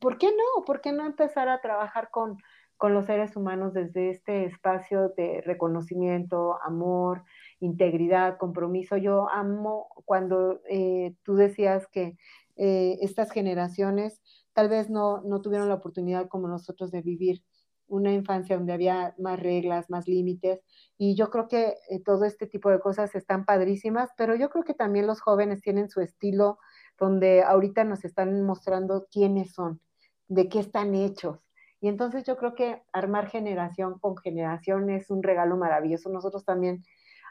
¿por 0.00 0.16
qué 0.16 0.28
no? 0.28 0.64
¿Por 0.64 0.80
qué 0.80 0.92
no 0.92 1.04
empezar 1.04 1.48
a 1.48 1.60
trabajar 1.60 2.08
con, 2.12 2.38
con 2.76 2.94
los 2.94 3.06
seres 3.06 3.34
humanos 3.34 3.74
desde 3.74 4.10
este 4.10 4.44
espacio 4.44 5.08
de 5.16 5.42
reconocimiento, 5.44 6.56
amor, 6.62 7.24
integridad, 7.58 8.38
compromiso? 8.38 8.96
Yo 8.96 9.28
amo 9.28 9.88
cuando 10.04 10.60
eh, 10.70 11.16
tú 11.24 11.34
decías 11.34 11.88
que 11.88 12.16
eh, 12.54 12.96
estas 13.02 13.32
generaciones 13.32 14.22
tal 14.56 14.70
vez 14.70 14.88
no, 14.88 15.20
no 15.20 15.42
tuvieron 15.42 15.68
la 15.68 15.74
oportunidad 15.74 16.28
como 16.28 16.48
nosotros 16.48 16.90
de 16.90 17.02
vivir 17.02 17.44
una 17.88 18.10
infancia 18.10 18.56
donde 18.56 18.72
había 18.72 19.14
más 19.18 19.38
reglas, 19.38 19.90
más 19.90 20.08
límites. 20.08 20.62
Y 20.96 21.14
yo 21.14 21.28
creo 21.28 21.46
que 21.46 21.74
eh, 21.90 22.02
todo 22.02 22.24
este 22.24 22.46
tipo 22.46 22.70
de 22.70 22.80
cosas 22.80 23.14
están 23.14 23.44
padrísimas, 23.44 24.08
pero 24.16 24.34
yo 24.34 24.48
creo 24.48 24.64
que 24.64 24.72
también 24.72 25.06
los 25.06 25.20
jóvenes 25.20 25.60
tienen 25.60 25.90
su 25.90 26.00
estilo 26.00 26.58
donde 26.98 27.42
ahorita 27.42 27.84
nos 27.84 28.06
están 28.06 28.42
mostrando 28.44 29.06
quiénes 29.12 29.52
son, 29.52 29.82
de 30.26 30.48
qué 30.48 30.60
están 30.60 30.94
hechos. 30.94 31.38
Y 31.82 31.88
entonces 31.88 32.24
yo 32.24 32.38
creo 32.38 32.54
que 32.54 32.82
armar 32.94 33.28
generación 33.28 33.98
con 33.98 34.16
generación 34.16 34.88
es 34.88 35.10
un 35.10 35.22
regalo 35.22 35.58
maravilloso. 35.58 36.08
Nosotros 36.08 36.46
también 36.46 36.82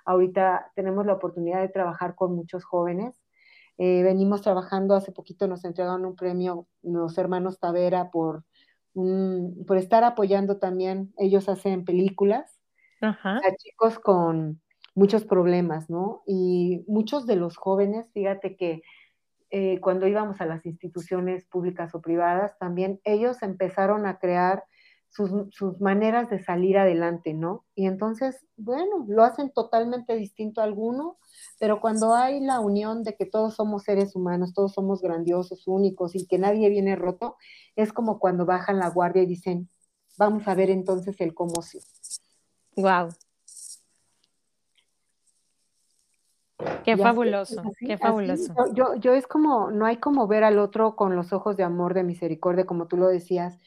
ahorita 0.06 0.72
tenemos 0.76 1.08
la 1.08 1.14
oportunidad 1.14 1.62
de 1.62 1.70
trabajar 1.70 2.14
con 2.14 2.36
muchos 2.36 2.66
jóvenes. 2.66 3.20
Eh, 3.78 4.04
venimos 4.04 4.42
trabajando, 4.42 4.96
hace 4.96 5.12
poquito 5.12 5.48
nos 5.48 5.66
entregaron 5.66 6.06
un 6.06 6.16
premio 6.16 6.68
los 6.82 7.18
hermanos 7.18 7.60
Tavera 7.60 8.10
por, 8.10 8.44
por 8.94 9.78
estar 9.78 10.04
apoyando 10.04 10.58
también, 10.58 11.14
ellos 11.18 11.50
hacen 11.50 11.84
películas 11.84 12.60
a 13.02 13.42
chicos 13.58 14.00
con 14.00 14.62
muchos 14.96 15.26
problemas, 15.26 15.90
¿no? 15.90 16.24
Y 16.26 16.84
muchos 16.88 17.28
de 17.28 17.36
los 17.36 17.58
jóvenes, 17.58 18.10
fíjate 18.14 18.56
que 18.56 18.82
eh, 19.52 19.80
cuando 19.80 20.08
íbamos 20.08 20.42
a 20.42 20.46
las 20.46 20.66
instituciones 20.66 21.46
públicas 21.46 21.94
o 21.94 22.02
privadas, 22.02 22.58
también 22.58 23.00
ellos 23.04 23.44
empezaron 23.44 24.06
a 24.06 24.18
crear 24.18 24.64
sus, 25.16 25.32
sus, 25.56 25.80
maneras 25.80 26.30
de 26.30 26.44
salir 26.44 26.78
adelante, 26.78 27.34
¿no? 27.34 27.66
Y 27.74 27.86
entonces, 27.86 28.46
bueno, 28.58 29.06
lo 29.08 29.24
hacen 29.24 29.50
totalmente 29.52 30.16
distinto 30.16 30.60
a 30.60 30.66
alguno, 30.66 31.18
pero 31.60 31.80
cuando 31.80 32.14
hay 32.14 32.42
la 32.42 32.60
unión 32.60 33.04
de 33.04 33.16
que 33.16 33.26
todos 33.26 33.56
somos 33.56 33.84
seres 33.84 34.16
humanos, 34.16 34.54
todos 34.54 34.74
somos 34.74 35.02
grandiosos, 35.02 35.68
únicos 35.68 36.16
y 36.16 36.28
que 36.28 36.38
nadie 36.38 36.70
viene 36.70 36.96
roto, 36.96 37.38
es 37.76 37.94
como 37.94 38.20
cuando 38.20 38.46
bajan 38.46 38.80
la 38.80 38.90
guardia 38.90 39.24
y 39.24 39.28
dicen, 39.28 39.70
vamos 40.18 40.48
a 40.48 40.56
ver 40.56 40.70
entonces 40.70 41.20
el 41.22 41.34
cómo 41.34 41.62
sí. 41.62 41.80
Wow, 42.76 43.10
Qué 46.84 46.98
fabuloso, 46.98 47.64
qué 47.80 47.98
fabuloso. 47.98 48.54
yo, 48.74 48.96
yo 48.96 49.14
es 49.14 49.28
como, 49.28 49.72
no 49.72 49.86
hay 49.86 49.98
como 49.98 50.28
ver 50.28 50.44
al 50.44 50.60
otro 50.60 50.96
con 50.96 51.16
los 51.16 51.34
ojos 51.34 51.58
de 51.58 51.64
amor, 51.64 51.94
de 51.94 52.04
misericordia, 52.04 52.66
como 52.66 52.88
tú 52.88 52.98
lo 52.98 53.08
decías, 53.08 53.58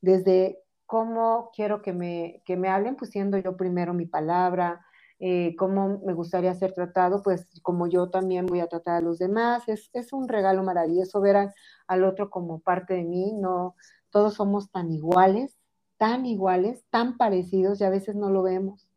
desde 0.00 0.58
cómo 0.88 1.50
quiero 1.54 1.82
que 1.82 1.92
me, 1.92 2.42
que 2.46 2.56
me 2.56 2.68
hablen, 2.70 2.96
pues 2.96 3.10
siendo 3.10 3.36
yo 3.36 3.58
primero 3.58 3.92
mi 3.92 4.06
palabra, 4.06 4.86
eh, 5.20 5.54
cómo 5.56 6.00
me 6.04 6.14
gustaría 6.14 6.54
ser 6.54 6.72
tratado, 6.72 7.22
pues 7.22 7.46
como 7.62 7.88
yo 7.88 8.08
también 8.08 8.46
voy 8.46 8.60
a 8.60 8.68
tratar 8.68 8.96
a 8.96 9.00
los 9.02 9.18
demás. 9.18 9.68
Es, 9.68 9.90
es 9.92 10.14
un 10.14 10.28
regalo 10.28 10.62
maravilloso 10.62 11.20
ver 11.20 11.50
al 11.88 12.04
otro 12.04 12.30
como 12.30 12.60
parte 12.60 12.94
de 12.94 13.04
mí, 13.04 13.34
no 13.34 13.76
todos 14.10 14.34
somos 14.34 14.70
tan 14.70 14.90
iguales, 14.90 15.58
tan 15.98 16.24
iguales, 16.24 16.84
tan 16.90 17.18
parecidos 17.18 17.80
y 17.80 17.84
a 17.84 17.90
veces 17.90 18.16
no 18.16 18.30
lo 18.30 18.42
vemos 18.42 18.88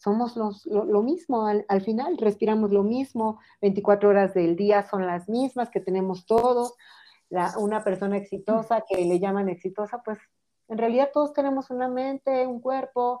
somos 0.00 0.34
los, 0.36 0.64
lo, 0.66 1.02
mismo 1.02 1.46
al, 1.46 1.82
final, 1.82 2.16
respiramos 2.16 2.70
lo 2.70 2.82
mismo, 2.82 3.38
24 3.60 4.08
horas 4.08 4.32
del 4.32 4.56
día 4.56 4.88
son 4.88 5.06
las 5.06 5.28
mismas 5.28 5.68
que 5.68 5.80
tenemos 5.80 6.24
todos. 6.24 6.74
una 7.58 7.84
persona 7.84 8.16
exitosa 8.16 8.82
que 8.88 9.04
le 9.04 9.20
llaman 9.20 9.50
exitosa, 9.50 10.02
pues 10.02 10.18
en 10.70 10.78
realidad 10.78 11.10
todos 11.12 11.32
tenemos 11.32 11.70
una 11.70 11.88
mente, 11.88 12.46
un 12.46 12.60
cuerpo, 12.60 13.20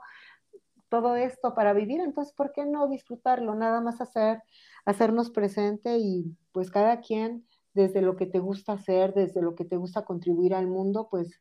todo 0.88 1.16
esto 1.16 1.54
para 1.54 1.72
vivir, 1.72 2.00
entonces, 2.00 2.34
¿por 2.34 2.52
qué 2.52 2.64
no 2.64 2.88
disfrutarlo? 2.88 3.54
Nada 3.54 3.80
más 3.80 4.00
hacer, 4.00 4.42
hacernos 4.84 5.30
presente 5.30 5.98
y 5.98 6.36
pues 6.52 6.70
cada 6.70 7.00
quien 7.00 7.46
desde 7.74 8.02
lo 8.02 8.16
que 8.16 8.26
te 8.26 8.40
gusta 8.40 8.72
hacer, 8.74 9.14
desde 9.14 9.42
lo 9.42 9.54
que 9.54 9.64
te 9.64 9.76
gusta 9.76 10.04
contribuir 10.04 10.54
al 10.54 10.66
mundo, 10.66 11.08
pues 11.10 11.40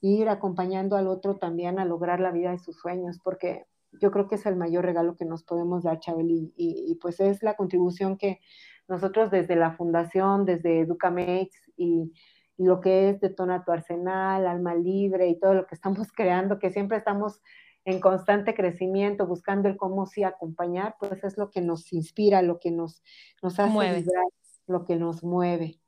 ir 0.00 0.28
acompañando 0.28 0.96
al 0.96 1.08
otro 1.08 1.36
también 1.36 1.78
a 1.78 1.84
lograr 1.84 2.20
la 2.20 2.30
vida 2.30 2.50
de 2.50 2.58
sus 2.58 2.76
sueños, 2.76 3.18
porque 3.22 3.66
yo 4.00 4.10
creo 4.10 4.28
que 4.28 4.36
es 4.36 4.46
el 4.46 4.56
mayor 4.56 4.84
regalo 4.84 5.16
que 5.16 5.24
nos 5.24 5.42
podemos 5.44 5.82
dar, 5.82 5.98
Chabel, 5.98 6.52
y, 6.56 6.98
pues 7.00 7.20
es 7.20 7.42
la 7.42 7.56
contribución 7.56 8.16
que 8.16 8.40
nosotros 8.88 9.30
desde 9.30 9.56
la 9.56 9.72
fundación, 9.72 10.44
desde 10.44 10.80
Educamates 10.80 11.70
y, 11.76 12.12
y 12.39 12.39
lo 12.64 12.80
que 12.80 13.08
es 13.08 13.20
Detona 13.20 13.64
tu 13.64 13.72
Arsenal, 13.72 14.46
Alma 14.46 14.74
Libre 14.74 15.28
y 15.28 15.38
todo 15.38 15.54
lo 15.54 15.66
que 15.66 15.74
estamos 15.74 16.08
creando, 16.12 16.58
que 16.58 16.70
siempre 16.70 16.98
estamos 16.98 17.40
en 17.84 18.00
constante 18.00 18.54
crecimiento, 18.54 19.26
buscando 19.26 19.68
el 19.68 19.76
cómo 19.76 20.06
sí 20.06 20.22
acompañar, 20.22 20.96
pues 21.00 21.24
es 21.24 21.38
lo 21.38 21.50
que 21.50 21.62
nos 21.62 21.92
inspira, 21.92 22.42
lo 22.42 22.58
que 22.58 22.70
nos, 22.70 23.02
nos 23.42 23.58
hace 23.58 23.72
vibrar, 23.72 24.26
lo 24.66 24.84
que 24.84 24.96
nos 24.96 25.24
mueve. 25.24 25.80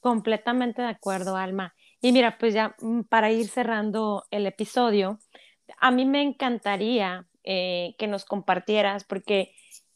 Completamente 0.00 0.82
de 0.82 0.88
acuerdo, 0.88 1.36
Alma. 1.36 1.74
Y 2.00 2.12
mira, 2.12 2.38
pues 2.38 2.54
ya 2.54 2.76
mm, 2.80 3.02
para 3.02 3.30
ir 3.32 3.48
cerrando 3.48 4.24
el 4.30 4.46
episodio, 4.46 5.18
a 5.78 5.90
mí 5.90 6.04
me 6.04 6.22
encantaría 6.22 7.26
eh, 7.44 7.94
que 7.98 8.06
nos 8.06 8.24
compartieras, 8.24 9.04
porque 9.04 9.52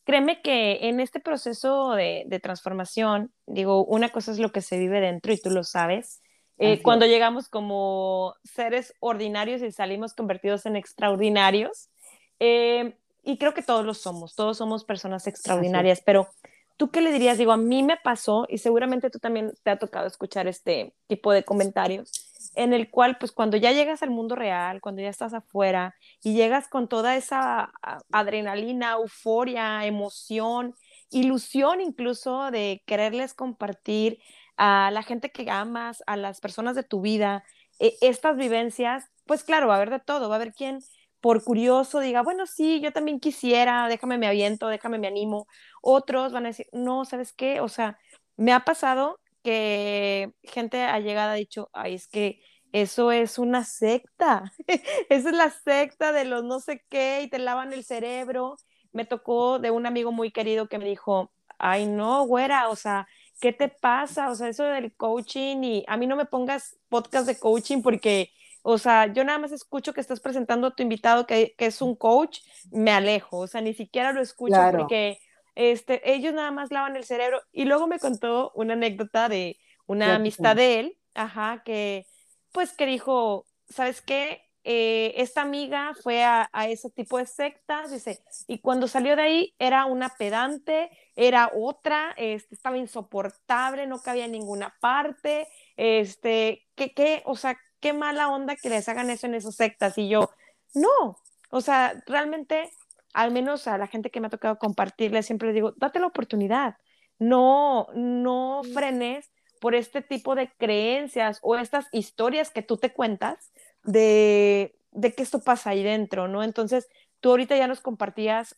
créeme 0.07 0.41
que 0.41 0.89
en 0.89 1.01
este 1.01 1.19
proceso 1.19 1.91
de, 1.95 2.41
transformación, 2.41 3.33
digo, 3.47 3.85
una 3.85 4.11
cosa 4.11 4.31
es 4.31 4.39
lo 4.39 4.53
que 4.53 4.63
se 4.63 4.79
vive 4.79 5.01
dentro 5.01 5.33
y 5.33 5.41
tú 5.41 5.51
lo 5.51 5.65
sabes. 5.65 6.23
Eh, 6.59 6.81
cuando 6.81 7.07
llegamos 7.07 7.49
como 7.49 8.35
seres 8.45 8.95
ordinarios 9.01 9.61
y 9.63 9.73
salimos 9.73 10.15
convertidos 10.15 10.65
en 10.65 10.77
extraordinarios, 10.77 11.91
eh, 12.39 12.97
y 13.25 13.37
creo 13.37 13.53
que 13.53 13.63
todos 13.63 13.85
lo 13.85 13.95
somos, 13.95 14.37
todos 14.37 14.57
somos 14.57 14.85
personas 14.85 15.27
extraordinarias, 15.27 16.01
pero 16.07 16.29
¿tú 16.77 16.91
qué 16.93 17.01
le 17.01 17.11
dirías? 17.11 17.37
Digo, 17.37 17.51
a 17.51 17.57
mí 17.57 17.83
me 17.83 17.97
pasó 17.97 18.47
y 18.49 18.59
seguramente 18.59 19.11
tú 19.11 19.19
también 19.19 19.55
te 19.65 19.71
ha 19.71 19.79
tocado 19.79 20.07
escuchar 20.07 20.47
este 20.47 20.95
tipo 21.09 21.33
de 21.33 21.45
comentarios 21.45 22.26
en 22.55 22.73
el 22.73 22.91
cual, 22.91 23.17
pues 23.19 23.33
cuando 23.33 23.57
ya 23.57 23.73
llegas 23.73 24.03
al 24.03 24.11
mundo 24.11 24.37
real, 24.37 24.81
cuando 24.81 25.03
ya 25.03 25.09
estás 25.09 25.35
afuera 25.35 25.95
y 26.23 26.35
llegas 26.35 26.69
con 26.69 26.89
toda 26.89 27.17
esa 27.17 27.73
adrenalina, 28.13 28.93
euforia, 28.93 29.85
emoción, 29.87 30.75
ilusión 31.11 31.81
incluso 31.81 32.51
de 32.51 32.83
quererles 32.87 33.35
compartir 33.35 34.19
a 34.57 34.91
la 34.93 35.03
gente 35.03 35.31
que 35.31 35.51
amas, 35.51 36.03
a 36.07 36.17
las 36.17 36.41
personas 36.41 36.77
de 36.77 36.83
tu 36.83 37.01
vida, 37.01 37.45
e, 37.79 37.97
estas 38.01 38.37
vivencias, 38.37 39.05
pues 39.27 39.45
claro, 39.45 39.69
va 39.69 39.75
a 39.75 39.77
haber 39.77 39.91
de 39.91 40.01
todo, 40.01 40.29
va 40.29 40.37
a 40.37 40.39
haber 40.39 40.53
quien 40.53 40.81
por 41.21 41.43
curioso 41.43 42.01
diga, 42.01 42.23
bueno, 42.23 42.47
sí, 42.47 42.81
yo 42.81 42.93
también 42.93 43.21
quisiera, 43.21 43.89
déjame 43.89 44.19
me 44.19 44.29
aviento, 44.29 44.69
déjame 44.69 44.99
me 44.99 45.09
animo. 45.09 45.47
Otros 45.83 46.33
van 46.33 46.47
a 46.47 46.49
decir, 46.51 46.67
no, 46.73 47.05
¿sabes 47.05 47.33
qué? 47.33 47.61
O 47.61 47.69
sea, 47.69 47.99
me 48.37 48.53
ha 48.53 48.61
pasado 48.61 49.19
que 49.47 50.33
gente 50.43 50.83
ha 50.83 50.99
llegado 50.99 51.31
ha 51.31 51.35
dicho, 51.35 51.71
ay, 51.73 51.95
es 51.95 52.09
que 52.09 52.43
eso 52.73 53.13
es 53.13 53.39
una 53.39 53.63
secta, 53.63 54.53
esa 55.09 55.29
es 55.31 55.37
la 55.37 55.51
secta 55.51 56.11
de 56.11 56.25
los 56.25 56.43
no 56.43 56.59
sé 56.59 56.85
qué 56.89 57.23
y 57.23 57.31
te 57.31 57.39
lavan 57.39 57.73
el 57.73 57.85
cerebro. 57.85 58.57
Me 58.93 59.05
tocó 59.05 59.61
de 59.61 59.71
un 59.71 59.87
amigo 59.87 60.11
muy 60.11 60.33
querido 60.33 60.69
que 60.69 60.79
me 60.79 60.85
dijo, 60.85 61.33
ay, 61.59 61.87
no, 61.87 62.27
güera, 62.27 62.69
o 62.71 62.75
sea, 62.75 63.07
¿qué 63.41 63.53
te 63.53 63.69
pasa? 63.69 64.31
O 64.31 64.35
sea, 64.35 64.49
eso 64.49 64.65
del 64.65 64.93
coaching 64.97 65.63
y 65.63 65.85
a 65.87 65.97
mí 65.97 66.09
no 66.09 66.17
me 66.17 66.27
pongas 66.27 66.77
podcast 66.89 67.29
de 67.29 67.39
coaching 67.39 67.83
porque, 67.83 68.33
o 68.65 68.79
sea, 68.79 69.07
yo 69.13 69.23
nada 69.23 69.39
más 69.39 69.53
escucho 69.53 69.93
que 69.93 70.01
estás 70.01 70.19
presentando 70.19 70.67
a 70.67 70.75
tu 70.75 70.83
invitado 70.83 71.25
que, 71.25 71.55
que 71.57 71.67
es 71.67 71.81
un 71.81 71.95
coach, 71.95 72.41
me 72.73 72.91
alejo, 72.91 73.39
o 73.39 73.47
sea, 73.47 73.61
ni 73.61 73.75
siquiera 73.75 74.13
lo 74.13 74.23
escucho 74.23 74.67
porque 74.73 75.19
este, 75.57 76.13
ellos 76.13 76.33
nada 76.35 76.53
más 76.53 76.71
lavan 76.71 76.97
el 76.97 77.05
cerebro. 77.05 77.41
Y 77.51 77.65
luego 77.65 77.89
me 77.89 77.99
contó 77.99 78.53
una 78.55 78.75
anécdota 78.75 79.29
de 79.29 79.59
una 79.87 80.15
amistad 80.17 80.55
de 80.55 80.81
él, 80.81 80.99
ajá, 81.15 81.63
que 81.65 82.07
pues 82.53 82.73
que 82.73 82.87
dijo, 82.87 83.47
¿sabes 83.69 84.01
qué? 84.01 84.43
Eh, 84.65 85.15
esta 85.23 85.43
amiga 85.43 85.95
fue 86.03 86.25
a, 86.25 86.49
ese 86.69 86.91
tipo 86.91 87.19
de 87.19 87.27
sectas, 87.27 87.93
dice, 87.93 88.25
y 88.49 88.59
cuando 88.59 88.89
salió 88.89 89.15
de 89.15 89.23
ahí 89.23 89.55
era 89.59 89.85
una 89.85 90.09
pedante, 90.09 90.91
era 91.15 91.53
otra, 91.55 92.15
este, 92.17 92.57
estaba 92.57 92.77
insoportable, 92.77 93.87
no 93.87 94.03
cabía 94.03 94.25
en 94.25 94.33
ninguna 94.33 94.75
parte, 94.81 95.47
este, 95.77 96.67
¿qué, 96.75 96.93
qué, 96.95 97.23
o 97.27 97.37
sea, 97.37 97.57
qué 97.79 97.93
mala 97.93 98.29
onda 98.29 98.57
que 98.57 98.69
les 98.69 98.89
hagan 98.89 99.11
eso 99.11 99.27
en 99.27 99.35
esas 99.35 99.55
sectas, 99.55 99.99
y 99.99 100.09
yo, 100.09 100.31
no, 100.75 101.17
o 101.51 101.61
sea, 101.61 102.03
realmente 102.07 102.71
al 103.17 103.33
menos 103.33 103.67
a 103.67 103.79
la 103.79 103.87
gente 103.87 104.11
que 104.11 104.21
me 104.21 104.27
ha 104.27 104.31
tocado 104.31 104.59
compartirle, 104.59 105.23
siempre 105.23 105.49
les 105.49 105.55
digo, 105.55 105.73
date 105.77 106.01
la 106.01 106.07
oportunidad, 106.07 106.77
no, 107.19 107.87
no 107.95 108.61
frenes 108.75 109.33
por 109.59 109.75
este 109.75 110.03
tipo 110.03 110.35
de 110.35 110.53
creencias 110.59 111.39
o 111.43 111.57
estas 111.57 111.87
historias 111.93 112.51
que 112.51 112.61
tú 112.61 112.77
te 112.77 112.93
cuentas 112.93 113.53
de, 113.85 114.77
de 114.93 115.15
que 115.15 115.23
esto 115.23 115.41
pasa 115.41 115.71
ahí 115.71 115.83
dentro, 115.83 116.29
¿no? 116.29 116.43
Entonces, 116.43 116.89
tú 117.21 117.31
ahorita 117.31 117.57
ya 117.57 117.67
nos 117.67 117.81
compartías 117.81 118.55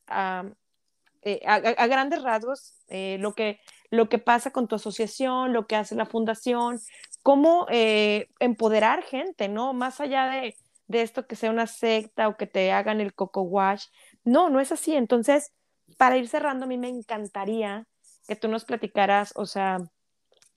eh, 1.23 1.41
a, 1.47 1.87
grandes 1.87 2.23
rasgos 2.23 2.75
eh, 2.89 3.17
lo, 3.21 3.35
que, 3.35 3.61
lo 3.91 4.09
que 4.09 4.19
pasa 4.19 4.51
con 4.51 4.67
tu 4.67 4.75
asociación, 4.75 5.53
lo 5.53 5.69
que 5.69 5.77
hace 5.77 5.95
la 5.95 6.07
fundación, 6.07 6.81
cómo 7.23 7.67
eh, 7.71 8.29
empoderar 8.41 9.05
gente, 9.05 9.49
¿no? 9.49 9.73
Más 9.73 10.01
allá 10.01 10.27
de, 10.27 10.57
de, 10.89 11.03
esto 11.03 11.29
que 11.29 11.37
sea 11.37 11.51
una 11.51 11.69
secta 11.69 12.27
o 12.27 12.37
que 12.37 12.49
te 12.49 12.73
hagan 12.73 13.01
el 13.01 13.15
coco 13.15 13.43
wash. 13.43 13.87
No, 14.29 14.51
no 14.51 14.61
es 14.61 14.73
así. 14.73 14.95
Entonces, 14.95 15.53
para 15.97 16.17
ir 16.17 16.29
cerrando, 16.29 16.65
a 16.65 16.69
mí 16.69 16.77
me 16.77 16.89
encantaría 16.89 17.87
que 18.27 18.37
tú 18.37 18.49
nos 18.49 18.65
platicaras, 18.65 19.33
o 19.37 19.47
sea, 19.47 19.79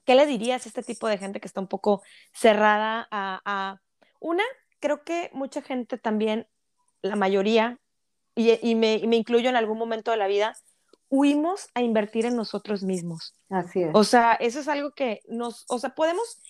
¿qué 0.03 0.15
le 0.15 0.25
dirías 0.25 0.65
a 0.65 0.69
este 0.69 0.83
tipo 0.83 1.07
de 1.07 1.17
gente 1.17 1.39
que 1.39 1.47
está 1.47 1.61
un 1.61 1.67
poco 1.67 2.01
cerrada 2.33 3.07
a, 3.11 3.41
a... 3.45 3.81
una? 4.19 4.43
Creo 4.81 5.03
que 5.03 5.29
mucha 5.33 5.61
gente 5.61 5.97
también, 5.97 6.47
la 7.01 7.15
mayoría, 7.15 7.79
y, 8.35 8.75
me, 8.75 8.95
incluyo 8.95 9.49
en 9.49 9.55
algún 9.55 9.77
momento 9.77 10.11
de 10.11 10.17
la 10.17 10.27
vida, 10.27 10.53
huimos 11.09 11.69
a 11.73 11.81
invertir 11.81 12.25
en 12.25 12.35
nosotros 12.35 12.83
mismos. 12.83 13.35
Así 13.49 13.83
es. 13.83 13.91
O 13.93 14.03
sea, 14.03 14.33
eso 14.33 14.59
es 14.59 14.67
algo 14.67 14.91
que 14.91 15.21
nos, 15.27 15.65
o 15.69 15.79
sea, 15.79 15.91
podemos 15.91 16.41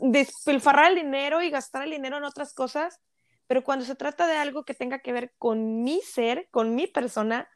despilfarrar 0.00 0.90
el 0.90 0.96
dinero 0.96 1.42
y 1.42 1.50
gastar 1.50 1.84
el 1.84 1.90
dinero 1.90 2.18
en 2.18 2.24
otras 2.24 2.54
cosas, 2.54 3.00
pero 3.52 3.64
cuando 3.64 3.84
se 3.84 3.94
trata 3.94 4.26
de 4.26 4.36
algo 4.36 4.64
que 4.64 4.72
tenga 4.72 5.00
que 5.00 5.12
ver 5.12 5.34
con 5.36 5.82
mi 5.82 6.00
ser, 6.00 6.48
con 6.50 6.74
mi 6.74 6.86
persona, 6.86 7.50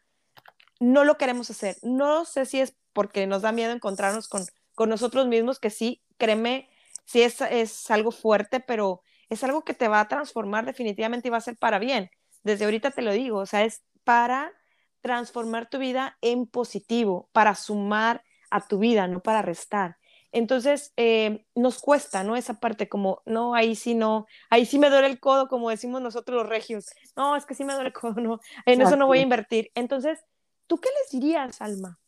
no 0.78 1.04
lo 1.04 1.16
queremos 1.16 1.48
hacer. 1.48 1.76
No 1.82 2.26
sé 2.26 2.44
si 2.44 2.60
es 2.60 2.76
porque 2.92 3.26
nos 3.26 3.40
da 3.40 3.52
miedo 3.52 3.72
encontrarnos 3.72 4.28
con, 4.28 4.44
con 4.74 4.90
nosotros 4.90 5.26
mismos, 5.26 5.58
que 5.58 5.70
sí, 5.70 6.02
créeme, 6.18 6.68
sí 7.06 7.22
es, 7.22 7.40
es 7.40 7.90
algo 7.90 8.10
fuerte, 8.10 8.60
pero 8.60 9.00
es 9.30 9.42
algo 9.42 9.64
que 9.64 9.72
te 9.72 9.88
va 9.88 10.00
a 10.00 10.08
transformar 10.08 10.66
definitivamente 10.66 11.28
y 11.28 11.30
va 11.30 11.38
a 11.38 11.40
ser 11.40 11.56
para 11.56 11.78
bien 11.78 12.10
desde 12.46 12.64
ahorita 12.64 12.92
te 12.92 13.02
lo 13.02 13.12
digo, 13.12 13.38
o 13.38 13.46
sea, 13.46 13.64
es 13.64 13.82
para 14.04 14.52
transformar 15.00 15.68
tu 15.68 15.78
vida 15.78 16.16
en 16.20 16.46
positivo, 16.46 17.28
para 17.32 17.56
sumar 17.56 18.22
a 18.50 18.66
tu 18.66 18.78
vida, 18.78 19.08
no 19.08 19.20
para 19.20 19.42
restar. 19.42 19.98
Entonces, 20.36 20.92
eh, 20.98 21.46
nos 21.54 21.80
cuesta, 21.80 22.22
¿no? 22.22 22.36
Esa 22.36 22.60
parte 22.60 22.90
como, 22.90 23.22
no, 23.24 23.54
ahí 23.54 23.74
sí 23.74 23.94
no, 23.94 24.26
ahí 24.50 24.66
sí 24.66 24.78
me 24.78 24.90
duele 24.90 25.06
el 25.06 25.18
codo, 25.18 25.48
como 25.48 25.70
decimos 25.70 26.02
nosotros 26.02 26.42
los 26.42 26.46
regios. 26.46 26.90
No, 27.16 27.36
es 27.36 27.46
que 27.46 27.54
sí 27.54 27.64
me 27.64 27.72
duele 27.72 27.88
el 27.88 27.94
codo, 27.94 28.20
no, 28.20 28.40
en 28.66 28.82
eso 28.82 28.96
no 28.96 29.06
voy 29.06 29.20
a 29.20 29.22
invertir. 29.22 29.70
Entonces, 29.74 30.22
¿tú 30.66 30.76
qué 30.76 30.90
les 30.90 31.10
dirías, 31.10 31.62
Alma? 31.62 31.98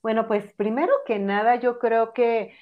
Bueno, 0.00 0.26
pues 0.26 0.54
primero 0.54 0.90
que 1.04 1.18
nada, 1.18 1.56
yo 1.56 1.78
creo 1.78 2.14
que 2.14 2.54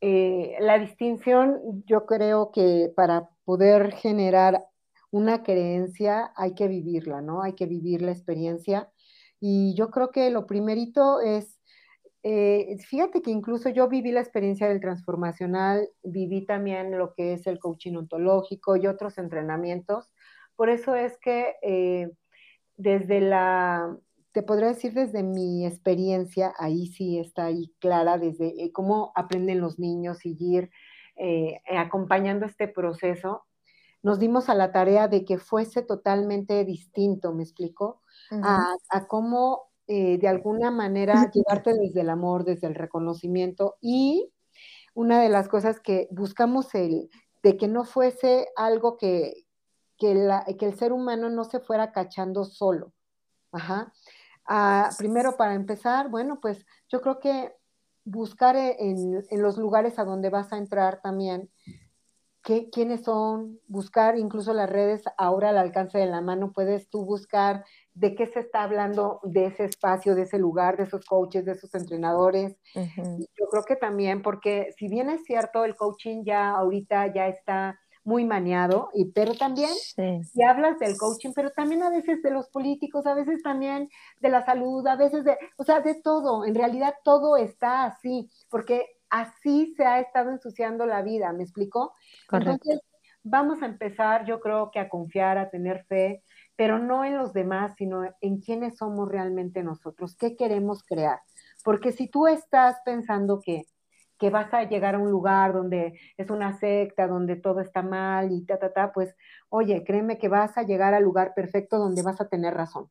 eh, 0.00 0.56
la 0.58 0.78
distinción, 0.78 1.84
yo 1.84 2.06
creo 2.06 2.50
que 2.50 2.90
para 2.96 3.28
poder 3.44 3.92
generar 3.92 4.64
una 5.10 5.42
creencia 5.42 6.32
hay 6.34 6.54
que 6.54 6.66
vivirla, 6.66 7.20
¿no? 7.20 7.42
Hay 7.42 7.52
que 7.52 7.66
vivir 7.66 8.00
la 8.00 8.12
experiencia. 8.12 8.90
Y 9.38 9.74
yo 9.74 9.90
creo 9.90 10.10
que 10.12 10.30
lo 10.30 10.46
primerito 10.46 11.20
es, 11.20 11.60
eh, 12.22 12.76
fíjate 12.86 13.20
que 13.22 13.30
incluso 13.30 13.68
yo 13.68 13.88
viví 13.88 14.12
la 14.12 14.20
experiencia 14.20 14.68
del 14.68 14.80
transformacional, 14.80 15.88
viví 16.02 16.46
también 16.46 16.96
lo 16.96 17.14
que 17.14 17.34
es 17.34 17.46
el 17.46 17.58
coaching 17.58 17.96
ontológico 17.96 18.76
y 18.76 18.86
otros 18.86 19.18
entrenamientos. 19.18 20.12
Por 20.56 20.68
eso 20.68 20.94
es 20.94 21.18
que 21.18 21.56
eh, 21.62 22.10
desde 22.76 23.20
la, 23.20 23.96
te 24.32 24.42
podría 24.42 24.68
decir 24.68 24.92
desde 24.92 25.22
mi 25.22 25.66
experiencia, 25.66 26.54
ahí 26.58 26.86
sí 26.86 27.18
está 27.18 27.46
ahí 27.46 27.72
clara, 27.80 28.18
desde 28.18 28.64
eh, 28.64 28.72
cómo 28.72 29.12
aprenden 29.14 29.60
los 29.60 29.78
niños 29.78 30.24
y 30.24 30.36
ir 30.38 30.70
acompañando 31.68 32.46
este 32.46 32.66
proceso 32.66 33.44
nos 34.02 34.18
dimos 34.18 34.48
a 34.48 34.54
la 34.54 34.72
tarea 34.72 35.08
de 35.08 35.24
que 35.24 35.38
fuese 35.38 35.82
totalmente 35.82 36.64
distinto, 36.64 37.32
¿me 37.32 37.44
explico? 37.44 38.02
a, 38.30 39.06
cómo 39.08 39.71
eh, 39.94 40.16
de 40.16 40.26
alguna 40.26 40.70
manera 40.70 41.30
llevarte 41.30 41.74
desde 41.74 42.00
el 42.00 42.08
amor, 42.08 42.44
desde 42.44 42.66
el 42.66 42.74
reconocimiento 42.74 43.76
y 43.82 44.32
una 44.94 45.20
de 45.20 45.28
las 45.28 45.48
cosas 45.48 45.80
que 45.80 46.08
buscamos 46.10 46.74
el, 46.74 47.10
de 47.42 47.58
que 47.58 47.68
no 47.68 47.84
fuese 47.84 48.48
algo 48.56 48.96
que, 48.96 49.44
que, 49.98 50.12
el 50.12 50.78
ser 50.78 50.94
humano 50.94 51.28
no 51.28 51.44
se 51.44 51.60
fuera 51.60 51.92
cachando 51.92 52.46
solo. 52.46 52.94
Ajá. 53.52 53.92
Ah, 54.46 54.88
primero, 54.96 55.36
para 55.36 55.52
empezar, 55.52 56.08
bueno, 56.08 56.40
pues 56.40 56.64
yo 56.88 57.02
creo 57.02 57.20
que 57.20 57.54
buscar 58.06 58.56
en, 58.56 59.22
en, 59.28 59.42
los 59.42 59.58
lugares 59.58 59.98
a 59.98 60.06
donde 60.06 60.30
vas 60.30 60.54
a 60.54 60.56
entrar 60.56 61.02
también, 61.02 61.50
qué, 62.42 62.68
quiénes 62.70 63.04
son, 63.04 63.60
buscar 63.68 64.18
incluso 64.18 64.52
las 64.52 64.68
redes 64.68 65.02
ahora 65.16 65.50
al 65.50 65.58
alcance 65.58 65.98
de 65.98 66.06
la 66.06 66.20
mano, 66.20 66.52
puedes 66.52 66.88
tú 66.88 67.04
buscar 67.04 67.64
de 67.94 68.14
qué 68.14 68.26
se 68.26 68.40
está 68.40 68.62
hablando 68.62 69.20
de 69.22 69.46
ese 69.46 69.64
espacio, 69.64 70.14
de 70.14 70.22
ese 70.22 70.38
lugar, 70.38 70.76
de 70.76 70.84
esos 70.84 71.04
coaches, 71.04 71.44
de 71.44 71.52
esos 71.52 71.74
entrenadores. 71.74 72.56
Yo 72.74 73.46
creo 73.50 73.64
que 73.64 73.76
también, 73.76 74.22
porque 74.22 74.74
si 74.76 74.88
bien 74.88 75.10
es 75.10 75.24
cierto, 75.24 75.64
el 75.64 75.76
coaching 75.76 76.24
ya 76.24 76.50
ahorita 76.50 77.12
ya 77.12 77.28
está 77.28 77.78
muy 78.04 78.24
maniado, 78.24 78.88
y, 78.94 79.12
pero 79.12 79.34
también 79.34 79.70
si 79.74 80.42
hablas 80.42 80.78
del 80.80 80.96
coaching, 80.96 81.30
pero 81.34 81.50
también 81.50 81.82
a 81.84 81.90
veces 81.90 82.20
de 82.22 82.30
los 82.30 82.48
políticos, 82.48 83.06
a 83.06 83.14
veces 83.14 83.42
también 83.42 83.88
de 84.20 84.28
la 84.28 84.44
salud, 84.44 84.84
a 84.88 84.96
veces 84.96 85.22
de, 85.22 85.38
o 85.56 85.62
sea, 85.62 85.80
de 85.80 85.94
todo, 86.02 86.44
en 86.44 86.54
realidad 86.54 86.94
todo 87.04 87.36
está 87.36 87.84
así, 87.84 88.28
porque 88.50 88.86
así 89.12 89.74
se 89.76 89.84
ha 89.84 90.00
estado 90.00 90.30
ensuciando 90.30 90.86
la 90.86 91.02
vida, 91.02 91.32
¿me 91.34 91.42
explico? 91.42 91.92
Entonces, 92.32 92.80
vamos 93.22 93.62
a 93.62 93.66
empezar, 93.66 94.24
yo 94.24 94.40
creo 94.40 94.70
que 94.70 94.80
a 94.80 94.88
confiar, 94.88 95.36
a 95.36 95.50
tener 95.50 95.84
fe, 95.84 96.22
pero 96.56 96.78
no 96.78 97.04
en 97.04 97.18
los 97.18 97.34
demás, 97.34 97.74
sino 97.76 98.04
en 98.22 98.40
quiénes 98.40 98.78
somos 98.78 99.06
realmente 99.10 99.62
nosotros, 99.62 100.16
qué 100.16 100.34
queremos 100.34 100.82
crear. 100.82 101.20
Porque 101.62 101.92
si 101.92 102.08
tú 102.08 102.26
estás 102.26 102.76
pensando 102.86 103.40
que, 103.40 103.66
que 104.18 104.30
vas 104.30 104.52
a 104.54 104.64
llegar 104.64 104.94
a 104.94 104.98
un 104.98 105.10
lugar 105.10 105.52
donde 105.52 106.00
es 106.16 106.30
una 106.30 106.58
secta, 106.58 107.06
donde 107.06 107.36
todo 107.36 107.60
está 107.60 107.82
mal 107.82 108.32
y 108.32 108.46
ta, 108.46 108.58
ta, 108.58 108.72
ta, 108.72 108.92
pues, 108.94 109.14
oye, 109.50 109.84
créeme 109.84 110.16
que 110.16 110.28
vas 110.28 110.56
a 110.56 110.62
llegar 110.62 110.94
al 110.94 111.02
lugar 111.02 111.34
perfecto 111.34 111.78
donde 111.78 112.02
vas 112.02 112.18
a 112.22 112.28
tener 112.28 112.54
razón. 112.54 112.88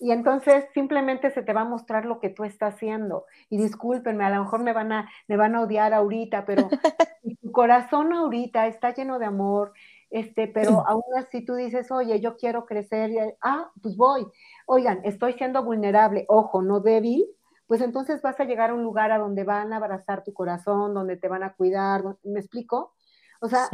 Y 0.00 0.12
entonces 0.12 0.64
simplemente 0.74 1.30
se 1.30 1.42
te 1.42 1.52
va 1.52 1.62
a 1.62 1.64
mostrar 1.64 2.04
lo 2.04 2.20
que 2.20 2.28
tú 2.28 2.44
estás 2.44 2.74
haciendo. 2.74 3.26
Y 3.50 3.58
discúlpenme, 3.58 4.24
a 4.24 4.30
lo 4.30 4.44
mejor 4.44 4.62
me 4.62 4.72
van 4.72 4.92
a, 4.92 5.10
me 5.26 5.36
van 5.36 5.56
a 5.56 5.62
odiar 5.62 5.92
ahorita, 5.92 6.44
pero 6.46 6.68
tu 7.42 7.52
corazón 7.52 8.12
ahorita 8.12 8.66
está 8.68 8.94
lleno 8.94 9.18
de 9.18 9.26
amor, 9.26 9.72
este, 10.10 10.46
pero 10.46 10.86
aún 10.86 11.02
así 11.16 11.44
tú 11.44 11.54
dices, 11.54 11.90
oye, 11.90 12.20
yo 12.20 12.36
quiero 12.36 12.64
crecer, 12.64 13.10
y, 13.10 13.18
ah, 13.42 13.70
pues 13.82 13.96
voy. 13.96 14.26
Oigan, 14.66 15.00
estoy 15.04 15.34
siendo 15.34 15.64
vulnerable, 15.64 16.24
ojo, 16.28 16.62
no 16.62 16.80
débil, 16.80 17.26
pues 17.66 17.82
entonces 17.82 18.22
vas 18.22 18.40
a 18.40 18.44
llegar 18.44 18.70
a 18.70 18.74
un 18.74 18.82
lugar 18.82 19.12
a 19.12 19.18
donde 19.18 19.44
van 19.44 19.72
a 19.72 19.76
abrazar 19.76 20.24
tu 20.24 20.32
corazón, 20.32 20.94
donde 20.94 21.16
te 21.16 21.28
van 21.28 21.42
a 21.42 21.54
cuidar, 21.54 22.02
¿me 22.22 22.40
explico? 22.40 22.94
O 23.40 23.48
sea, 23.48 23.68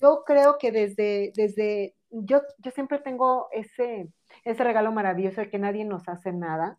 yo 0.00 0.24
creo 0.26 0.58
que 0.58 0.72
desde, 0.72 1.32
desde, 1.36 1.94
yo, 2.10 2.42
yo 2.58 2.70
siempre 2.72 2.98
tengo 2.98 3.48
ese, 3.52 4.08
ese 4.44 4.64
regalo 4.64 4.92
maravilloso 4.92 5.40
de 5.40 5.50
que 5.50 5.58
nadie 5.58 5.84
nos 5.84 6.08
hace 6.08 6.32
nada, 6.32 6.78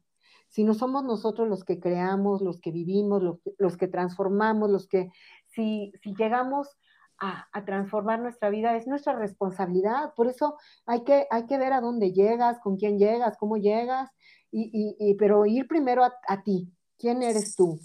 sino 0.50 0.74
somos 0.74 1.04
nosotros 1.04 1.48
los 1.48 1.64
que 1.64 1.80
creamos, 1.80 2.42
los 2.42 2.60
que 2.60 2.72
vivimos, 2.72 3.22
los, 3.58 3.78
que 3.78 3.88
transformamos, 3.88 4.70
los 4.70 4.88
que 4.88 5.12
si, 5.46 5.92
si 6.02 6.16
llegamos 6.16 6.78
a, 7.20 7.66
transformar 7.66 8.20
nuestra 8.20 8.50
vida 8.50 8.76
es 8.76 8.88
nuestra 8.88 9.14
responsabilidad. 9.14 10.14
Por 10.16 10.28
eso 10.28 10.58
hay 10.86 11.04
que, 11.04 11.28
hay 11.30 11.46
que 11.46 11.58
ver 11.58 11.74
a 11.74 11.82
dónde 11.82 12.14
llegas, 12.14 12.60
con 12.60 12.78
quién 12.78 12.98
llegas, 12.98 13.38
cómo 13.38 13.58
llegas, 13.58 14.10
y, 14.52 14.96
y, 14.98 15.14
pero 15.16 15.46
ir 15.46 15.68
primero 15.68 16.04
a, 16.04 16.14
a, 16.28 16.42
ti. 16.42 16.72
¿Quién 16.98 17.22
eres 17.22 17.56
tú? 17.56 17.80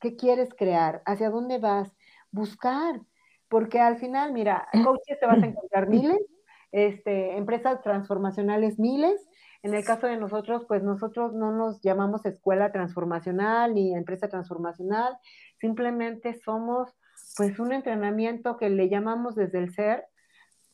¿Qué 0.00 0.16
quieres 0.16 0.48
crear? 0.54 1.02
¿Hacia 1.06 1.30
dónde 1.30 1.58
vas? 1.58 1.94
Buscar. 2.32 3.00
Porque 3.48 3.78
al 3.80 3.98
final, 3.98 4.32
mira, 4.32 4.66
coaches 4.84 5.18
te 5.20 5.26
vas 5.26 5.42
a 5.42 5.46
encontrar 5.46 5.88
miles, 5.88 6.20
este, 6.72 7.36
empresas 7.36 7.82
transformacionales 7.82 8.78
miles. 8.78 9.28
En 9.62 9.74
el 9.74 9.84
caso 9.84 10.06
de 10.06 10.16
nosotros, 10.16 10.64
pues 10.68 10.82
nosotros 10.82 11.34
no 11.34 11.52
nos 11.52 11.80
llamamos 11.82 12.24
escuela 12.26 12.70
transformacional 12.70 13.74
ni 13.74 13.94
empresa 13.94 14.28
transformacional, 14.28 15.16
simplemente 15.60 16.34
somos 16.44 16.94
pues 17.36 17.58
un 17.58 17.72
entrenamiento 17.72 18.56
que 18.56 18.70
le 18.70 18.88
llamamos 18.88 19.34
desde 19.34 19.58
el 19.58 19.74
ser, 19.74 20.06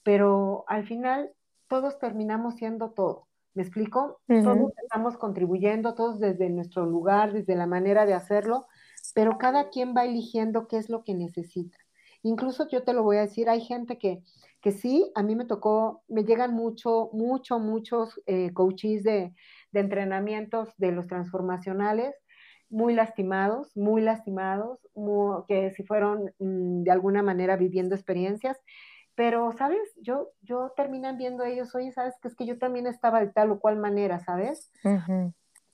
pero 0.02 0.64
al 0.68 0.86
final 0.86 1.30
todos 1.68 1.98
terminamos 1.98 2.56
siendo 2.56 2.90
todo. 2.90 3.28
¿Me 3.54 3.62
explico? 3.62 4.20
Todos 4.26 4.72
estamos 4.82 5.16
contribuyendo, 5.16 5.94
todos 5.94 6.18
desde 6.18 6.50
nuestro 6.50 6.86
lugar, 6.86 7.32
desde 7.32 7.54
la 7.54 7.66
manera 7.66 8.04
de 8.04 8.14
hacerlo, 8.14 8.66
pero 9.14 9.38
cada 9.38 9.70
quien 9.70 9.94
va 9.96 10.04
eligiendo 10.04 10.66
qué 10.66 10.76
es 10.76 10.90
lo 10.90 11.04
que 11.04 11.14
necesita. 11.14 11.78
Incluso 12.22 12.68
yo 12.68 12.82
te 12.82 12.92
lo 12.92 13.04
voy 13.04 13.18
a 13.18 13.20
decir, 13.20 13.48
hay 13.48 13.60
gente 13.60 13.96
que 13.96 14.24
que 14.64 14.72
sí, 14.72 15.12
a 15.14 15.22
mí 15.22 15.36
me 15.36 15.44
tocó, 15.44 16.02
me 16.08 16.24
llegan 16.24 16.54
mucho, 16.54 17.10
mucho, 17.12 17.58
muchos 17.58 18.18
eh, 18.24 18.50
coaches 18.54 19.02
de, 19.02 19.34
entrenamientos 19.74 20.70
de 20.78 20.90
los 20.90 21.06
transformacionales 21.06 22.14
muy 22.70 22.94
lastimados, 22.94 23.76
muy 23.76 24.00
lastimados, 24.00 24.78
que 25.46 25.70
si 25.72 25.82
fueron 25.82 26.32
mm, 26.38 26.82
de 26.82 26.90
alguna 26.90 27.22
manera 27.22 27.56
viviendo 27.56 27.94
experiencias, 27.94 28.58
pero, 29.14 29.52
¿sabes? 29.52 29.92
Yo, 30.00 30.30
yo 30.40 30.72
terminan 30.74 31.18
viendo 31.18 31.44
ellos, 31.44 31.74
oye, 31.74 31.92
¿sabes? 31.92 32.14
Que 32.22 32.28
es 32.28 32.34
que 32.34 32.46
yo 32.46 32.58
también 32.58 32.86
estaba 32.86 33.20
de 33.20 33.28
tal 33.28 33.50
o 33.50 33.60
cual 33.60 33.76
manera, 33.76 34.18
¿sabes? 34.20 34.72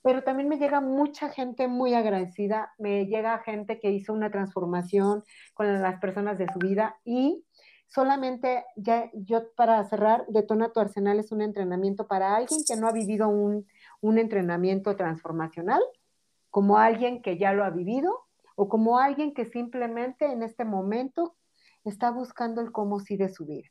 Pero 0.03 0.23
también 0.23 0.49
me 0.49 0.57
llega 0.57 0.81
mucha 0.81 1.29
gente 1.29 1.69
muy 1.69 1.93
agradecida, 1.93 2.73
me 2.77 3.05
llega 3.05 3.37
gente 3.39 3.79
que 3.79 3.91
hizo 3.91 4.11
una 4.11 4.31
transformación 4.31 5.23
con 5.53 5.81
las 5.81 5.99
personas 6.01 6.37
de 6.37 6.47
su 6.51 6.59
vida 6.59 6.97
y 7.05 7.45
solamente 7.91 8.63
ya 8.77 9.09
yo 9.13 9.51
para 9.53 9.83
cerrar, 9.83 10.25
Detona 10.29 10.71
tu 10.71 10.79
Arsenal 10.79 11.19
es 11.19 11.31
un 11.31 11.41
entrenamiento 11.41 12.07
para 12.07 12.35
alguien 12.35 12.61
que 12.65 12.77
no 12.77 12.87
ha 12.87 12.93
vivido 12.93 13.27
un, 13.27 13.67
un 13.99 14.17
entrenamiento 14.17 14.95
transformacional, 14.95 15.81
como 16.49 16.77
alguien 16.77 17.21
que 17.21 17.37
ya 17.37 17.51
lo 17.53 17.65
ha 17.65 17.69
vivido 17.69 18.27
o 18.55 18.69
como 18.69 18.97
alguien 18.97 19.33
que 19.33 19.45
simplemente 19.45 20.25
en 20.25 20.41
este 20.41 20.63
momento 20.63 21.35
está 21.83 22.11
buscando 22.11 22.61
el 22.61 22.71
cómo 22.71 23.01
sí 23.01 23.17
de 23.17 23.29
su 23.29 23.45
vida. 23.45 23.67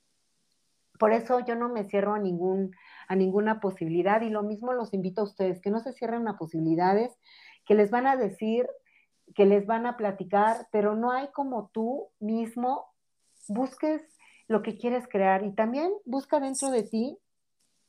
Por 0.98 1.12
eso 1.12 1.40
yo 1.40 1.54
no 1.54 1.70
me 1.70 1.84
cierro 1.84 2.12
a, 2.12 2.18
ningún, 2.18 2.72
a 3.08 3.16
ninguna 3.16 3.58
posibilidad 3.58 4.20
y 4.20 4.28
lo 4.28 4.42
mismo 4.42 4.74
los 4.74 4.92
invito 4.92 5.22
a 5.22 5.24
ustedes, 5.24 5.62
que 5.62 5.70
no 5.70 5.80
se 5.80 5.94
cierren 5.94 6.28
a 6.28 6.36
posibilidades, 6.36 7.18
que 7.64 7.74
les 7.74 7.90
van 7.90 8.06
a 8.06 8.16
decir, 8.16 8.68
que 9.34 9.46
les 9.46 9.64
van 9.64 9.86
a 9.86 9.96
platicar, 9.96 10.68
pero 10.70 10.94
no 10.94 11.10
hay 11.10 11.28
como 11.28 11.70
tú 11.72 12.10
mismo 12.18 12.90
busques 13.48 14.02
lo 14.50 14.62
que 14.62 14.76
quieres 14.76 15.06
crear 15.06 15.44
y 15.44 15.52
también 15.52 15.92
busca 16.04 16.40
dentro 16.40 16.72
de 16.72 16.82
ti 16.82 17.16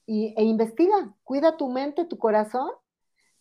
y, 0.06 0.36
e 0.38 0.44
investiga, 0.44 1.12
cuida 1.24 1.58
tu 1.58 1.70
mente, 1.70 2.06
tu 2.06 2.20
corazón, 2.20 2.70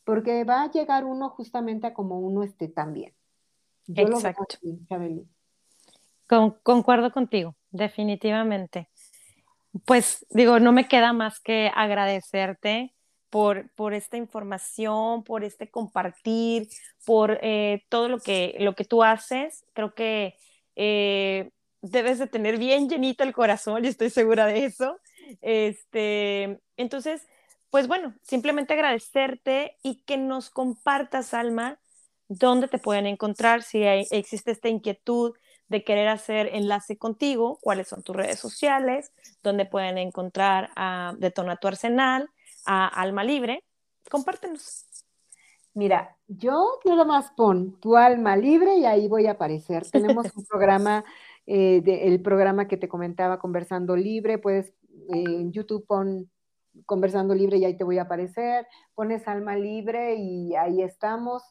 porque 0.04 0.44
va 0.44 0.62
a 0.62 0.70
llegar 0.70 1.04
uno 1.04 1.28
justamente 1.28 1.86
a 1.86 1.92
como 1.92 2.18
uno 2.18 2.42
esté 2.42 2.68
también. 2.68 3.12
Yo 3.86 4.04
Exacto. 4.04 4.46
Lo 4.88 4.98
veo 4.98 6.60
concuerdo 6.62 7.12
contigo, 7.12 7.54
definitivamente. 7.70 8.88
Pues 9.84 10.24
digo, 10.30 10.58
no 10.58 10.72
me 10.72 10.88
queda 10.88 11.12
más 11.12 11.40
que 11.40 11.70
agradecerte 11.74 12.94
por, 13.28 13.70
por 13.72 13.92
esta 13.92 14.16
información, 14.16 15.24
por 15.24 15.44
este 15.44 15.70
compartir, 15.70 16.70
por 17.04 17.38
eh, 17.42 17.84
todo 17.90 18.08
lo 18.08 18.18
que, 18.18 18.56
lo 18.60 18.74
que 18.74 18.86
tú 18.86 19.02
haces. 19.02 19.66
Creo 19.74 19.94
que 19.94 20.36
eh, 20.74 21.50
debes 21.82 22.18
de 22.18 22.26
tener 22.26 22.58
bien 22.58 22.88
llenito 22.88 23.24
el 23.24 23.32
corazón, 23.32 23.84
y 23.84 23.88
estoy 23.88 24.10
segura 24.10 24.46
de 24.46 24.64
eso. 24.64 24.98
Este, 25.40 26.60
entonces, 26.76 27.26
pues 27.70 27.88
bueno, 27.88 28.14
simplemente 28.22 28.74
agradecerte 28.74 29.76
y 29.82 30.02
que 30.02 30.16
nos 30.16 30.50
compartas, 30.50 31.34
Alma, 31.34 31.78
dónde 32.28 32.68
te 32.68 32.78
pueden 32.78 33.06
encontrar, 33.06 33.62
si 33.62 33.82
existe 33.82 34.50
esta 34.50 34.68
inquietud 34.68 35.34
de 35.68 35.84
querer 35.84 36.08
hacer 36.08 36.50
enlace 36.52 36.98
contigo, 36.98 37.58
cuáles 37.62 37.88
son 37.88 38.02
tus 38.02 38.16
redes 38.16 38.40
sociales, 38.40 39.12
dónde 39.42 39.66
pueden 39.66 39.98
encontrar 39.98 40.70
a 40.74 41.14
Detona 41.18 41.56
tu 41.56 41.68
Arsenal, 41.68 42.28
a 42.66 42.88
Alma 42.88 43.22
Libre. 43.22 43.62
Compártenos. 44.10 44.86
Mira, 45.72 46.16
yo 46.26 46.80
nada 46.84 47.04
más 47.04 47.30
pon 47.30 47.78
tu 47.80 47.96
alma 47.96 48.36
libre 48.36 48.76
y 48.76 48.84
ahí 48.84 49.06
voy 49.06 49.26
a 49.28 49.32
aparecer. 49.32 49.88
Tenemos 49.92 50.26
un 50.34 50.44
programa, 50.44 51.04
eh, 51.46 51.82
el 51.84 52.22
programa 52.22 52.68
que 52.68 52.76
te 52.76 52.88
comentaba, 52.88 53.38
Conversando 53.38 53.96
Libre, 53.96 54.38
puedes 54.38 54.68
eh, 54.68 55.24
en 55.26 55.52
YouTube 55.52 55.86
pon 55.86 56.30
Conversando 56.86 57.34
Libre 57.34 57.58
y 57.58 57.64
ahí 57.64 57.76
te 57.76 57.84
voy 57.84 57.98
a 57.98 58.02
aparecer, 58.02 58.66
pones 58.94 59.26
alma 59.26 59.56
libre 59.56 60.14
y 60.16 60.54
ahí 60.54 60.82
estamos 60.82 61.42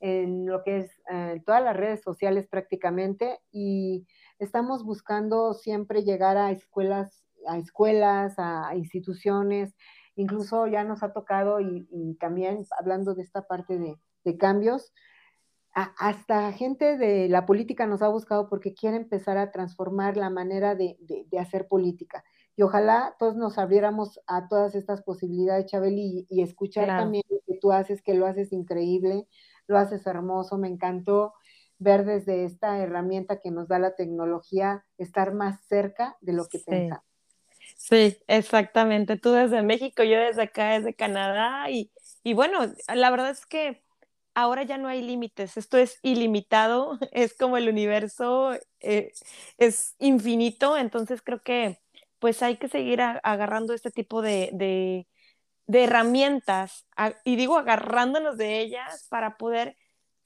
en 0.00 0.46
lo 0.46 0.62
que 0.62 0.78
es 0.78 1.02
eh, 1.12 1.42
todas 1.44 1.62
las 1.62 1.76
redes 1.76 2.02
sociales 2.02 2.48
prácticamente 2.48 3.38
y 3.52 4.06
estamos 4.38 4.84
buscando 4.84 5.52
siempre 5.52 6.02
llegar 6.02 6.38
a 6.38 6.50
escuelas, 6.50 7.24
a 7.46 7.58
escuelas, 7.58 8.34
a, 8.38 8.74
instituciones, 8.74 9.74
incluso 10.16 10.66
ya 10.66 10.84
nos 10.84 11.02
ha 11.02 11.12
tocado 11.12 11.60
y, 11.60 12.16
también 12.18 12.64
hablando 12.78 13.14
de 13.14 13.22
esta 13.22 13.46
parte 13.46 13.78
de, 13.78 14.38
cambios, 14.38 14.92
hasta 15.72 16.52
gente 16.52 16.98
de 16.98 17.28
la 17.28 17.46
política 17.46 17.86
nos 17.86 18.02
ha 18.02 18.08
buscado 18.08 18.48
porque 18.48 18.74
quiere 18.74 18.96
empezar 18.96 19.38
a 19.38 19.52
transformar 19.52 20.16
la 20.16 20.30
manera 20.30 20.74
de, 20.74 20.96
hacer 21.38 21.68
política. 21.68 22.24
Y 22.56 22.62
ojalá 22.62 23.14
todos 23.18 23.36
nos 23.36 23.56
abriéramos 23.56 24.20
a 24.26 24.48
todas 24.48 24.74
estas 24.74 25.02
posibilidades, 25.02 25.66
Chabeli, 25.66 26.26
y, 26.28 26.42
escuchar 26.42 26.88
también 26.88 27.22
lo 27.30 27.38
que 27.46 27.58
tú 27.60 27.72
haces, 27.72 28.02
que 28.02 28.14
lo 28.14 28.26
haces 28.26 28.52
increíble, 28.52 29.26
lo 29.66 29.78
haces 29.78 30.06
hermoso, 30.06 30.58
me 30.58 30.68
encantó 30.68 31.34
ver 31.78 32.04
desde 32.04 32.44
esta 32.44 32.78
herramienta 32.78 33.40
que 33.40 33.50
nos 33.50 33.68
da 33.68 33.78
la 33.78 33.94
tecnología, 33.94 34.84
estar 34.98 35.32
más 35.32 35.64
cerca 35.66 36.16
de 36.20 36.32
lo 36.32 36.46
que 36.46 36.58
sí. 36.58 36.64
pensamos. 36.66 37.04
Sí, 37.76 38.18
exactamente. 38.26 39.16
Tú 39.16 39.32
desde 39.32 39.62
México, 39.62 40.02
yo 40.02 40.18
desde 40.18 40.42
acá, 40.42 40.72
desde 40.72 40.94
Canadá. 40.94 41.70
Y, 41.70 41.90
y 42.22 42.34
bueno, 42.34 42.58
la 42.94 43.10
verdad 43.10 43.30
es 43.30 43.46
que 43.46 43.82
ahora 44.40 44.62
ya 44.64 44.78
no 44.78 44.88
hay 44.88 45.02
límites. 45.02 45.56
Esto 45.56 45.78
es 45.78 45.98
ilimitado, 46.02 46.98
es 47.12 47.34
como 47.36 47.56
el 47.56 47.68
universo, 47.68 48.52
eh, 48.80 49.12
es 49.58 49.94
infinito. 49.98 50.76
Entonces 50.76 51.22
creo 51.22 51.42
que 51.42 51.78
pues 52.18 52.42
hay 52.42 52.56
que 52.56 52.68
seguir 52.68 53.00
agarrando 53.00 53.72
este 53.72 53.90
tipo 53.90 54.20
de, 54.22 54.50
de 55.70 55.84
herramientas, 55.84 56.86
y 57.24 57.36
digo 57.36 57.56
agarrándonos 57.56 58.36
de 58.36 58.60
ellas 58.60 59.06
para 59.08 59.36
poder 59.36 59.76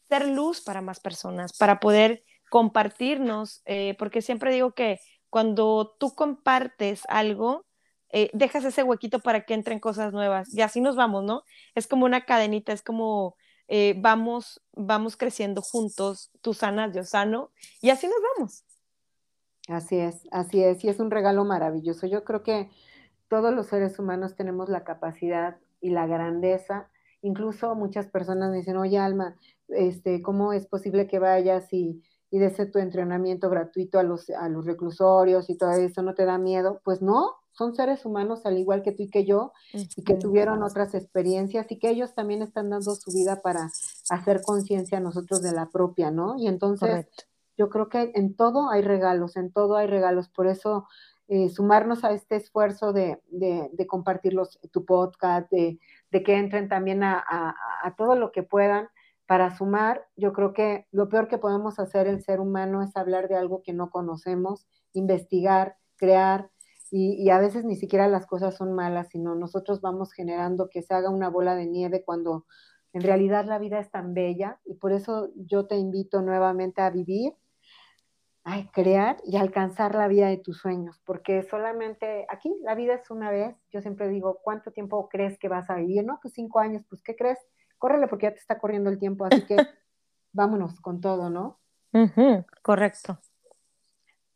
ser 0.09 0.27
luz 0.29 0.63
para 0.63 0.81
más 0.81 1.01
personas, 1.01 1.53
para 1.59 1.81
poder 1.81 2.23
compartirnos, 2.51 3.63
eh, 3.67 3.95
porque 3.99 4.23
siempre 4.23 4.53
digo 4.55 4.73
que 4.73 5.01
cuando 5.29 5.97
tú 5.99 6.15
compartes 6.15 7.03
algo, 7.09 7.67
eh, 8.11 8.31
dejas 8.33 8.65
ese 8.65 8.85
huequito 8.85 9.21
para 9.21 9.45
que 9.45 9.55
entren 9.55 9.81
cosas 9.81 10.13
nuevas 10.13 10.55
y 10.55 10.63
así 10.63 10.81
nos 10.81 10.97
vamos, 10.97 11.25
¿no? 11.25 11.43
Es 11.75 11.89
como 11.89 12.07
una 12.07 12.25
cadenita, 12.25 12.73
es 12.73 12.83
como 12.83 13.37
eh, 13.69 13.95
vamos, 13.99 14.63
vamos 14.73 15.17
creciendo 15.17 15.63
juntos, 15.63 16.31
tú 16.41 16.55
sanas, 16.55 16.95
yo 16.95 17.05
sano, 17.05 17.51
y 17.81 17.91
así 17.91 18.07
nos 18.07 18.17
vamos. 18.37 18.65
Así 19.69 19.97
es, 19.97 20.29
así 20.31 20.63
es, 20.63 20.85
y 20.85 20.89
es 20.89 21.01
un 21.01 21.11
regalo 21.11 21.45
maravilloso. 21.45 22.07
Yo 22.07 22.25
creo 22.25 22.43
que 22.43 22.71
todos 23.29 23.55
los 23.55 23.67
seres 23.67 23.99
humanos 23.99 24.37
tenemos 24.37 24.69
la 24.69 24.85
capacidad 24.85 25.57
y 25.81 25.91
la 25.91 26.07
grandeza. 26.07 26.91
Incluso 27.23 27.75
muchas 27.75 28.09
personas 28.09 28.51
me 28.51 28.59
dicen, 28.59 28.77
oye 28.77 28.99
Alma, 28.99 29.37
este, 29.69 30.21
¿cómo 30.21 30.53
es 30.53 30.67
posible 30.67 31.07
que 31.07 31.19
vayas 31.19 31.73
y, 31.73 32.03
y 32.31 32.39
des 32.39 32.71
tu 32.71 32.79
entrenamiento 32.79 33.49
gratuito 33.49 33.99
a 33.99 34.03
los, 34.03 34.29
a 34.29 34.49
los 34.51 34.67
reclusorios 34.67 35.49
y 35.49 35.57
todo 35.57 35.73
eso? 35.73 36.03
¿No 36.03 36.15
te 36.15 36.27
da 36.27 36.37
miedo? 36.37 36.83
Pues 36.85 37.01
no, 37.01 37.37
son 37.55 37.75
seres 37.75 38.05
humanos 38.05 38.45
al 38.45 38.59
igual 38.59 38.83
que 38.83 38.93
tú 38.93 39.05
y 39.05 39.11
que 39.11 39.25
yo, 39.25 39.53
y 39.73 40.03
que 40.03 40.15
tuvieron 40.15 40.63
otras 40.63 40.95
experiencias 40.95 41.71
y 41.71 41.79
que 41.79 41.89
ellos 41.89 42.15
también 42.15 42.43
están 42.43 42.69
dando 42.71 42.95
su 42.95 43.11
vida 43.13 43.41
para 43.43 43.71
hacer 44.11 44.43
conciencia 44.43 44.99
a 44.99 45.01
nosotros 45.01 45.41
de 45.41 45.53
la 45.53 45.71
propia, 45.71 46.11
¿no? 46.11 46.37
Y 46.37 46.49
entonces 46.49 47.07
yo 47.57 47.71
creo 47.71 47.89
que 47.89 48.13
en 48.15 48.35
todo 48.35 48.71
hay 48.71 48.83
regalos, 48.83 49.37
en 49.37 49.53
todo 49.53 49.77
hay 49.77 49.87
regalos, 49.87 50.29
por 50.29 50.49
eso 50.49 50.87
eh, 51.29 51.49
sumarnos 51.49 52.05
a 52.05 52.13
este 52.13 52.37
esfuerzo 52.37 52.93
de, 52.93 53.19
de, 53.31 53.87
compartir 53.87 54.35
tu 54.71 54.85
podcast, 54.85 55.51
de, 55.51 55.79
que 56.11 56.37
entren 56.37 56.69
también 56.69 57.03
a, 57.03 57.55
todo 57.97 58.15
lo 58.15 58.31
que 58.31 58.43
puedan 58.43 58.89
para 59.27 59.57
sumar. 59.57 60.07
Yo 60.17 60.35
creo 60.35 60.53
que 60.53 60.87
lo 60.91 61.09
peor 61.09 61.29
que 61.29 61.39
podemos 61.39 61.79
hacer 61.79 62.09
el 62.09 62.23
ser 62.23 62.41
humano 62.41 62.83
es 62.83 62.95
hablar 62.95 63.29
de 63.29 63.37
algo 63.37 63.63
que 63.63 63.73
no 63.73 63.89
conocemos, 63.89 64.67
investigar, 64.93 65.77
crear, 65.97 66.51
y, 66.95 67.23
y, 67.23 67.31
a 67.31 67.39
veces 67.39 67.65
ni 67.65 67.77
siquiera 67.77 68.07
las 68.07 68.27
cosas 68.27 68.57
son 68.57 68.73
malas, 68.73 69.09
sino 69.09 69.35
nosotros 69.35 69.81
vamos 69.81 70.13
generando 70.13 70.69
que 70.71 70.83
se 70.83 70.95
haga 70.95 71.11
una 71.11 71.29
bola 71.29 71.57
de 71.57 71.67
nieve 71.67 72.05
cuando 72.05 72.47
en 72.93 73.03
realidad 73.03 73.47
la 73.47 73.59
vida 73.59 73.81
es 73.81 73.91
tan 73.91 74.15
bella 74.15 74.61
y 74.65 74.75
por 74.75 74.93
eso 74.93 75.31
yo 75.35 75.67
te 75.67 75.77
invito 75.77 76.23
nuevamente 76.23 76.83
a 76.83 76.91
vivir 76.91 77.35
ay, 78.45 78.69
crear 78.73 79.17
y 79.25 79.37
alcanzar 79.37 79.95
la 79.95 80.07
vida 80.07 80.29
de 80.29 80.37
tus 80.37 80.59
sueños, 80.59 81.01
porque 81.05 81.43
solamente 81.43 82.27
aquí 82.29 82.55
la 82.63 82.75
vida 82.75 82.95
es 82.95 83.11
una 83.11 83.31
vez. 83.31 83.57
Yo 83.73 83.81
siempre 83.81 84.09
digo, 84.09 84.41
¿cuánto 84.43 84.71
tiempo 84.71 85.09
crees 85.09 85.39
que 85.39 85.49
vas 85.49 85.71
a 85.71 85.77
vivir? 85.77 86.05
No, 86.05 86.19
pues 86.21 86.35
cinco 86.35 86.61
años, 86.61 86.85
pues 86.89 87.03
¿qué 87.03 87.17
crees? 87.17 87.39
Córrele 87.79 88.07
porque 88.07 88.27
ya 88.27 88.33
te 88.33 88.41
está 88.41 88.59
corriendo 88.59 88.91
el 88.91 88.99
tiempo, 88.99 89.25
así 89.25 89.45
que 89.47 89.57
vámonos 90.33 90.79
con 90.81 91.01
todo, 91.01 91.31
¿no? 91.31 91.59
correcto. 92.63 93.19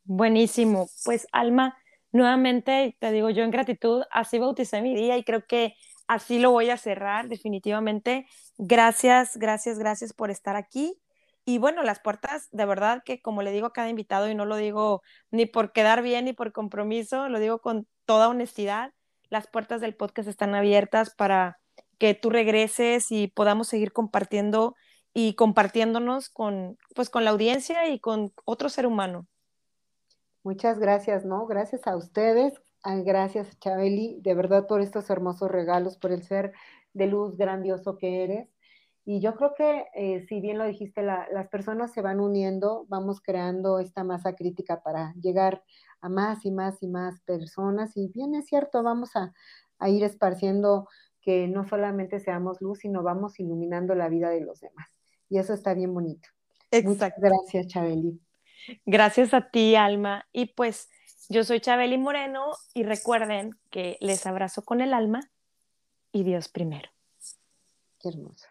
Buenísimo. 0.05 0.87
Pues 1.05 1.27
Alma, 1.31 1.77
nuevamente 2.11 2.95
te 2.99 3.11
digo 3.11 3.29
yo 3.29 3.43
en 3.43 3.51
gratitud, 3.51 4.03
así 4.11 4.39
bauticé 4.39 4.81
mi 4.81 4.95
día 4.95 5.17
y 5.17 5.23
creo 5.23 5.45
que 5.45 5.75
así 6.07 6.39
lo 6.39 6.51
voy 6.51 6.69
a 6.69 6.77
cerrar 6.77 7.29
definitivamente. 7.29 8.27
Gracias, 8.57 9.37
gracias, 9.37 9.79
gracias 9.79 10.13
por 10.13 10.31
estar 10.31 10.55
aquí. 10.55 10.99
Y 11.45 11.57
bueno, 11.57 11.83
las 11.83 11.99
puertas, 11.99 12.47
de 12.51 12.65
verdad 12.65 13.01
que 13.03 13.21
como 13.21 13.41
le 13.41 13.51
digo 13.51 13.67
a 13.67 13.73
cada 13.73 13.89
invitado, 13.89 14.29
y 14.29 14.35
no 14.35 14.45
lo 14.45 14.55
digo 14.55 15.01
ni 15.31 15.45
por 15.45 15.71
quedar 15.71 16.01
bien 16.03 16.25
ni 16.25 16.33
por 16.33 16.51
compromiso, 16.51 17.29
lo 17.29 17.39
digo 17.39 17.59
con 17.59 17.87
toda 18.05 18.29
honestidad, 18.29 18.91
las 19.29 19.47
puertas 19.47 19.81
del 19.81 19.95
podcast 19.95 20.27
están 20.27 20.55
abiertas 20.55 21.13
para 21.15 21.59
que 21.97 22.13
tú 22.13 22.29
regreses 22.29 23.11
y 23.11 23.27
podamos 23.27 23.67
seguir 23.67 23.93
compartiendo 23.93 24.75
y 25.13 25.33
compartiéndonos 25.35 26.29
con, 26.29 26.77
pues, 26.95 27.09
con 27.09 27.25
la 27.25 27.31
audiencia 27.31 27.87
y 27.89 27.99
con 27.99 28.31
otro 28.45 28.69
ser 28.69 28.85
humano. 28.85 29.27
Muchas 30.49 30.79
gracias, 30.79 31.25
¿no? 31.25 31.45
Gracias 31.45 31.85
a 31.85 31.95
ustedes, 31.95 32.59
gracias 32.83 33.59
Chabeli, 33.59 34.17
de 34.21 34.33
verdad 34.33 34.65
por 34.65 34.81
estos 34.81 35.07
hermosos 35.11 35.51
regalos, 35.51 35.95
por 35.95 36.11
el 36.11 36.23
ser 36.23 36.53
de 36.91 37.05
luz 37.05 37.37
grandioso 37.37 37.99
que 37.99 38.23
eres. 38.23 38.49
Y 39.05 39.19
yo 39.19 39.35
creo 39.35 39.53
que, 39.53 39.85
eh, 39.93 40.25
si 40.27 40.41
bien 40.41 40.57
lo 40.57 40.65
dijiste, 40.65 41.03
las 41.03 41.47
personas 41.49 41.93
se 41.93 42.01
van 42.01 42.19
uniendo, 42.19 42.87
vamos 42.89 43.21
creando 43.21 43.77
esta 43.77 44.03
masa 44.03 44.33
crítica 44.33 44.81
para 44.81 45.13
llegar 45.21 45.63
a 46.01 46.09
más 46.09 46.43
y 46.43 46.51
más 46.51 46.81
y 46.81 46.87
más 46.87 47.21
personas. 47.21 47.95
Y 47.95 48.07
bien 48.07 48.33
es 48.33 48.47
cierto, 48.47 48.81
vamos 48.81 49.15
a, 49.15 49.31
a 49.77 49.89
ir 49.89 50.03
esparciendo 50.03 50.87
que 51.21 51.47
no 51.47 51.63
solamente 51.63 52.19
seamos 52.19 52.59
luz, 52.59 52.79
sino 52.79 53.03
vamos 53.03 53.39
iluminando 53.39 53.93
la 53.93 54.09
vida 54.09 54.31
de 54.31 54.41
los 54.41 54.61
demás. 54.61 54.89
Y 55.29 55.37
eso 55.37 55.53
está 55.53 55.75
bien 55.75 55.93
bonito. 55.93 56.27
Muchas 56.81 57.13
gracias, 57.19 57.67
Chabeli. 57.67 58.19
Gracias 58.85 59.33
a 59.33 59.49
ti, 59.49 59.75
Alma. 59.75 60.27
Y 60.31 60.47
pues 60.47 60.89
yo 61.29 61.43
soy 61.43 61.59
Chabeli 61.59 61.97
Moreno 61.97 62.51
y 62.73 62.83
recuerden 62.83 63.59
que 63.69 63.97
les 64.01 64.25
abrazo 64.25 64.63
con 64.63 64.81
el 64.81 64.93
alma 64.93 65.21
y 66.11 66.23
Dios 66.23 66.49
primero. 66.49 66.89
Qué 67.99 68.09
hermoso. 68.09 68.47